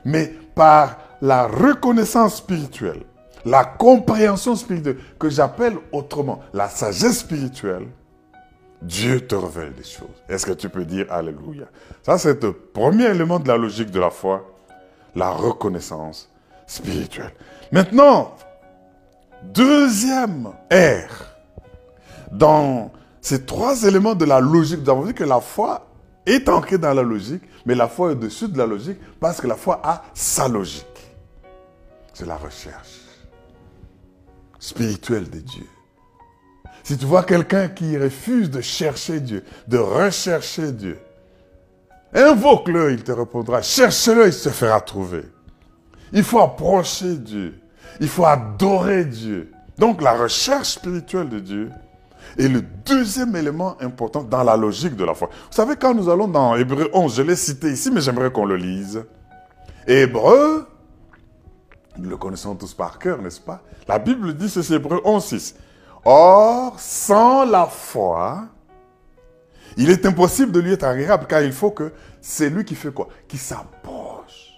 Mais 0.04 0.32
par 0.54 0.98
la 1.20 1.46
reconnaissance 1.46 2.36
spirituelle, 2.36 3.02
la 3.44 3.64
compréhension 3.64 4.54
spirituelle, 4.54 4.98
que 5.18 5.30
j'appelle 5.30 5.76
autrement 5.92 6.40
la 6.52 6.68
sagesse 6.68 7.20
spirituelle, 7.20 7.88
Dieu 8.82 9.26
te 9.26 9.34
révèle 9.34 9.74
des 9.74 9.84
choses. 9.84 10.22
Est-ce 10.28 10.46
que 10.46 10.52
tu 10.52 10.68
peux 10.68 10.84
dire 10.84 11.06
Alléluia? 11.10 11.66
Ça, 12.02 12.18
c'est 12.18 12.42
le 12.42 12.52
premier 12.52 13.06
élément 13.06 13.38
de 13.38 13.48
la 13.48 13.56
logique 13.56 13.90
de 13.90 13.98
la 13.98 14.10
foi, 14.10 14.44
la 15.16 15.30
reconnaissance 15.30 16.30
spirituelle. 16.66 17.32
Maintenant, 17.72 18.36
deuxième 19.42 20.52
R 20.70 21.26
dans 22.30 22.92
ces 23.20 23.44
trois 23.44 23.82
éléments 23.82 24.14
de 24.14 24.24
la 24.24 24.40
logique, 24.40 24.80
nous 24.84 24.90
avons 24.90 25.02
vu 25.02 25.14
que 25.14 25.24
la 25.24 25.40
foi 25.40 25.86
est 26.24 26.48
ancrée 26.48 26.78
dans 26.78 26.92
la 26.92 27.02
logique, 27.02 27.42
mais 27.66 27.74
la 27.74 27.88
foi 27.88 28.10
est 28.10 28.12
au-dessus 28.12 28.48
de 28.48 28.58
la 28.58 28.66
logique 28.66 28.98
parce 29.18 29.40
que 29.40 29.46
la 29.46 29.56
foi 29.56 29.80
a 29.82 30.04
sa 30.14 30.46
logique. 30.46 30.84
C'est 32.12 32.26
la 32.26 32.36
recherche 32.36 33.00
spirituelle 34.58 35.28
de 35.30 35.38
Dieu. 35.38 35.66
Si 36.88 36.96
tu 36.96 37.04
vois 37.04 37.22
quelqu'un 37.22 37.68
qui 37.68 37.98
refuse 37.98 38.50
de 38.50 38.62
chercher 38.62 39.20
Dieu, 39.20 39.44
de 39.66 39.76
rechercher 39.76 40.72
Dieu, 40.72 40.98
invoque-le, 42.14 42.92
il 42.92 43.04
te 43.04 43.12
répondra. 43.12 43.60
Cherche-le, 43.60 44.28
il 44.28 44.32
se 44.32 44.48
fera 44.48 44.80
trouver. 44.80 45.24
Il 46.14 46.22
faut 46.22 46.40
approcher 46.40 47.18
Dieu. 47.18 47.60
Il 48.00 48.08
faut 48.08 48.24
adorer 48.24 49.04
Dieu. 49.04 49.52
Donc 49.76 50.00
la 50.00 50.14
recherche 50.14 50.68
spirituelle 50.68 51.28
de 51.28 51.40
Dieu 51.40 51.70
est 52.38 52.48
le 52.48 52.62
deuxième 52.62 53.36
élément 53.36 53.76
important 53.82 54.22
dans 54.22 54.42
la 54.42 54.56
logique 54.56 54.96
de 54.96 55.04
la 55.04 55.12
foi. 55.12 55.28
Vous 55.28 55.56
savez, 55.56 55.76
quand 55.76 55.92
nous 55.92 56.08
allons 56.08 56.28
dans 56.28 56.56
Hébreu 56.56 56.88
11, 56.94 57.16
je 57.16 57.20
l'ai 57.20 57.36
cité 57.36 57.70
ici, 57.70 57.90
mais 57.90 58.00
j'aimerais 58.00 58.32
qu'on 58.32 58.46
le 58.46 58.56
lise. 58.56 59.04
Hébreu, 59.86 60.66
nous 61.98 62.08
le 62.08 62.16
connaissons 62.16 62.54
tous 62.54 62.72
par 62.72 62.98
cœur, 62.98 63.20
n'est-ce 63.20 63.42
pas? 63.42 63.60
La 63.86 63.98
Bible 63.98 64.32
dit 64.32 64.48
ceci, 64.48 64.72
Hébreu 64.72 65.02
11, 65.04 65.22
6. 65.22 65.54
Or, 66.04 66.78
sans 66.78 67.44
la 67.44 67.66
foi, 67.66 68.46
il 69.76 69.90
est 69.90 70.04
impossible 70.06 70.52
de 70.52 70.60
lui 70.60 70.72
être 70.72 70.84
agréable, 70.84 71.26
car 71.26 71.42
il 71.42 71.52
faut 71.52 71.70
que 71.70 71.92
c'est 72.20 72.50
lui 72.50 72.64
qui 72.64 72.74
fait 72.74 72.92
quoi? 72.92 73.08
Qui 73.26 73.38
s'approche. 73.38 74.52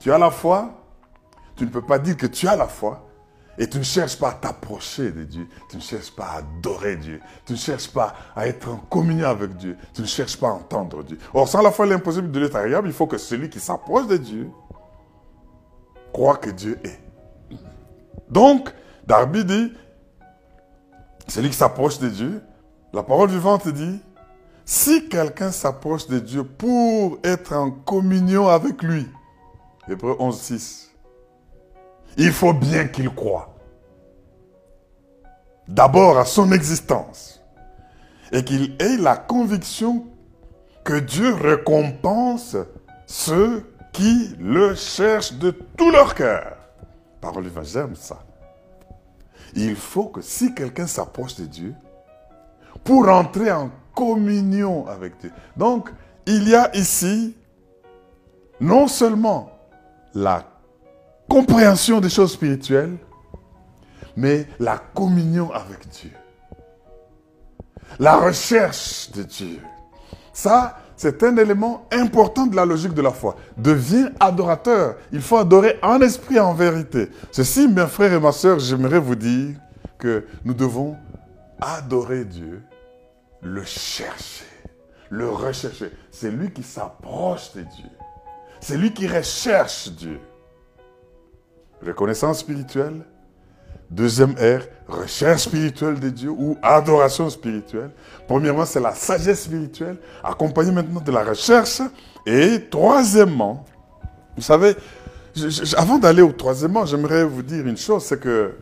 Tu 0.00 0.12
as 0.12 0.18
la 0.18 0.30
foi, 0.30 0.70
tu 1.56 1.64
ne 1.64 1.70
peux 1.70 1.82
pas 1.82 1.98
dire 1.98 2.16
que 2.16 2.26
tu 2.26 2.48
as 2.48 2.56
la 2.56 2.66
foi, 2.66 3.06
et 3.58 3.68
tu 3.68 3.76
ne 3.76 3.82
cherches 3.82 4.18
pas 4.18 4.30
à 4.30 4.32
t'approcher 4.32 5.10
de 5.12 5.24
Dieu. 5.24 5.46
Tu 5.68 5.76
ne 5.76 5.82
cherches 5.82 6.10
pas 6.10 6.24
à 6.24 6.36
adorer 6.38 6.96
Dieu. 6.96 7.20
Tu 7.44 7.52
ne 7.52 7.58
cherches 7.58 7.88
pas 7.88 8.14
à 8.34 8.46
être 8.46 8.70
en 8.70 8.76
communion 8.76 9.28
avec 9.28 9.54
Dieu. 9.58 9.76
Tu 9.92 10.00
ne 10.00 10.06
cherches 10.06 10.38
pas 10.38 10.48
à 10.48 10.52
entendre 10.52 11.02
Dieu. 11.02 11.18
Or, 11.34 11.46
sans 11.46 11.60
la 11.60 11.70
foi, 11.70 11.84
il 11.84 11.92
est 11.92 11.96
impossible 11.96 12.30
de 12.30 12.40
l'être 12.40 12.56
agréable. 12.56 12.88
Il 12.88 12.94
faut 12.94 13.06
que 13.06 13.18
celui 13.18 13.50
qui 13.50 13.60
s'approche 13.60 14.06
de 14.06 14.16
Dieu 14.16 14.50
croit 16.10 16.38
que 16.38 16.48
Dieu 16.48 16.78
est. 16.82 17.00
Donc, 18.30 18.72
Darby 19.06 19.44
dit, 19.44 19.74
celui 21.30 21.50
qui 21.50 21.56
s'approche 21.56 21.98
de 21.98 22.08
Dieu, 22.08 22.42
la 22.92 23.02
parole 23.02 23.30
vivante 23.30 23.68
dit, 23.68 24.00
si 24.64 25.08
quelqu'un 25.08 25.50
s'approche 25.50 26.06
de 26.06 26.18
Dieu 26.18 26.44
pour 26.44 27.18
être 27.24 27.54
en 27.54 27.70
communion 27.70 28.48
avec 28.48 28.82
lui, 28.82 29.06
Hébreu 29.88 30.16
11, 30.18 30.40
6, 30.40 30.90
il 32.16 32.32
faut 32.32 32.52
bien 32.52 32.86
qu'il 32.86 33.08
croie. 33.10 33.54
D'abord 35.68 36.18
à 36.18 36.24
son 36.24 36.52
existence. 36.52 37.42
Et 38.32 38.44
qu'il 38.44 38.76
ait 38.80 38.96
la 38.96 39.16
conviction 39.16 40.06
que 40.84 40.98
Dieu 40.98 41.34
récompense 41.34 42.56
ceux 43.06 43.64
qui 43.92 44.36
le 44.38 44.76
cherchent 44.76 45.32
de 45.32 45.50
tout 45.50 45.90
leur 45.90 46.14
cœur. 46.14 46.56
Parole 47.20 47.50
j'aime 47.64 47.96
ça. 47.96 48.22
Il 49.54 49.76
faut 49.76 50.06
que 50.06 50.20
si 50.20 50.54
quelqu'un 50.54 50.86
s'approche 50.86 51.36
de 51.36 51.44
Dieu, 51.44 51.74
pour 52.84 53.08
entrer 53.08 53.50
en 53.50 53.70
communion 53.94 54.86
avec 54.86 55.18
Dieu. 55.18 55.32
Donc, 55.56 55.90
il 56.26 56.48
y 56.48 56.54
a 56.54 56.74
ici 56.76 57.36
non 58.60 58.88
seulement 58.88 59.50
la 60.14 60.44
compréhension 61.28 62.00
des 62.00 62.10
choses 62.10 62.32
spirituelles, 62.32 62.96
mais 64.16 64.46
la 64.58 64.78
communion 64.78 65.50
avec 65.52 65.88
Dieu. 65.88 66.12
La 67.98 68.16
recherche 68.16 69.10
de 69.12 69.22
Dieu. 69.22 69.60
Ça, 70.32 70.78
c'est 71.00 71.22
un 71.22 71.34
élément 71.38 71.86
important 71.90 72.46
de 72.46 72.54
la 72.54 72.66
logique 72.66 72.92
de 72.92 73.00
la 73.00 73.10
foi. 73.10 73.34
Deviens 73.56 74.12
adorateur. 74.20 74.96
Il 75.12 75.22
faut 75.22 75.38
adorer 75.38 75.78
en 75.80 75.98
esprit 76.02 76.38
en 76.38 76.52
vérité. 76.52 77.08
Ceci, 77.32 77.68
mes 77.68 77.86
frères 77.86 78.12
et 78.12 78.20
ma 78.20 78.32
soeur, 78.32 78.58
j'aimerais 78.58 78.98
vous 78.98 79.14
dire 79.14 79.56
que 79.96 80.26
nous 80.44 80.52
devons 80.52 80.98
adorer 81.58 82.26
Dieu, 82.26 82.60
le 83.40 83.64
chercher, 83.64 84.44
le 85.08 85.30
rechercher. 85.30 85.90
C'est 86.10 86.30
lui 86.30 86.50
qui 86.50 86.62
s'approche 86.62 87.54
de 87.54 87.62
Dieu. 87.62 87.90
C'est 88.60 88.76
lui 88.76 88.92
qui 88.92 89.08
recherche 89.08 89.88
Dieu. 89.92 90.20
Reconnaissance 91.80 92.40
spirituelle? 92.40 93.06
Deuxième 93.90 94.34
R, 94.34 94.62
recherche 94.86 95.42
spirituelle 95.42 95.98
de 95.98 96.10
Dieu 96.10 96.30
ou 96.30 96.56
adoration 96.62 97.28
spirituelle. 97.28 97.90
Premièrement, 98.28 98.64
c'est 98.64 98.78
la 98.78 98.94
sagesse 98.94 99.44
spirituelle, 99.44 99.96
accompagnée 100.22 100.70
maintenant 100.70 101.00
de 101.00 101.10
la 101.10 101.24
recherche. 101.24 101.82
Et 102.24 102.68
troisièmement, 102.70 103.64
vous 104.36 104.42
savez, 104.42 104.76
avant 105.76 105.98
d'aller 105.98 106.22
au 106.22 106.30
troisièmement, 106.30 106.86
j'aimerais 106.86 107.24
vous 107.24 107.42
dire 107.42 107.66
une 107.66 107.76
chose, 107.76 108.04
c'est 108.04 108.20
que 108.20 108.54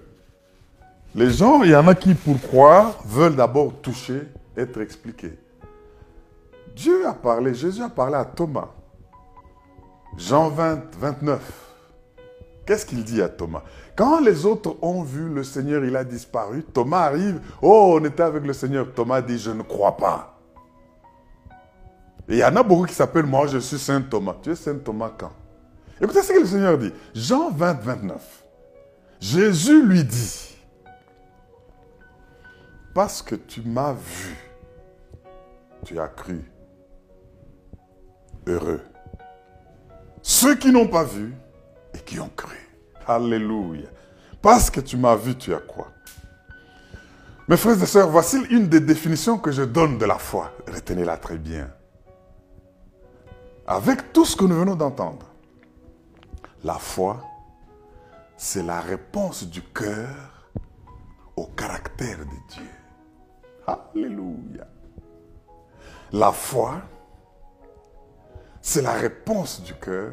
les 1.15 1.31
gens, 1.31 1.63
il 1.63 1.71
y 1.71 1.77
en 1.77 1.87
a 1.89 1.95
qui, 1.95 2.15
pour 2.15 2.41
croire, 2.41 2.99
veulent 3.05 3.37
d'abord 3.37 3.75
toucher, 3.83 4.23
être 4.57 4.81
expliqués. 4.81 5.39
Dieu 6.75 7.07
a 7.07 7.13
parlé, 7.13 7.53
Jésus 7.53 7.83
a 7.83 7.89
parlé 7.91 8.15
à 8.15 8.25
Thomas. 8.25 8.69
Jean 10.17 10.49
20, 10.49 10.97
29. 10.99 11.68
Qu'est-ce 12.69 12.85
qu'il 12.85 13.03
dit 13.03 13.23
à 13.23 13.31
Thomas? 13.31 13.63
Quand 13.97 14.21
les 14.21 14.45
autres 14.45 14.77
ont 14.83 15.03
vu 15.03 15.31
le 15.31 15.43
Seigneur, 15.43 15.83
il 15.87 15.97
a 15.97 16.05
disparu. 16.05 16.63
Thomas 16.63 16.99
arrive. 16.99 17.41
Oh, 17.63 17.97
on 17.99 18.05
était 18.05 18.23
avec 18.23 18.45
le 18.45 18.53
Seigneur. 18.53 18.93
Thomas 18.93 19.23
dit, 19.23 19.39
je 19.39 19.53
ne 19.53 19.63
crois 19.63 19.97
pas. 19.97 20.39
Et 22.29 22.35
il 22.35 22.39
y 22.41 22.45
en 22.45 22.55
a 22.57 22.63
beaucoup 22.63 22.85
qui 22.85 22.93
s'appellent, 22.93 23.25
moi 23.25 23.47
je 23.47 23.57
suis 23.57 23.79
Saint 23.79 24.03
Thomas. 24.03 24.37
Tu 24.43 24.51
es 24.51 24.55
Saint 24.55 24.77
Thomas 24.77 25.11
quand? 25.17 25.33
Écoutez 25.99 26.21
ce 26.21 26.31
que 26.31 26.41
le 26.41 26.45
Seigneur 26.45 26.77
dit. 26.77 26.93
Jean 27.15 27.51
20, 27.51 27.81
29. 27.81 28.45
Jésus 29.19 29.83
lui 29.87 30.05
dit, 30.05 30.59
parce 32.93 33.23
que 33.23 33.35
tu 33.35 33.63
m'as 33.63 33.95
vu, 33.95 34.37
tu 35.87 35.99
as 35.99 36.09
cru. 36.09 36.45
Heureux. 38.47 38.83
Ceux 40.21 40.55
qui 40.55 40.71
n'ont 40.71 40.89
pas 40.89 41.05
vu 41.05 41.33
qui 42.09 42.19
ont 42.19 42.31
cru. 42.35 42.57
Alléluia. 43.07 43.89
Parce 44.41 44.71
que 44.71 44.81
tu 44.81 44.97
m'as 44.97 45.15
vu, 45.15 45.37
tu 45.37 45.53
as 45.53 45.61
quoi? 45.61 45.89
Mes 47.47 47.57
frères 47.59 47.83
et 47.83 47.87
sœurs, 47.87 48.09
voici 48.09 48.39
une 48.51 48.67
des 48.67 48.81
définitions 48.81 49.39
que 49.39 49.53
je 49.53 49.63
donne 49.63 49.99
de 49.99 50.07
la 50.07 50.19
foi. 50.19 50.53
Retenez-la 50.67 51.19
très 51.19 51.37
bien. 51.37 51.71
Avec 53.67 54.13
tout 54.15 54.25
ce 54.25 54.35
que 54.35 54.45
nous 54.47 54.59
venons 54.59 54.75
d'entendre, 54.75 55.27
la 56.65 56.79
foi, 56.79 57.21
c'est 58.39 58.63
la 58.63 58.81
réponse 58.81 59.45
du 59.45 59.61
cœur 59.61 60.51
au 61.37 61.47
caractère 61.47 62.21
de 62.21 62.55
Dieu. 62.55 62.71
Alléluia. 63.67 64.67
La 66.13 66.33
foi, 66.33 66.81
c'est 68.63 68.83
la 68.83 68.95
réponse 68.95 69.63
du 69.63 69.75
cœur 69.75 70.13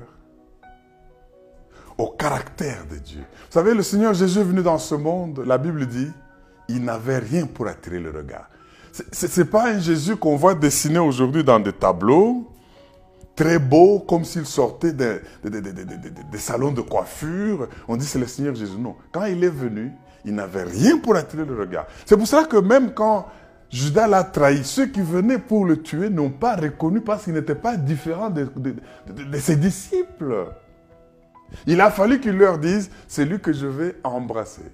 au 1.97 2.07
caractère 2.07 2.85
de 2.89 2.97
Dieu. 2.97 3.19
Vous 3.19 3.51
savez, 3.51 3.73
le 3.73 3.83
Seigneur 3.83 4.13
Jésus 4.13 4.39
est 4.39 4.43
venu 4.43 4.61
dans 4.61 4.77
ce 4.77 4.95
monde, 4.95 5.43
la 5.45 5.57
Bible 5.57 5.85
dit, 5.85 6.11
il 6.67 6.83
n'avait 6.83 7.19
rien 7.19 7.45
pour 7.45 7.67
attirer 7.67 7.99
le 7.99 8.11
regard. 8.11 8.49
Ce 9.11 9.39
n'est 9.39 9.47
pas 9.47 9.71
un 9.71 9.79
Jésus 9.79 10.15
qu'on 10.15 10.35
voit 10.35 10.55
dessiner 10.55 10.99
aujourd'hui 10.99 11.43
dans 11.43 11.59
des 11.59 11.73
tableaux, 11.73 12.49
très 13.35 13.59
beau, 13.59 13.99
comme 13.99 14.23
s'il 14.23 14.45
sortait 14.45 14.93
des, 14.93 15.19
salons 16.37 16.71
de 16.71 16.81
coiffure. 16.81 17.67
On 17.87 17.97
dit 17.97 18.05
c'est 18.05 18.19
le 18.19 18.27
Seigneur 18.27 18.55
Jésus. 18.55 18.77
Non. 18.77 18.95
Quand 19.11 19.25
il 19.25 19.43
est 19.43 19.49
venu, 19.49 19.91
il 20.23 20.33
n'avait 20.33 20.63
rien 20.63 20.97
pour 20.97 21.15
attirer 21.15 21.45
le 21.45 21.59
regard. 21.59 21.85
C'est 22.05 22.15
pour 22.17 22.27
ça 22.27 22.45
que 22.45 22.57
même 22.57 22.93
quand 22.93 23.27
Judas 23.69 24.07
l'a 24.07 24.23
trahi, 24.23 24.63
ceux 24.63 24.87
qui 24.87 25.01
venaient 25.01 25.39
pour 25.39 25.65
le 25.65 25.81
tuer 25.81 26.09
n'ont 26.09 26.29
pas 26.29 26.55
reconnu 26.55 27.01
parce 27.01 27.25
qu'il 27.25 27.33
n'était 27.33 27.55
pas 27.55 27.75
différent 27.75 28.29
de, 28.29 28.47
ses 29.39 29.57
disciples. 29.57 30.47
Il 31.67 31.81
a 31.81 31.91
fallu 31.91 32.19
qu'il 32.19 32.37
leur 32.37 32.57
dise, 32.57 32.89
c'est 33.07 33.25
lui 33.25 33.39
que 33.39 33.53
je 33.53 33.67
vais 33.67 33.95
embrasser. 34.03 34.71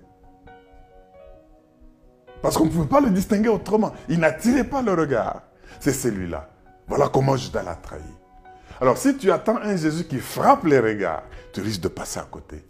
Parce 2.41 2.57
qu'on 2.57 2.65
ne 2.65 2.71
pouvait 2.71 2.87
pas 2.87 3.01
le 3.01 3.09
distinguer 3.09 3.49
autrement. 3.49 3.93
Il 4.09 4.19
n'attirait 4.19 4.63
pas 4.63 4.81
le 4.81 4.93
regard. 4.93 5.43
C'est 5.79 5.93
celui-là. 5.93 6.49
Voilà 6.87 7.07
comment 7.07 7.37
Judas 7.37 7.63
l'a 7.63 7.75
trahi. 7.75 8.01
Alors 8.79 8.97
si 8.97 9.15
tu 9.15 9.31
attends 9.31 9.57
un 9.57 9.75
Jésus 9.75 10.05
qui 10.05 10.17
frappe 10.17 10.65
les 10.65 10.79
regards, 10.79 11.23
tu 11.53 11.61
risques 11.61 11.81
de 11.81 11.87
passer 11.87 12.19
à 12.19 12.27
côté. 12.29 12.65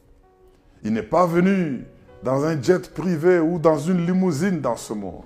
Il 0.84 0.94
n'est 0.94 1.04
pas 1.04 1.26
venu 1.26 1.86
dans 2.22 2.44
un 2.44 2.62
jet 2.62 2.94
privé 2.94 3.40
ou 3.40 3.60
dans 3.60 3.78
une 3.78 4.06
limousine 4.06 4.60
dans 4.60 4.76
ce 4.76 4.94
monde. 4.94 5.24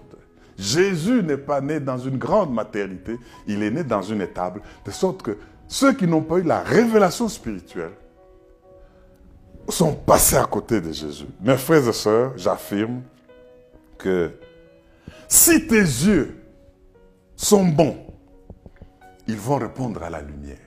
Jésus 0.57 1.23
n'est 1.23 1.37
pas 1.37 1.59
né 1.59 1.79
dans 1.79 1.97
une 1.97 2.17
grande 2.17 2.53
maternité, 2.53 3.17
il 3.47 3.61
est 3.63 3.71
né 3.71 3.83
dans 3.83 4.01
une 4.01 4.21
étable, 4.21 4.61
de 4.85 4.91
sorte 4.91 5.21
que 5.21 5.37
ceux 5.67 5.93
qui 5.93 6.07
n'ont 6.07 6.21
pas 6.21 6.37
eu 6.37 6.43
la 6.43 6.61
révélation 6.61 7.27
spirituelle 7.27 7.91
sont 9.69 9.93
passés 9.93 10.37
à 10.37 10.45
côté 10.45 10.81
de 10.81 10.91
Jésus. 10.91 11.27
Mes 11.41 11.57
frères 11.57 11.87
et 11.87 11.93
sœurs, 11.93 12.33
j'affirme 12.37 13.01
que 13.97 14.31
si 15.27 15.67
tes 15.67 15.81
yeux 15.81 16.43
sont 17.35 17.65
bons, 17.65 17.97
ils 19.27 19.37
vont 19.37 19.57
répondre 19.57 20.03
à 20.03 20.09
la 20.09 20.21
lumière. 20.21 20.57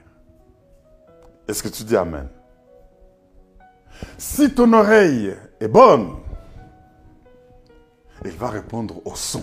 Est-ce 1.47 1.63
que 1.63 1.69
tu 1.69 1.85
dis 1.85 1.97
Amen? 1.97 2.29
Si 4.17 4.53
ton 4.53 4.73
oreille 4.73 5.35
est 5.61 5.69
bonne, 5.69 6.17
il 8.25 8.33
va 8.33 8.49
répondre 8.49 9.01
au 9.07 9.15
son. 9.15 9.43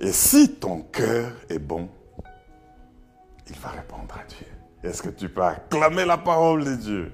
Et 0.00 0.12
si 0.12 0.54
ton 0.54 0.82
cœur 0.82 1.32
est 1.48 1.58
bon, 1.58 1.88
il 3.48 3.56
va 3.58 3.68
répondre 3.70 4.14
à 4.18 4.24
Dieu. 4.24 4.46
Est-ce 4.82 5.02
que 5.02 5.10
tu 5.10 5.28
peux 5.28 5.42
acclamer 5.42 6.04
la 6.04 6.18
parole 6.18 6.64
de 6.64 6.74
Dieu? 6.74 7.12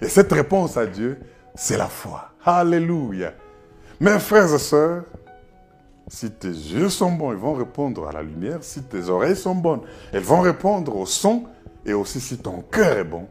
Et 0.00 0.08
cette 0.08 0.32
réponse 0.32 0.76
à 0.76 0.86
Dieu, 0.86 1.18
c'est 1.54 1.76
la 1.76 1.86
foi. 1.86 2.30
Alléluia. 2.44 3.32
Mes 4.00 4.18
frères 4.18 4.54
et 4.54 4.58
sœurs, 4.58 5.04
si 6.06 6.30
tes 6.30 6.48
yeux 6.48 6.88
sont 6.88 7.12
bons, 7.12 7.32
ils 7.32 7.38
vont 7.38 7.54
répondre 7.54 8.08
à 8.08 8.12
la 8.12 8.22
lumière. 8.22 8.58
Si 8.62 8.82
tes 8.82 9.08
oreilles 9.08 9.36
sont 9.36 9.54
bonnes, 9.54 9.82
elles 10.12 10.22
vont 10.22 10.40
répondre 10.40 10.96
au 10.96 11.06
son. 11.06 11.44
Et 11.84 11.92
aussi 11.92 12.20
si 12.20 12.38
ton 12.38 12.62
cœur 12.62 12.98
est 12.98 13.04
bon, 13.04 13.26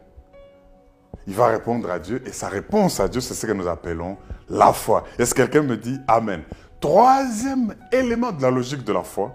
il 1.26 1.34
va 1.34 1.48
répondre 1.48 1.90
à 1.90 1.98
Dieu. 1.98 2.22
Et 2.26 2.32
sa 2.32 2.48
réponse 2.48 3.00
à 3.00 3.08
Dieu, 3.08 3.20
c'est 3.20 3.34
ce 3.34 3.46
que 3.46 3.52
nous 3.52 3.68
appelons 3.68 4.16
la 4.48 4.72
foi. 4.72 5.04
Est-ce 5.18 5.34
que 5.34 5.42
quelqu'un 5.42 5.62
me 5.62 5.76
dit 5.76 5.98
Amen? 6.06 6.42
Troisième 6.80 7.74
élément 7.90 8.30
de 8.30 8.42
la 8.42 8.50
logique 8.50 8.84
de 8.84 8.92
la 8.92 9.02
foi, 9.02 9.34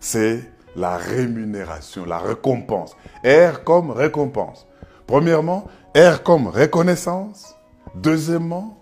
c'est 0.00 0.40
la 0.74 0.96
rémunération, 0.96 2.06
la 2.06 2.18
récompense. 2.18 2.96
R 3.24 3.62
comme 3.62 3.90
récompense. 3.90 4.66
Premièrement, 5.06 5.64
R 5.96 6.22
comme 6.22 6.48
reconnaissance. 6.48 7.54
Deuxièmement, 7.94 8.78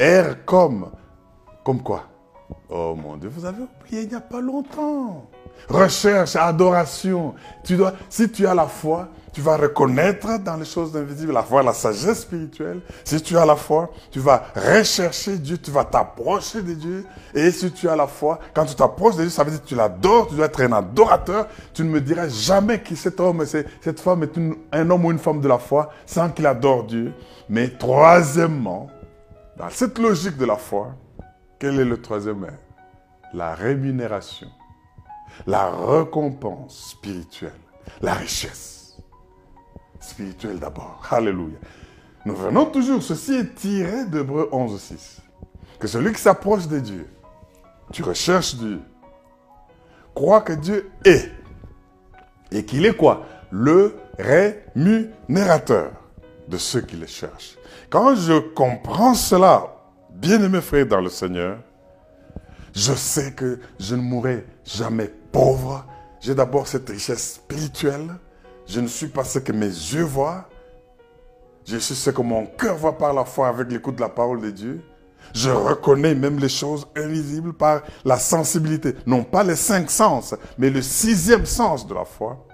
R 0.00 0.44
comme, 0.46 0.90
comme 1.64 1.82
quoi? 1.82 2.04
Oh 2.70 2.94
mon 2.94 3.16
Dieu, 3.16 3.28
vous 3.28 3.44
avez 3.44 3.62
oublié 3.62 4.02
il 4.02 4.08
n'y 4.08 4.14
a 4.14 4.20
pas 4.20 4.40
longtemps. 4.40 5.28
Recherche, 5.68 6.36
adoration. 6.36 7.34
Tu 7.64 7.76
dois, 7.76 7.92
si 8.08 8.30
tu 8.30 8.46
as 8.46 8.54
la 8.54 8.66
foi, 8.66 9.08
tu 9.32 9.40
vas 9.40 9.56
reconnaître 9.56 10.38
dans 10.40 10.56
les 10.56 10.66
choses 10.66 10.94
invisibles 10.94 11.32
la 11.32 11.42
foi, 11.42 11.62
la 11.62 11.72
sagesse 11.72 12.20
spirituelle. 12.20 12.80
Si 13.02 13.20
tu 13.22 13.36
as 13.38 13.46
la 13.46 13.56
foi, 13.56 13.90
tu 14.10 14.20
vas 14.20 14.42
rechercher 14.54 15.38
Dieu, 15.38 15.56
tu 15.56 15.70
vas 15.70 15.84
t'approcher 15.84 16.60
de 16.60 16.74
Dieu. 16.74 17.06
Et 17.34 17.50
si 17.50 17.72
tu 17.72 17.88
as 17.88 17.96
la 17.96 18.06
foi, 18.06 18.38
quand 18.52 18.66
tu 18.66 18.74
t'approches 18.74 19.16
de 19.16 19.22
Dieu, 19.22 19.30
ça 19.30 19.42
veut 19.42 19.50
dire 19.50 19.62
que 19.62 19.68
tu 19.68 19.74
l'adores, 19.74 20.28
tu 20.28 20.34
dois 20.34 20.46
être 20.46 20.60
un 20.60 20.72
adorateur. 20.72 21.46
Tu 21.72 21.82
ne 21.82 21.88
me 21.88 22.00
diras 22.00 22.28
jamais 22.28 22.80
que 22.80 22.94
cet 22.94 23.20
homme, 23.20 23.44
cette 23.46 24.00
femme 24.00 24.22
est 24.22 24.38
un 24.72 24.90
homme 24.90 25.04
ou 25.06 25.10
une 25.10 25.18
femme 25.18 25.40
de 25.40 25.48
la 25.48 25.58
foi 25.58 25.90
sans 26.04 26.28
qu'il 26.28 26.46
adore 26.46 26.84
Dieu. 26.84 27.14
Mais 27.48 27.70
troisièmement, 27.70 28.88
dans 29.56 29.70
cette 29.70 29.98
logique 29.98 30.36
de 30.36 30.44
la 30.44 30.56
foi, 30.56 30.94
quel 31.58 31.80
est 31.80 31.84
le 31.84 32.00
troisième 32.00 32.46
La 33.32 33.54
rémunération, 33.54 34.48
la 35.46 35.70
récompense 35.70 36.90
spirituelle, 36.90 37.52
la 38.00 38.14
richesse 38.14 38.96
spirituel 40.00 40.58
d'abord. 40.58 41.02
Alléluia. 41.10 41.58
Nous 42.24 42.36
venons 42.36 42.66
toujours, 42.66 43.02
ceci 43.02 43.34
est 43.34 43.54
tiré 43.54 44.04
d'Hébreu 44.06 44.48
11, 44.52 44.80
6. 44.80 45.22
Que 45.78 45.88
celui 45.88 46.12
qui 46.12 46.20
s'approche 46.20 46.68
de 46.68 46.78
Dieu, 46.78 47.08
tu 47.92 48.02
recherches 48.02 48.54
Dieu, 48.54 48.80
crois 50.14 50.40
que 50.40 50.52
Dieu 50.52 50.90
est. 51.04 51.30
Et 52.50 52.64
qu'il 52.64 52.86
est 52.86 52.96
quoi? 52.96 53.26
Le 53.50 53.96
rémunérateur 54.18 55.92
de 56.48 56.58
ceux 56.58 56.82
qui 56.82 56.96
le 56.96 57.06
cherchent. 57.06 57.56
Quand 57.90 58.14
je 58.14 58.38
comprends 58.38 59.14
cela, 59.14 59.74
bien-aimés 60.10 60.60
frères 60.60 60.86
dans 60.86 61.00
le 61.00 61.08
Seigneur, 61.08 61.58
je 62.74 62.92
sais 62.92 63.32
que 63.32 63.58
je 63.80 63.94
ne 63.94 64.02
mourrai 64.02 64.46
jamais 64.64 65.12
pauvre. 65.32 65.84
J'ai 66.20 66.34
d'abord 66.34 66.68
cette 66.68 66.88
richesse 66.88 67.34
spirituelle 67.34 68.10
je 68.66 68.80
ne 68.80 68.86
suis 68.86 69.08
pas 69.08 69.24
ce 69.24 69.38
que 69.38 69.52
mes 69.52 69.66
yeux 69.66 70.04
voient. 70.04 70.48
Je 71.64 71.76
suis 71.76 71.94
ce 71.94 72.10
que 72.10 72.22
mon 72.22 72.46
cœur 72.46 72.76
voit 72.76 72.96
par 72.96 73.12
la 73.12 73.24
foi 73.24 73.48
avec 73.48 73.70
l'écoute 73.70 73.96
de 73.96 74.00
la 74.00 74.08
parole 74.08 74.40
de 74.40 74.50
Dieu. 74.50 74.80
Je 75.34 75.50
reconnais 75.50 76.14
même 76.14 76.38
les 76.38 76.48
choses 76.48 76.86
invisibles 76.96 77.52
par 77.52 77.82
la 78.04 78.18
sensibilité. 78.18 78.94
Non 79.06 79.22
pas 79.22 79.44
les 79.44 79.56
cinq 79.56 79.90
sens, 79.90 80.34
mais 80.58 80.70
le 80.70 80.82
sixième 80.82 81.46
sens 81.46 81.86
de 81.86 81.94
la 81.94 82.04
foi. 82.04 82.46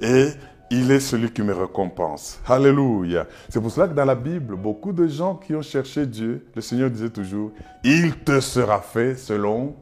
Et 0.00 0.28
il 0.70 0.90
est 0.90 1.00
celui 1.00 1.30
qui 1.30 1.42
me 1.42 1.52
récompense. 1.52 2.40
Alléluia. 2.46 3.26
C'est 3.50 3.60
pour 3.60 3.70
cela 3.70 3.88
que 3.88 3.94
dans 3.94 4.06
la 4.06 4.14
Bible, 4.14 4.56
beaucoup 4.56 4.92
de 4.92 5.06
gens 5.06 5.36
qui 5.36 5.54
ont 5.54 5.62
cherché 5.62 6.06
Dieu, 6.06 6.46
le 6.54 6.62
Seigneur 6.62 6.90
disait 6.90 7.10
toujours, 7.10 7.52
il 7.84 8.16
te 8.20 8.40
sera 8.40 8.80
fait 8.80 9.16
selon 9.16 9.74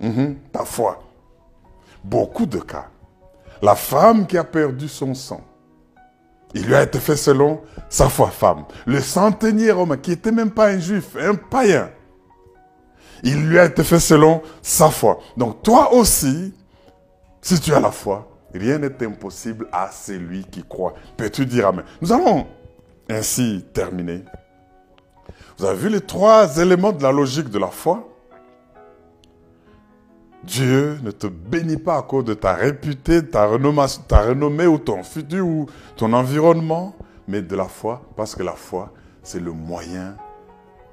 mhm, 0.00 0.36
ta 0.50 0.64
foi. 0.64 1.11
Beaucoup 2.04 2.46
de 2.46 2.58
cas. 2.58 2.86
La 3.60 3.74
femme 3.76 4.26
qui 4.26 4.36
a 4.36 4.44
perdu 4.44 4.88
son 4.88 5.14
sang, 5.14 5.40
il 6.54 6.66
lui 6.66 6.74
a 6.74 6.82
été 6.82 6.98
fait 6.98 7.16
selon 7.16 7.60
sa 7.88 8.08
foi 8.08 8.28
femme. 8.28 8.64
Le 8.86 9.00
centenier 9.00 9.70
romain, 9.70 9.96
qui 9.96 10.10
n'était 10.10 10.32
même 10.32 10.50
pas 10.50 10.68
un 10.68 10.78
juif, 10.78 11.16
un 11.18 11.34
païen, 11.34 11.90
il 13.22 13.46
lui 13.46 13.58
a 13.58 13.66
été 13.66 13.84
fait 13.84 14.00
selon 14.00 14.42
sa 14.62 14.90
foi. 14.90 15.20
Donc 15.36 15.62
toi 15.62 15.94
aussi, 15.94 16.52
si 17.40 17.60
tu 17.60 17.72
as 17.72 17.80
la 17.80 17.92
foi, 17.92 18.28
rien 18.52 18.78
n'est 18.78 19.02
impossible 19.04 19.68
à 19.72 19.90
celui 19.92 20.44
qui 20.44 20.62
croit. 20.64 20.94
Peux-tu 21.16 21.46
dire 21.46 21.68
Amen? 21.68 21.84
Nous 22.00 22.12
allons 22.12 22.46
ainsi 23.08 23.64
terminer. 23.72 24.24
Vous 25.58 25.64
avez 25.64 25.78
vu 25.78 25.88
les 25.88 26.00
trois 26.00 26.58
éléments 26.58 26.92
de 26.92 27.02
la 27.02 27.12
logique 27.12 27.48
de 27.48 27.58
la 27.58 27.68
foi? 27.68 28.08
Dieu 30.44 30.98
ne 31.02 31.10
te 31.12 31.26
bénit 31.28 31.76
pas 31.76 31.98
à 31.98 32.02
cause 32.02 32.24
de 32.24 32.34
ta 32.34 32.54
réputé, 32.54 33.24
ta 33.24 33.48
ta 34.08 34.22
renommée 34.22 34.66
ou 34.66 34.78
ton 34.78 35.02
futur 35.04 35.46
ou 35.46 35.66
ton 35.96 36.12
environnement, 36.12 36.96
mais 37.28 37.42
de 37.42 37.54
la 37.54 37.66
foi, 37.66 38.02
parce 38.16 38.34
que 38.34 38.42
la 38.42 38.52
foi, 38.52 38.92
c'est 39.22 39.40
le 39.40 39.52
moyen 39.52 40.16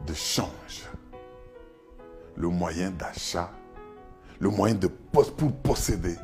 de 0.06 0.14
change, 0.14 0.88
le 2.38 2.48
moyen 2.48 2.92
d'achat, 2.92 3.50
le 4.40 4.50
moyen 4.50 4.76
de 4.76 4.88
pour 4.88 5.52
posséder 5.52 6.16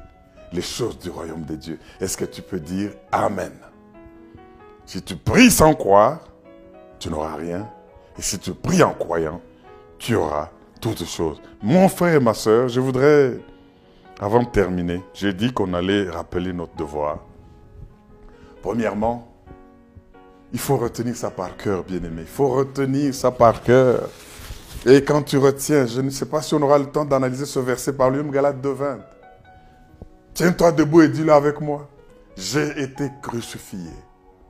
les 0.53 0.61
choses 0.61 0.97
du 0.99 1.09
royaume 1.09 1.43
de 1.43 1.55
Dieu. 1.55 1.79
Est-ce 1.99 2.15
que 2.15 2.25
tu 2.25 2.41
peux 2.41 2.59
dire 2.59 2.91
Amen? 3.11 3.51
Si 4.85 5.01
tu 5.01 5.15
pries 5.15 5.49
sans 5.51 5.73
croire, 5.73 6.19
tu 6.99 7.09
n'auras 7.09 7.35
rien. 7.35 7.69
Et 8.17 8.21
si 8.21 8.37
tu 8.39 8.53
pries 8.53 8.83
en 8.83 8.93
croyant, 8.93 9.41
tu 9.97 10.15
auras 10.15 10.49
toutes 10.85 11.07
choses. 11.07 11.41
Mon 11.63 11.89
frère 11.89 12.15
et 12.15 12.19
ma 12.19 12.35
soeur, 12.35 12.67
je 12.67 12.79
voudrais, 12.79 13.39
avant 14.19 14.43
de 14.43 14.49
terminer, 14.49 15.01
j'ai 15.15 15.33
dit 15.33 15.51
qu'on 15.51 15.73
allait 15.73 16.07
rappeler 16.07 16.53
notre 16.53 16.75
devoir. 16.75 17.19
Premièrement, 18.61 19.27
il 20.53 20.59
faut 20.59 20.77
retenir 20.77 21.15
ça 21.15 21.31
par 21.31 21.57
cœur, 21.57 21.83
bien-aimé. 21.83 22.21
Il 22.21 22.27
faut 22.27 22.49
retenir 22.49 23.15
ça 23.15 23.31
par 23.31 23.63
cœur. 23.63 24.09
Et 24.85 25.03
quand 25.03 25.23
tu 25.23 25.39
retiens, 25.39 25.87
je 25.87 26.01
ne 26.01 26.11
sais 26.11 26.27
pas 26.27 26.43
si 26.43 26.53
on 26.53 26.61
aura 26.61 26.77
le 26.77 26.85
temps 26.85 27.03
d'analyser 27.03 27.47
ce 27.47 27.57
verset 27.57 27.93
par 27.93 28.11
lui-même, 28.11 28.29
Galate 28.29 28.63
2.20. 28.63 28.99
Tiens-toi 30.35 30.71
debout 30.71 31.01
et 31.01 31.09
dis-le 31.09 31.33
avec 31.33 31.61
moi. 31.61 31.89
J'ai 32.37 32.79
été 32.79 33.09
crucifié. 33.23 33.89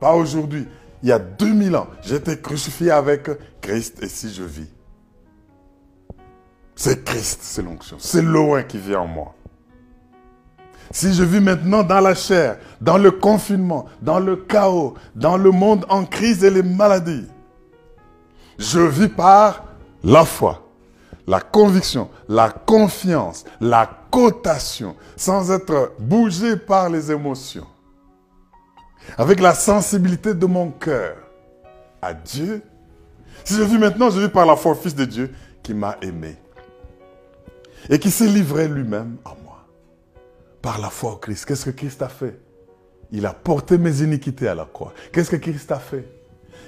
Pas 0.02 0.14
aujourd'hui, 0.14 0.68
il 1.02 1.08
y 1.08 1.14
a 1.14 1.20
2000 1.20 1.78
ans. 1.78 1.88
J'ai 2.02 2.16
été 2.16 2.38
crucifié 2.38 2.92
avec 2.92 3.30
Christ 3.62 4.04
et 4.04 4.10
si 4.10 4.34
je 4.34 4.44
vis. 4.44 4.75
C'est 6.76 7.06
Christ, 7.06 7.40
c'est 7.42 7.62
l'onction. 7.62 7.98
C'est 8.00 8.22
loin 8.22 8.64
qui 8.64 8.78
vient 8.78 9.02
en 9.02 9.08
moi. 9.08 9.34
Si 10.92 11.14
je 11.14 11.24
vis 11.24 11.40
maintenant 11.40 11.84
dans 11.84 12.02
la 12.02 12.14
chair, 12.14 12.58
dans 12.82 12.98
le 12.98 13.12
confinement, 13.12 13.86
dans 14.02 14.20
le 14.20 14.36
chaos, 14.36 14.94
dans 15.16 15.38
le 15.38 15.52
monde 15.52 15.86
en 15.90 16.06
crise 16.06 16.44
et 16.44 16.50
les 16.50 16.62
maladies, 16.62 17.28
je 18.60 18.80
vis 18.80 19.08
par 19.08 19.64
la 20.04 20.26
foi, 20.26 20.62
la 21.26 21.40
conviction, 21.40 22.10
la 22.28 22.50
confiance, 22.50 23.46
la 23.60 23.90
cotation, 24.12 24.96
sans 25.16 25.52
être 25.52 25.94
bougé 25.98 26.56
par 26.56 26.90
les 26.90 27.12
émotions, 27.12 27.66
avec 29.18 29.40
la 29.40 29.56
sensibilité 29.56 30.34
de 30.34 30.46
mon 30.46 30.72
cœur 30.72 31.16
à 32.02 32.14
Dieu. 32.14 32.62
Si 33.44 33.56
je 33.56 33.64
vis 33.64 33.80
maintenant, 33.80 34.10
je 34.10 34.20
vis 34.20 34.30
par 34.30 34.46
la 34.46 34.56
foi 34.56 34.76
Fils 34.76 34.94
de 34.94 35.06
Dieu 35.06 35.34
qui 35.64 35.74
m'a 35.74 35.98
aimé 36.02 36.38
et 37.90 38.00
qui 38.00 38.12
s'est 38.12 38.28
livré 38.28 38.68
lui-même 38.68 39.18
à 39.26 39.36
moi. 39.44 39.66
Par 40.62 40.80
la 40.80 40.90
foi 40.90 41.14
au 41.14 41.18
Christ. 41.18 41.46
Qu'est-ce 41.46 41.66
que 41.66 41.72
Christ 41.72 42.02
a 42.02 42.10
fait? 42.10 42.40
Il 43.12 43.26
a 43.26 43.34
porté 43.34 43.78
mes 43.78 44.02
iniquités 44.02 44.48
à 44.48 44.56
la 44.56 44.66
croix. 44.66 44.94
Qu'est-ce 45.12 45.30
que 45.30 45.36
Christ 45.36 45.72
a 45.72 45.80
fait? 45.80 46.08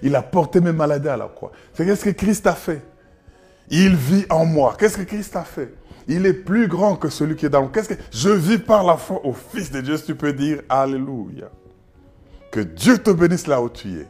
Il 0.03 0.15
a 0.15 0.22
porté 0.22 0.61
mes 0.61 0.72
maladies 0.72 1.09
à 1.09 1.18
la 1.18 1.28
croix. 1.28 1.51
Qu'est-ce 1.76 2.05
que 2.05 2.11
Christ 2.11 2.45
a 2.45 2.53
fait? 2.53 2.82
Il 3.70 3.95
vit 3.95 4.26
en 4.30 4.45
moi. 4.45 4.76
Qu'est-ce 4.78 4.97
que 4.97 5.03
Christ 5.03 5.36
a 5.36 5.43
fait? 5.43 5.74
Il 6.07 6.26
est 6.26 6.34
plus 6.34 6.68
grand 6.68 6.95
que 6.95 7.09
celui 7.09 7.36
qui 7.36 7.47
est 7.47 7.49
dans 7.49 7.68
Qu'est-ce 7.68 7.89
que 7.89 8.01
je 8.11 8.30
vis 8.30 8.59
par 8.59 8.84
la 8.84 8.95
foi 8.95 9.26
au 9.26 9.34
Fils 9.34 9.72
de 9.72 9.82
Dieu, 9.82 9.97
si 9.97 10.05
tu 10.05 10.15
peux 10.15 10.32
dire 10.32 10.61
Alléluia. 10.70 11.49
Que 12.51 12.61
Dieu 12.61 12.97
te 12.97 13.09
bénisse 13.09 13.47
là 13.47 13.61
où 13.61 13.70
tu 13.70 13.99
es. 13.99 14.07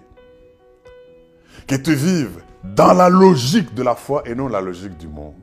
Que 1.65 1.75
tu 1.75 1.95
vives 1.95 2.41
dans 2.63 2.93
la 2.93 3.09
logique 3.09 3.73
de 3.73 3.81
la 3.81 3.95
foi 3.95 4.23
et 4.25 4.35
non 4.35 4.47
la 4.47 4.61
logique 4.61 4.97
du 4.97 5.07
monde. 5.07 5.33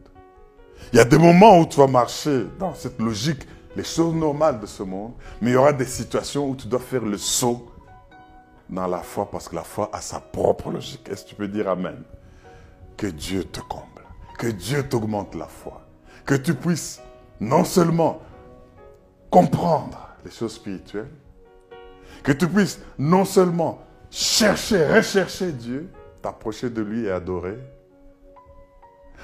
Il 0.92 0.96
y 0.96 1.00
a 1.00 1.04
des 1.04 1.18
moments 1.18 1.58
où 1.58 1.66
tu 1.66 1.78
vas 1.78 1.86
marcher 1.86 2.46
dans 2.58 2.74
cette 2.74 3.00
logique, 3.00 3.46
les 3.76 3.84
choses 3.84 4.14
normales 4.14 4.60
de 4.60 4.66
ce 4.66 4.82
monde, 4.82 5.12
mais 5.40 5.50
il 5.50 5.54
y 5.54 5.56
aura 5.56 5.72
des 5.72 5.84
situations 5.84 6.48
où 6.48 6.54
tu 6.54 6.68
dois 6.68 6.80
faire 6.80 7.04
le 7.04 7.18
saut 7.18 7.68
dans 8.68 8.86
la 8.86 8.98
foi 8.98 9.28
parce 9.30 9.48
que 9.48 9.56
la 9.56 9.62
foi 9.62 9.90
a 9.92 10.00
sa 10.00 10.20
propre 10.20 10.70
logique. 10.70 11.08
Est-ce 11.08 11.24
que 11.24 11.28
tu 11.30 11.34
peux 11.34 11.48
dire 11.48 11.68
Amen? 11.68 12.02
Que 12.96 13.08
Dieu 13.08 13.44
te 13.44 13.60
comble, 13.60 14.04
que 14.38 14.46
Dieu 14.46 14.88
t'augmente 14.88 15.34
la 15.34 15.46
foi, 15.46 15.82
que 16.24 16.34
tu 16.34 16.54
puisses 16.54 17.00
non 17.40 17.64
seulement 17.64 18.22
comprendre 19.30 20.08
les 20.24 20.30
choses 20.30 20.54
spirituelles, 20.54 21.10
que 22.22 22.32
tu 22.32 22.46
puisses 22.46 22.80
non 22.98 23.24
seulement 23.24 23.82
chercher, 24.10 24.86
rechercher 24.86 25.50
Dieu, 25.50 25.90
t'approcher 26.22 26.70
de 26.70 26.80
lui 26.82 27.06
et 27.06 27.10
adorer, 27.10 27.58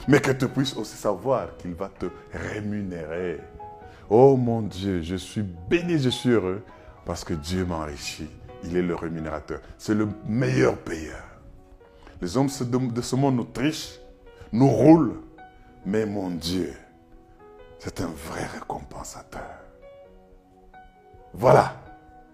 mais 0.08 0.20
que 0.20 0.32
tu 0.32 0.48
puisses 0.48 0.76
aussi 0.76 0.96
savoir 0.96 1.56
qu'il 1.58 1.74
va 1.74 1.88
te 1.88 2.06
rémunérer. 2.32 3.40
Oh 4.08 4.36
mon 4.36 4.62
Dieu, 4.62 5.02
je 5.02 5.16
suis 5.16 5.42
béni, 5.42 5.98
je 5.98 6.08
suis 6.08 6.30
heureux 6.30 6.62
parce 7.04 7.24
que 7.24 7.34
Dieu 7.34 7.64
m'enrichit. 7.64 8.28
Il 8.64 8.76
est 8.76 8.82
le 8.82 8.94
rémunérateur. 8.94 9.60
C'est 9.78 9.94
le 9.94 10.08
meilleur 10.26 10.76
payeur. 10.76 11.22
Les 12.20 12.36
hommes 12.36 12.48
de 12.48 13.00
ce 13.00 13.16
monde 13.16 13.36
nous 13.36 13.44
trichent, 13.44 13.98
nous 14.52 14.68
roulent, 14.68 15.20
mais 15.86 16.04
mon 16.04 16.30
Dieu, 16.30 16.74
c'est 17.78 18.00
un 18.02 18.08
vrai 18.08 18.44
récompensateur. 18.46 19.48
Voilà. 21.32 21.76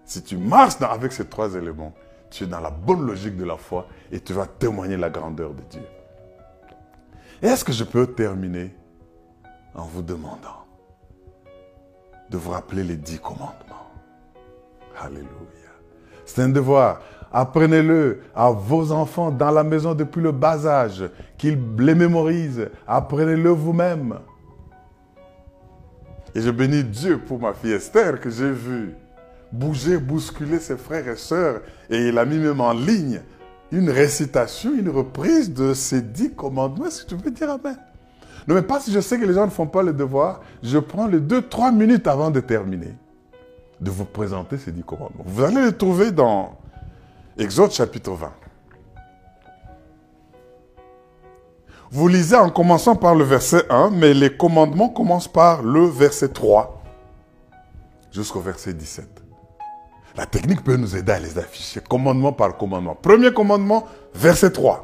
Si 0.03 0.21
tu 0.23 0.37
marches 0.37 0.81
avec 0.81 1.11
ces 1.11 1.25
trois 1.25 1.53
éléments, 1.55 1.93
tu 2.29 2.43
es 2.43 2.47
dans 2.47 2.59
la 2.59 2.71
bonne 2.71 3.05
logique 3.05 3.37
de 3.37 3.45
la 3.45 3.57
foi 3.57 3.87
et 4.11 4.19
tu 4.19 4.33
vas 4.33 4.45
témoigner 4.45 4.97
la 4.97 5.09
grandeur 5.09 5.53
de 5.53 5.61
Dieu. 5.69 5.83
Est-ce 7.41 7.63
que 7.63 7.71
je 7.71 7.83
peux 7.83 8.07
terminer 8.07 8.75
en 9.75 9.85
vous 9.85 10.01
demandant, 10.01 10.65
de 12.29 12.37
vous 12.37 12.51
rappeler 12.51 12.83
les 12.83 12.95
dix 12.95 13.19
commandements? 13.19 13.91
Alléluia. 14.99 15.27
C'est 16.25 16.41
un 16.41 16.49
devoir. 16.49 17.01
Apprenez-le 17.31 18.21
à 18.33 18.49
vos 18.49 18.91
enfants 18.91 19.31
dans 19.31 19.51
la 19.51 19.63
maison 19.63 19.93
depuis 19.93 20.21
le 20.21 20.31
bas 20.31 20.65
âge, 20.65 21.09
qu'ils 21.37 21.59
les 21.77 21.93
mémorisent. 21.93 22.69
Apprenez-le 22.87 23.49
vous-même. 23.49 24.19
Et 26.33 26.41
je 26.41 26.49
bénis 26.49 26.83
Dieu 26.83 27.19
pour 27.19 27.39
ma 27.39 27.53
fille 27.53 27.73
Esther 27.73 28.19
que 28.19 28.29
j'ai 28.29 28.51
vue 28.51 28.95
bouger, 29.51 29.97
bousculer 29.97 30.59
ses 30.59 30.77
frères 30.77 31.07
et 31.07 31.15
sœurs. 31.15 31.61
Et 31.89 32.07
il 32.07 32.17
a 32.17 32.25
mis 32.25 32.37
même 32.37 32.61
en 32.61 32.73
ligne 32.73 33.21
une 33.71 33.89
récitation, 33.89 34.73
une 34.73 34.89
reprise 34.89 35.53
de 35.53 35.73
ces 35.73 36.01
dix 36.01 36.31
commandements. 36.31 36.85
Que 36.85 37.05
tu 37.07 37.15
peux 37.17 37.31
dire 37.31 37.49
Amen 37.49 37.77
Non, 38.47 38.55
mais 38.55 38.61
pas 38.61 38.79
si 38.79 38.91
je 38.91 38.99
sais 38.99 39.19
que 39.19 39.25
les 39.25 39.33
gens 39.33 39.45
ne 39.45 39.51
font 39.51 39.67
pas 39.67 39.83
le 39.83 39.93
devoir, 39.93 40.41
je 40.63 40.77
prends 40.77 41.07
les 41.07 41.19
deux, 41.19 41.41
trois 41.41 41.71
minutes 41.71 42.07
avant 42.07 42.31
de 42.31 42.39
terminer 42.39 42.93
de 43.79 43.91
vous 43.91 44.05
présenter 44.05 44.57
ces 44.57 44.71
dix 44.71 44.83
commandements. 44.83 45.23
Vous 45.25 45.43
allez 45.43 45.61
les 45.61 45.73
trouver 45.73 46.11
dans 46.11 46.57
Exode 47.37 47.71
chapitre 47.71 48.11
20. 48.11 48.31
Vous 51.91 52.07
lisez 52.07 52.35
en 52.35 52.49
commençant 52.49 52.95
par 52.95 53.15
le 53.15 53.23
verset 53.23 53.63
1, 53.69 53.91
mais 53.91 54.13
les 54.13 54.35
commandements 54.35 54.89
commencent 54.89 55.27
par 55.27 55.61
le 55.61 55.85
verset 55.85 56.29
3 56.29 56.81
jusqu'au 58.11 58.41
verset 58.41 58.73
17. 58.73 59.16
La 60.17 60.25
technique 60.25 60.63
peut 60.63 60.75
nous 60.75 60.95
aider 60.95 61.11
à 61.11 61.19
les 61.19 61.37
afficher, 61.37 61.79
commandement 61.87 62.33
par 62.33 62.57
commandement. 62.57 62.95
Premier 62.95 63.31
commandement, 63.31 63.87
verset 64.15 64.49
3. 64.49 64.83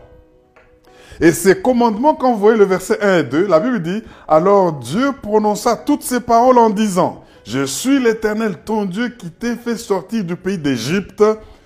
Et 1.19 1.31
ces 1.31 1.59
commandements, 1.59 2.13
quand 2.13 2.34
vous 2.34 2.39
voyez 2.39 2.57
le 2.57 2.65
verset 2.65 3.01
1 3.01 3.17
et 3.19 3.23
2, 3.23 3.47
la 3.47 3.59
Bible 3.59 3.81
dit, 3.81 4.03
alors 4.27 4.73
Dieu 4.73 5.11
prononça 5.21 5.75
toutes 5.75 6.03
ces 6.03 6.19
paroles 6.19 6.59
en 6.59 6.69
disant, 6.69 7.23
je 7.45 7.65
suis 7.65 7.99
l'Éternel, 7.99 8.57
ton 8.63 8.86
Dieu, 8.86 9.09
qui 9.09 9.31
t'ai 9.31 9.55
fait 9.55 9.75
sortir 9.75 10.23
du 10.23 10.36
pays 10.36 10.59
d'Égypte, 10.59 11.23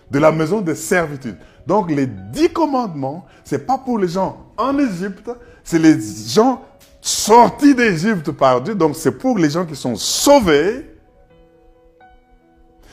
de 0.10 0.20
la 0.20 0.32
maison 0.32 0.62
de 0.62 0.74
servitude. 0.74 1.38
Donc 1.66 1.92
les 1.92 2.08
dix 2.08 2.50
commandements, 2.50 3.26
c'est 3.44 3.66
pas 3.66 3.78
pour 3.78 4.00
les 4.00 4.08
gens 4.08 4.38
en 4.56 4.80
Égypte, 4.80 5.30
c'est 5.66 5.80
les 5.80 6.00
gens 6.28 6.62
sortis 7.02 7.76
d'Égypte 7.76 8.32
par 8.32 8.62
Dieu. 8.62 8.76
Donc 8.76 8.96
c'est 8.96 9.12
pour 9.12 9.38
les 9.38 9.50
gens 9.50 9.66
qui 9.66 9.76
sont 9.76 9.98
sauvés 9.98 10.97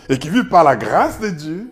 et 0.08 0.18
qui 0.18 0.28
vivent 0.28 0.48
par 0.48 0.64
la 0.64 0.76
grâce 0.76 1.20
de 1.20 1.28
Dieu, 1.28 1.70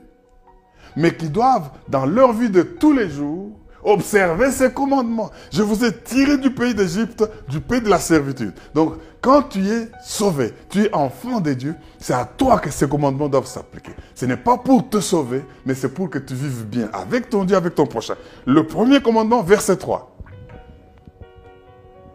mais 0.97 1.15
qui 1.15 1.29
doivent, 1.29 1.71
dans 1.89 2.07
leur 2.07 2.33
vie 2.33 2.51
de 2.51 2.63
tous 2.63 2.93
les 2.93 3.09
jours, 3.09 3.51
observer 3.85 4.51
ces 4.51 4.73
commandements. 4.73 5.31
Je 5.51 5.63
vous 5.63 5.85
ai 5.85 5.93
tiré 5.93 6.39
du 6.39 6.51
pays 6.51 6.75
d'Égypte, 6.75 7.25
du 7.49 7.61
pays 7.61 7.81
de 7.81 7.89
la 7.89 7.99
servitude. 7.99 8.53
Donc, 8.75 8.95
quand 9.21 9.43
tu 9.43 9.67
es 9.67 9.89
sauvé, 10.05 10.53
tu 10.69 10.85
es 10.85 10.95
enfant 10.95 11.41
de 11.41 11.53
Dieu, 11.53 11.75
c'est 11.99 12.15
à 12.15 12.25
toi 12.25 12.59
que 12.59 12.71
ces 12.71 12.89
commandements 12.89 13.29
doivent 13.29 13.47
s'appliquer. 13.47 13.93
Ce 14.15 14.27
n'est 14.27 14.37
pas 14.37 14.59
pour 14.59 14.89
te 14.89 15.01
sauver, 15.01 15.45
mais 15.67 15.75
c'est 15.75 15.89
pour 15.89 16.11
que 16.11 16.19
tu 16.19 16.35
vives 16.35 16.65
bien 16.67 16.89
avec 16.93 17.29
ton 17.29 17.45
Dieu, 17.45 17.57
avec 17.57 17.75
ton 17.75 17.87
prochain. 17.87 18.15
Le 18.47 18.67
premier 18.67 19.01
commandement, 19.01 19.43
verset 19.43 19.77
3. 19.77 20.17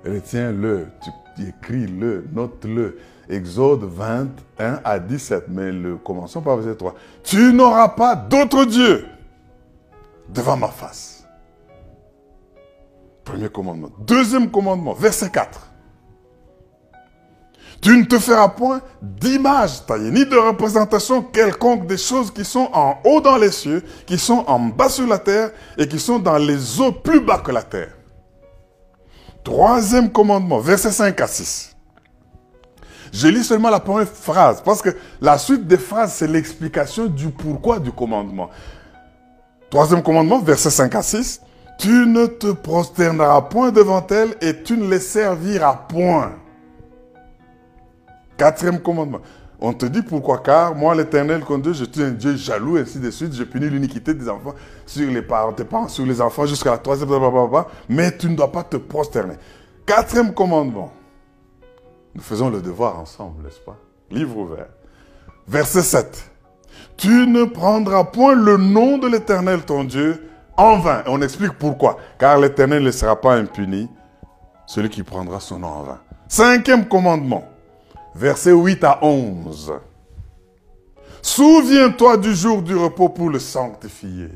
Retiens-le, 0.05 0.87
tu 1.03 1.09
écris-le, 1.39 2.27
note-le. 2.33 2.97
Exode 3.29 3.83
21 3.83 4.79
à 4.85 4.99
17, 4.99 5.45
mais 5.49 5.71
le, 5.71 5.97
commençons 5.97 6.41
par 6.41 6.55
verset 6.57 6.77
3. 6.77 6.95
Tu 7.23 7.51
n'auras 7.51 7.89
pas 7.89 8.15
d'autre 8.15 8.63
Dieu 8.63 9.05
devant 10.29 10.55
ma 10.55 10.69
face. 10.69 11.25
Premier 13.25 13.49
commandement. 13.49 13.89
Deuxième 13.99 14.49
commandement, 14.49 14.93
verset 14.93 15.29
4. 15.29 15.67
Tu 17.81 17.95
ne 17.97 18.05
te 18.05 18.17
feras 18.17 18.47
point 18.49 18.81
d'image 19.01 19.85
taillée, 19.85 20.09
ni 20.09 20.25
de 20.25 20.35
représentation 20.35 21.21
quelconque 21.21 21.85
des 21.85 21.97
choses 21.97 22.31
qui 22.31 22.43
sont 22.45 22.69
en 22.73 22.99
haut 23.03 23.21
dans 23.21 23.37
les 23.37 23.51
cieux, 23.51 23.83
qui 24.05 24.17
sont 24.17 24.43
en 24.47 24.59
bas 24.59 24.89
sur 24.89 25.05
la 25.05 25.19
terre 25.19 25.51
et 25.77 25.87
qui 25.87 25.99
sont 25.99 26.17
dans 26.17 26.37
les 26.37 26.81
eaux 26.81 26.91
plus 26.91 27.19
bas 27.19 27.39
que 27.39 27.51
la 27.51 27.63
terre. 27.63 27.96
Troisième 29.47 30.11
commandement, 30.11 30.59
verset 30.59 30.91
5 30.91 31.21
à 31.21 31.25
6. 31.25 31.73
Je 33.13 33.29
lis 33.29 33.45
seulement 33.45 33.69
la 33.69 33.79
première 33.79 34.05
phrase, 34.05 34.61
parce 34.61 34.81
que 34.81 34.89
la 35.21 35.37
suite 35.37 35.65
des 35.65 35.77
phrases, 35.77 36.15
c'est 36.15 36.27
l'explication 36.27 37.05
du 37.05 37.29
pourquoi 37.29 37.79
du 37.79 37.89
commandement. 37.93 38.49
Troisième 39.69 40.03
commandement, 40.03 40.39
verset 40.39 40.69
5 40.69 40.93
à 40.95 41.01
6. 41.01 41.39
Tu 41.79 41.87
ne 41.87 42.25
te 42.25 42.51
prosterneras 42.51 43.43
point 43.43 43.71
devant 43.71 44.05
elles 44.07 44.35
et 44.41 44.63
tu 44.63 44.75
ne 44.75 44.89
les 44.89 44.99
serviras 44.99 45.85
point. 45.87 46.33
Quatrième 48.35 48.81
commandement. 48.81 49.21
On 49.59 49.73
te 49.73 49.87
dit 49.87 50.03
pourquoi? 50.03 50.37
Car 50.39 50.75
moi, 50.75 50.93
l'éternel, 50.93 51.43
comme 51.43 51.61
Dieu, 51.61 51.73
je 51.73 51.85
suis 51.85 52.03
un 52.03 52.11
Dieu 52.11 52.35
jaloux, 52.35 52.77
ainsi 52.77 52.99
de 52.99 53.09
suite. 53.09 53.33
Je 53.33 53.43
punis 53.43 53.69
l'iniquité 53.69 54.13
des 54.13 54.29
enfants 54.29 54.53
sur 54.85 55.09
les 55.09 55.21
parents, 55.23 55.87
sur 55.87 56.05
les 56.05 56.21
enfants, 56.21 56.45
jusqu'à 56.45 56.71
la 56.71 56.77
troisième, 56.77 57.09
mais 57.89 58.15
tu 58.15 58.29
ne 58.29 58.35
dois 58.35 58.51
pas 58.51 58.63
te 58.63 58.77
prosterner. 58.77 59.35
Quatrième 59.85 60.33
commandement. 60.33 60.93
Nous 62.13 62.21
faisons 62.21 62.49
le 62.49 62.61
devoir 62.61 62.99
ensemble, 62.99 63.43
n'est-ce 63.43 63.59
pas? 63.59 63.77
Livre 64.11 64.37
ouvert. 64.37 64.67
Verset 65.47 65.81
7. 65.81 66.31
Tu 66.95 67.27
ne 67.27 67.45
prendras 67.45 68.03
point 68.03 68.35
le 68.35 68.57
nom 68.57 68.97
de 68.97 69.07
l'Éternel, 69.07 69.61
ton 69.63 69.83
Dieu, 69.83 70.29
en 70.55 70.77
vain. 70.79 71.03
Et 71.05 71.09
on 71.09 71.21
explique 71.21 71.53
pourquoi. 71.53 71.97
Car 72.19 72.37
l'Éternel 72.39 72.83
ne 72.83 72.91
sera 72.91 73.19
pas 73.19 73.35
impuni, 73.35 73.89
celui 74.65 74.89
qui 74.89 75.03
prendra 75.03 75.39
son 75.39 75.59
nom 75.59 75.67
en 75.67 75.83
vain. 75.83 75.99
Cinquième 76.27 76.87
commandement. 76.87 77.43
Verset 78.17 78.51
8 78.51 78.83
à 78.83 78.99
11. 79.03 79.73
Souviens-toi 81.21 82.17
du 82.17 82.33
jour 82.33 82.63
du 82.63 82.75
repos 82.75 83.09
pour 83.09 83.29
le 83.29 83.37
sanctifier. 83.37 84.29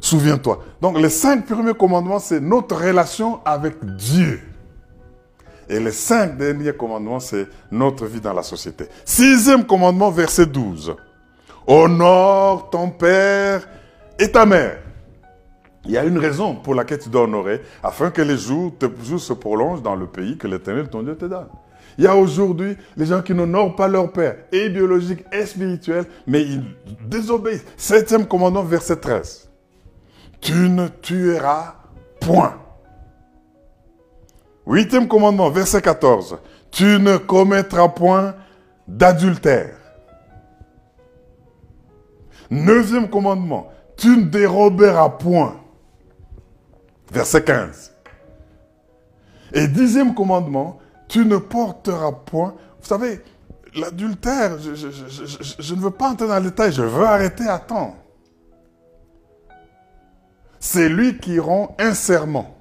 Souviens-toi. 0.00 0.64
Donc 0.82 0.98
les 0.98 1.10
cinq 1.10 1.46
premiers 1.46 1.74
commandements, 1.74 2.18
c'est 2.18 2.40
notre 2.40 2.74
relation 2.74 3.38
avec 3.44 3.76
Dieu. 3.96 4.40
Et 5.68 5.78
les 5.78 5.92
cinq 5.92 6.36
derniers 6.36 6.72
commandements, 6.72 7.20
c'est 7.20 7.46
notre 7.70 8.04
vie 8.06 8.20
dans 8.20 8.32
la 8.32 8.42
société. 8.42 8.86
Sixième 9.04 9.64
commandement, 9.64 10.10
verset 10.10 10.46
12. 10.46 10.96
Honore 11.68 12.68
ton 12.70 12.90
père 12.90 13.68
et 14.18 14.32
ta 14.32 14.44
mère. 14.44 14.78
Il 15.84 15.92
y 15.92 15.98
a 15.98 16.04
une 16.04 16.18
raison 16.18 16.56
pour 16.56 16.74
laquelle 16.74 16.98
tu 16.98 17.10
dois 17.10 17.22
honorer, 17.22 17.62
afin 17.80 18.10
que 18.10 18.22
les 18.22 18.36
jours, 18.36 18.72
tes 18.76 18.88
jours 19.04 19.20
se 19.20 19.34
prolongent 19.34 19.82
dans 19.82 19.94
le 19.94 20.06
pays 20.06 20.36
que 20.36 20.48
l'Éternel, 20.48 20.88
ton 20.88 21.04
Dieu, 21.04 21.16
te 21.16 21.26
donne. 21.26 21.46
Il 21.98 22.04
y 22.04 22.06
a 22.06 22.16
aujourd'hui 22.16 22.76
les 22.96 23.06
gens 23.06 23.22
qui 23.22 23.32
n'honorent 23.32 23.74
pas 23.74 23.88
leur 23.88 24.12
père, 24.12 24.36
et 24.52 24.68
biologique 24.68 25.24
et 25.32 25.46
spirituel, 25.46 26.04
mais 26.26 26.42
ils 26.42 26.64
désobéissent. 27.06 27.64
Septième 27.76 28.26
commandement, 28.26 28.62
verset 28.62 28.96
13. 28.96 29.48
Tu 30.40 30.68
ne 30.68 30.88
tueras 30.88 31.76
point. 32.20 32.58
Huitième 34.66 35.08
commandement, 35.08 35.48
verset 35.50 35.80
14. 35.80 36.38
Tu 36.70 36.84
ne 36.84 37.16
commettras 37.16 37.88
point 37.88 38.34
d'adultère. 38.86 39.76
Neuvième 42.50 43.08
commandement, 43.08 43.72
tu 43.96 44.08
ne 44.08 44.24
déroberas 44.24 45.08
point. 45.10 45.60
Verset 47.10 47.42
15. 47.42 47.92
Et 49.52 49.68
dixième 49.68 50.14
commandement, 50.14 50.78
tu 51.16 51.24
ne 51.24 51.38
porteras 51.38 52.12
point. 52.12 52.54
Vous 52.78 52.86
savez, 52.86 53.22
l'adultère, 53.74 54.58
je, 54.58 55.74
ne 55.74 55.80
veux 55.80 55.90
pas 55.90 56.10
entrer 56.10 56.28
dans 56.28 56.36
le 56.36 56.50
détail, 56.50 56.72
je 56.72 56.82
veux 56.82 57.06
arrêter 57.06 57.48
à 57.48 57.58
temps. 57.58 57.96
C'est 60.60 60.90
lui 60.90 61.16
qui 61.16 61.38
rend 61.38 61.74
un 61.78 61.94
serment 61.94 62.54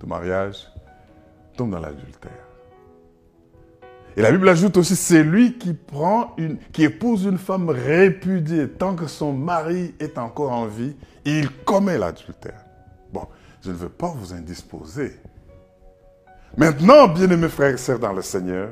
de 0.00 0.06
mariage 0.06 0.56
tombe 1.56 1.70
dans 1.70 1.78
l'adultère. 1.78 2.32
Et 4.16 4.22
la 4.22 4.32
Bible 4.32 4.48
ajoute 4.48 4.76
aussi, 4.76 4.96
c'est 4.96 5.22
lui 5.22 5.56
qui 5.56 5.72
prend 5.72 6.34
une, 6.36 6.58
qui 6.72 6.82
épouse 6.82 7.26
une 7.26 7.38
femme 7.38 7.68
répudiée 7.70 8.68
tant 8.70 8.96
que 8.96 9.06
son 9.06 9.32
mari 9.32 9.94
est 10.00 10.18
encore 10.18 10.50
en 10.50 10.66
vie, 10.66 10.96
il 11.24 11.48
commet 11.64 11.96
l'adultère. 11.96 12.64
Bon, 13.12 13.28
je 13.62 13.70
ne 13.70 13.76
veux 13.76 13.88
pas 13.88 14.08
vous 14.08 14.32
indisposer. 14.32 15.12
Maintenant, 16.56 17.06
bien-aimés 17.08 17.48
frères 17.48 17.74
et 17.74 17.76
sœurs 17.76 17.98
dans 17.98 18.12
le 18.12 18.22
Seigneur, 18.22 18.70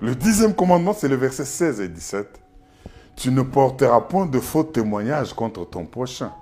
le 0.00 0.14
dixième 0.14 0.54
commandement, 0.54 0.94
c'est 0.94 1.08
le 1.08 1.16
verset 1.16 1.44
16 1.44 1.80
et 1.80 1.88
17. 1.88 2.40
Tu 3.16 3.30
ne 3.30 3.42
porteras 3.42 4.00
point 4.00 4.24
de 4.24 4.40
faux 4.40 4.64
témoignages 4.64 5.34
contre 5.34 5.68
ton 5.68 5.84
prochain. 5.84 6.32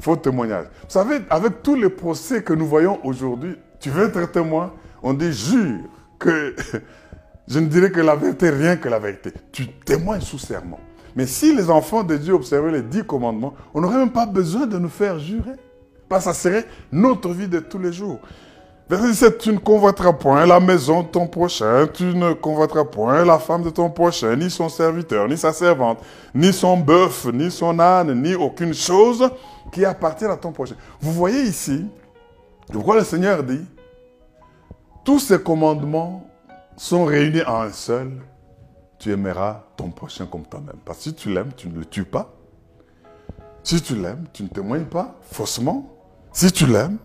Faux 0.00 0.16
témoignages. 0.16 0.66
Vous 0.82 0.90
savez, 0.90 1.20
avec 1.30 1.62
tous 1.62 1.76
les 1.76 1.88
procès 1.88 2.42
que 2.42 2.52
nous 2.52 2.66
voyons 2.66 2.98
aujourd'hui, 3.04 3.54
tu 3.78 3.90
veux 3.90 4.06
être 4.06 4.32
témoin? 4.32 4.72
On 5.02 5.14
dit 5.14 5.32
jure 5.32 5.82
que 6.18 6.56
je 7.48 7.60
ne 7.60 7.66
dirai 7.66 7.92
que 7.92 8.00
la 8.00 8.16
vérité, 8.16 8.50
rien 8.50 8.76
que 8.76 8.88
la 8.88 8.98
vérité. 8.98 9.32
Tu 9.52 9.68
témoignes 9.68 10.20
sous 10.20 10.38
serment. 10.38 10.80
Mais 11.14 11.26
si 11.26 11.54
les 11.54 11.70
enfants 11.70 12.02
de 12.02 12.16
Dieu 12.16 12.34
observaient 12.34 12.72
les 12.72 12.82
dix 12.82 13.04
commandements, 13.04 13.54
on 13.72 13.80
n'aurait 13.80 13.98
même 13.98 14.10
pas 14.10 14.26
besoin 14.26 14.66
de 14.66 14.78
nous 14.78 14.88
faire 14.88 15.20
jurer. 15.20 15.52
Parce 16.08 16.24
que 16.24 16.32
ça 16.32 16.34
serait 16.34 16.66
notre 16.90 17.28
vie 17.30 17.46
de 17.46 17.60
tous 17.60 17.78
les 17.78 17.92
jours. 17.92 18.18
Verset 18.86 19.06
17, 19.06 19.38
tu 19.38 19.52
ne 19.52 19.58
convoiteras 19.58 20.12
point 20.12 20.44
la 20.44 20.60
maison 20.60 21.02
de 21.02 21.08
ton 21.08 21.26
prochain, 21.26 21.86
tu 21.86 22.04
ne 22.04 22.34
convoiteras 22.34 22.84
point 22.84 23.24
la 23.24 23.38
femme 23.38 23.62
de 23.62 23.70
ton 23.70 23.88
prochain, 23.88 24.36
ni 24.36 24.50
son 24.50 24.68
serviteur, 24.68 25.26
ni 25.26 25.38
sa 25.38 25.54
servante, 25.54 26.00
ni 26.34 26.52
son 26.52 26.76
bœuf, 26.76 27.26
ni 27.32 27.50
son 27.50 27.78
âne, 27.78 28.20
ni 28.20 28.34
aucune 28.34 28.74
chose 28.74 29.30
qui 29.72 29.86
appartient 29.86 30.26
à 30.26 30.36
ton 30.36 30.52
prochain. 30.52 30.74
Vous 31.00 31.12
voyez 31.12 31.44
ici, 31.44 31.86
pourquoi 32.70 32.96
le 32.96 33.04
Seigneur 33.04 33.42
dit, 33.42 33.64
tous 35.02 35.18
ces 35.18 35.42
commandements 35.42 36.26
sont 36.76 37.06
réunis 37.06 37.42
en 37.42 37.62
un 37.62 37.70
seul, 37.70 38.20
tu 38.98 39.12
aimeras 39.12 39.62
ton 39.76 39.88
prochain 39.88 40.26
comme 40.26 40.44
toi-même. 40.44 40.76
Parce 40.84 40.98
que 40.98 41.04
si 41.04 41.14
tu 41.14 41.32
l'aimes, 41.32 41.52
tu 41.56 41.68
ne 41.68 41.78
le 41.78 41.86
tues 41.86 42.04
pas. 42.04 42.34
Si 43.62 43.80
tu 43.80 43.96
l'aimes, 43.96 44.26
tu 44.34 44.42
ne 44.42 44.48
témoignes 44.48 44.84
pas 44.84 45.14
faussement. 45.22 45.90
Si 46.32 46.52
tu 46.52 46.66
l'aimes, 46.66 46.98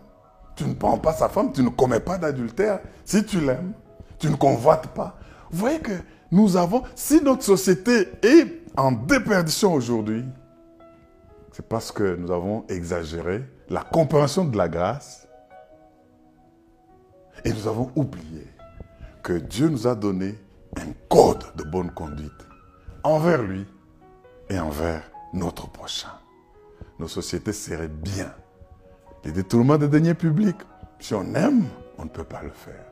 tu 0.60 0.66
ne 0.66 0.74
prends 0.74 0.98
pas 0.98 1.14
sa 1.14 1.30
femme, 1.30 1.54
tu 1.54 1.64
ne 1.64 1.70
commets 1.70 2.02
pas 2.02 2.18
d'adultère. 2.18 2.82
Si 3.06 3.24
tu 3.24 3.40
l'aimes, 3.40 3.72
tu 4.18 4.30
ne 4.30 4.36
convoites 4.36 4.88
pas. 4.88 5.18
Vous 5.52 5.58
voyez 5.58 5.80
que 5.80 5.94
nous 6.32 6.58
avons, 6.58 6.84
si 6.96 7.24
notre 7.24 7.44
société 7.44 8.10
est 8.22 8.62
en 8.76 8.92
déperdition 8.92 9.74
aujourd'hui, 9.74 10.26
c'est 11.54 11.66
parce 11.66 11.94
que 11.94 12.18
nous 12.18 12.30
avons 12.30 12.66
exagéré 12.68 13.46
la 13.70 13.84
compréhension 13.84 14.44
de 14.44 14.58
la 14.58 14.68
grâce 14.68 15.30
et 17.46 17.54
nous 17.54 17.66
avons 17.66 17.90
oublié 17.96 18.46
que 19.24 19.32
Dieu 19.32 19.70
nous 19.70 19.88
a 19.88 19.96
donné 19.96 20.36
un 20.76 20.92
code 21.08 21.46
de 21.56 21.64
bonne 21.64 21.92
conduite 21.92 22.34
envers 23.06 23.42
lui 23.42 23.66
et 24.50 24.60
envers 24.60 25.10
notre 25.34 25.70
prochain. 25.72 26.12
Nos 27.00 27.08
sociétés 27.08 27.54
seraient 27.54 27.88
bien 27.88 28.34
les 29.24 29.32
détournements 29.32 29.78
de 29.78 29.88
deniers 29.88 30.14
publics, 30.14 30.60
si 31.00 31.14
on 31.14 31.34
aime, 31.36 31.66
on 31.98 32.04
ne 32.06 32.10
peut 32.10 32.24
pas 32.24 32.42
le 32.42 32.52
faire. 32.52 32.86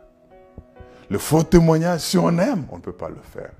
Le 1.09 1.17
faux 1.17 1.43
témoignage, 1.43 2.01
si 2.01 2.17
on 2.17 2.38
aime, 2.38 2.65
on 2.71 2.78
ne 2.78 2.82
peut 2.82 2.91
pas 2.91 3.09
le 3.09 3.21
faire. 3.21 3.51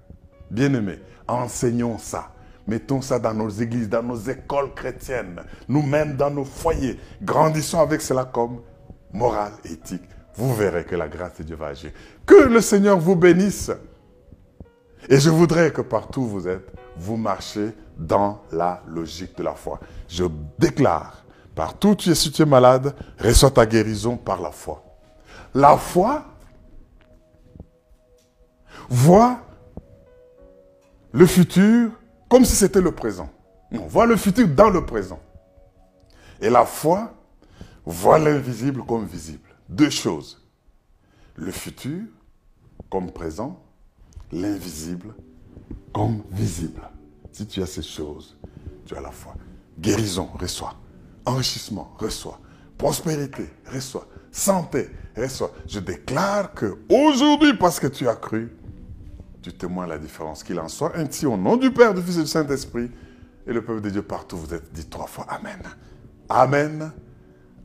Bien-aimés, 0.52 1.00
enseignons 1.28 1.98
ça. 1.98 2.32
Mettons 2.68 3.02
ça 3.02 3.20
dans 3.20 3.34
nos 3.34 3.50
églises, 3.50 3.88
dans 3.88 4.04
nos 4.04 4.18
écoles 4.18 4.74
chrétiennes, 4.74 5.42
nous-mêmes 5.70 6.18
dans 6.18 6.30
nos 6.30 6.44
foyers. 6.44 7.00
Grandissons 7.22 7.80
avec 7.80 8.02
cela 8.02 8.26
comme 8.26 8.62
morale, 9.14 9.54
éthique. 9.64 10.04
Vous 10.36 10.54
verrez 10.54 10.84
que 10.84 10.96
la 10.96 11.08
grâce 11.08 11.38
de 11.38 11.44
Dieu 11.44 11.56
va 11.56 11.68
agir. 11.68 11.92
Que 12.26 12.48
le 12.48 12.60
Seigneur 12.60 13.00
vous 13.00 13.16
bénisse. 13.16 13.72
Et 15.10 15.20
je 15.20 15.30
voudrais 15.30 15.72
que 15.72 15.82
partout 15.82 16.22
où 16.22 16.28
vous 16.28 16.48
êtes, 16.48 16.70
vous 16.98 17.16
marchez 17.16 17.72
dans 17.98 18.42
la 18.52 18.84
logique 18.88 19.38
de 19.38 19.44
la 19.44 19.54
foi. 19.54 19.80
Je 20.10 20.26
déclare 20.60 21.24
Partout 21.58 21.88
où 21.88 21.96
tu 21.96 22.12
es, 22.12 22.14
si 22.14 22.32
tu 22.32 22.44
es 22.44 22.46
malade, 22.46 22.96
reçois 23.18 23.50
ta 23.50 23.66
guérison 23.66 24.16
par 24.16 24.40
la 24.40 24.52
foi. 24.52 24.84
La 25.56 25.76
foi 25.76 26.24
voit 28.88 29.40
le 31.12 31.26
futur 31.26 31.90
comme 32.30 32.46
si 32.46 32.56
c'était 32.56 32.80
le 32.80 32.92
présent. 32.92 33.28
On 33.72 33.88
voit 33.88 34.06
le 34.06 34.16
futur 34.18 34.48
dans 34.48 34.70
le 34.70 34.86
présent. 34.86 35.20
Et 36.40 36.52
la 36.52 36.64
foi 36.64 37.12
voit 37.84 38.20
l'invisible 38.20 38.86
comme 38.86 39.08
visible. 39.08 39.50
Deux 39.68 39.90
choses. 39.90 40.40
Le 41.34 41.52
futur 41.52 42.04
comme 42.92 43.12
présent, 43.12 43.60
l'invisible 44.32 45.16
comme 45.92 46.22
visible. 46.30 46.88
Si 47.32 47.48
tu 47.48 47.64
as 47.64 47.66
ces 47.66 47.82
choses, 47.82 48.38
tu 48.86 48.96
as 48.96 49.02
la 49.02 49.12
foi. 49.12 49.34
Guérison, 49.80 50.30
reçois. 50.40 50.76
Enrichissement, 51.28 51.94
reçois. 51.98 52.40
Prospérité, 52.78 53.50
reçois. 53.70 54.08
Santé, 54.32 54.90
reçois. 55.16 55.52
Je 55.68 55.80
déclare 55.80 56.54
que 56.54 56.78
aujourd'hui, 56.90 57.54
parce 57.54 57.82
que 57.82 57.88
tu 57.88 58.08
as 58.08 58.16
cru, 58.16 58.56
tu 59.42 59.52
témoignes 59.52 59.90
la 59.90 59.98
différence. 59.98 60.42
Qu'il 60.42 60.58
en 60.58 60.70
soit 60.70 60.94
ainsi 60.96 61.26
au 61.26 61.36
nom 61.36 61.58
du 61.58 61.70
Père, 61.72 61.94
du 61.94 62.02
Fils 62.02 62.18
et 62.18 62.22
du 62.22 62.28
Saint-Esprit. 62.28 62.90
Et 63.46 63.52
le 63.52 63.62
peuple 63.62 63.82
de 63.82 63.90
Dieu 63.90 64.02
partout, 64.04 64.38
vous 64.38 64.54
êtes 64.54 64.72
dit 64.72 64.86
trois 64.86 65.08
fois 65.08 65.26
Amen. 65.28 65.62
Amen. 66.30 66.94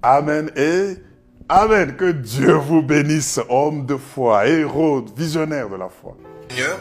Amen. 0.03 0.51
Et 0.57 0.97
Amen. 1.49 1.95
Que 1.95 2.11
Dieu 2.11 2.55
vous 2.55 2.83
bénisse, 2.83 3.39
homme 3.49 3.87
de 3.87 3.97
foi, 3.97 4.49
héros, 4.49 5.05
visionnaire 5.17 5.69
de 5.69 5.77
la 5.77 5.89
foi. 5.89 6.17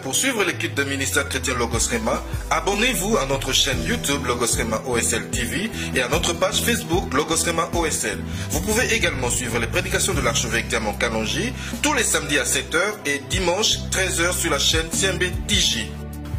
Pour 0.01 0.15
suivre 0.15 0.43
l'équipe 0.43 0.73
de 0.73 0.83
ministère 0.83 1.29
chrétien 1.29 1.53
Logos 1.55 1.89
Rema, 1.91 2.21
abonnez-vous 2.49 3.17
à 3.17 3.25
notre 3.25 3.53
chaîne 3.53 3.81
YouTube 3.85 4.25
Logos 4.25 4.57
Rema 4.57 4.81
OSL 4.85 5.29
TV 5.29 5.71
et 5.95 6.01
à 6.01 6.09
notre 6.09 6.33
page 6.33 6.61
Facebook 6.61 7.13
Logos 7.13 7.45
Rema 7.45 7.69
OSL. 7.73 8.19
Vous 8.49 8.61
pouvez 8.61 8.93
également 8.93 9.29
suivre 9.29 9.59
les 9.59 9.67
prédications 9.67 10.13
de 10.13 10.21
l'archevêque 10.21 10.67
Diamant 10.67 10.93
Kalonji 10.93 11.53
tous 11.81 11.93
les 11.93 12.03
samedis 12.03 12.37
à 12.37 12.43
7h 12.43 12.79
et 13.05 13.21
dimanche 13.29 13.77
13h 13.91 14.33
sur 14.33 14.51
la 14.51 14.59
chaîne 14.59 14.89
CMB 14.89 15.23
TJ. 15.47 15.87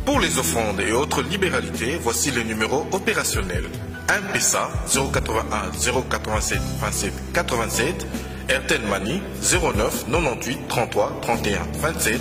Pour 0.04 0.20
les 0.20 0.38
offrandes 0.38 0.80
et 0.80 0.92
autres 0.92 1.22
libéralités, 1.22 1.98
voici 2.02 2.30
le 2.32 2.42
numéro 2.42 2.86
opérationnel. 2.92 3.64
MPSA 4.08 4.68
081 4.92 5.70
087 6.10 6.58
27 6.80 7.12
87, 7.32 8.06
Airtel 8.48 8.82
Money 8.82 9.22
09 9.40 10.04
98 10.10 10.68
33 10.68 11.18
31 11.22 11.60
27, 11.80 12.20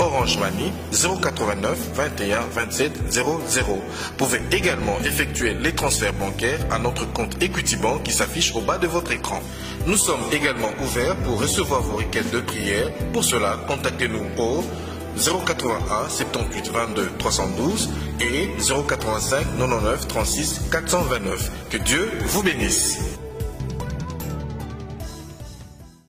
Orange 0.00 0.38
Money 0.38 0.72
089 0.92 1.78
21 1.94 2.40
27 2.52 2.92
00. 3.12 3.24
Vous 3.66 3.80
pouvez 4.16 4.40
également 4.52 4.98
effectuer 5.04 5.54
les 5.54 5.72
transferts 5.72 6.12
bancaires 6.14 6.60
à 6.70 6.78
notre 6.78 7.10
compte 7.12 7.42
Equity 7.42 7.76
Bank 7.76 8.02
qui 8.04 8.12
s'affiche 8.12 8.54
au 8.54 8.60
bas 8.60 8.78
de 8.78 8.86
votre 8.86 9.12
écran. 9.12 9.40
Nous 9.86 9.96
sommes 9.96 10.22
également 10.32 10.70
ouverts 10.82 11.16
pour 11.16 11.40
recevoir 11.40 11.82
vos 11.82 11.96
requêtes 11.96 12.30
de 12.30 12.40
prière. 12.40 12.90
Pour 13.12 13.24
cela, 13.24 13.58
contactez-nous 13.66 14.24
au 14.38 14.64
081 15.16 16.08
78 16.08 16.70
22 16.70 17.10
312 17.18 17.90
et 18.20 18.50
085 18.58 19.46
99 19.58 20.08
36 20.08 20.60
429. 20.70 21.50
Que 21.70 21.76
Dieu 21.78 22.10
vous 22.26 22.42
bénisse. 22.42 22.98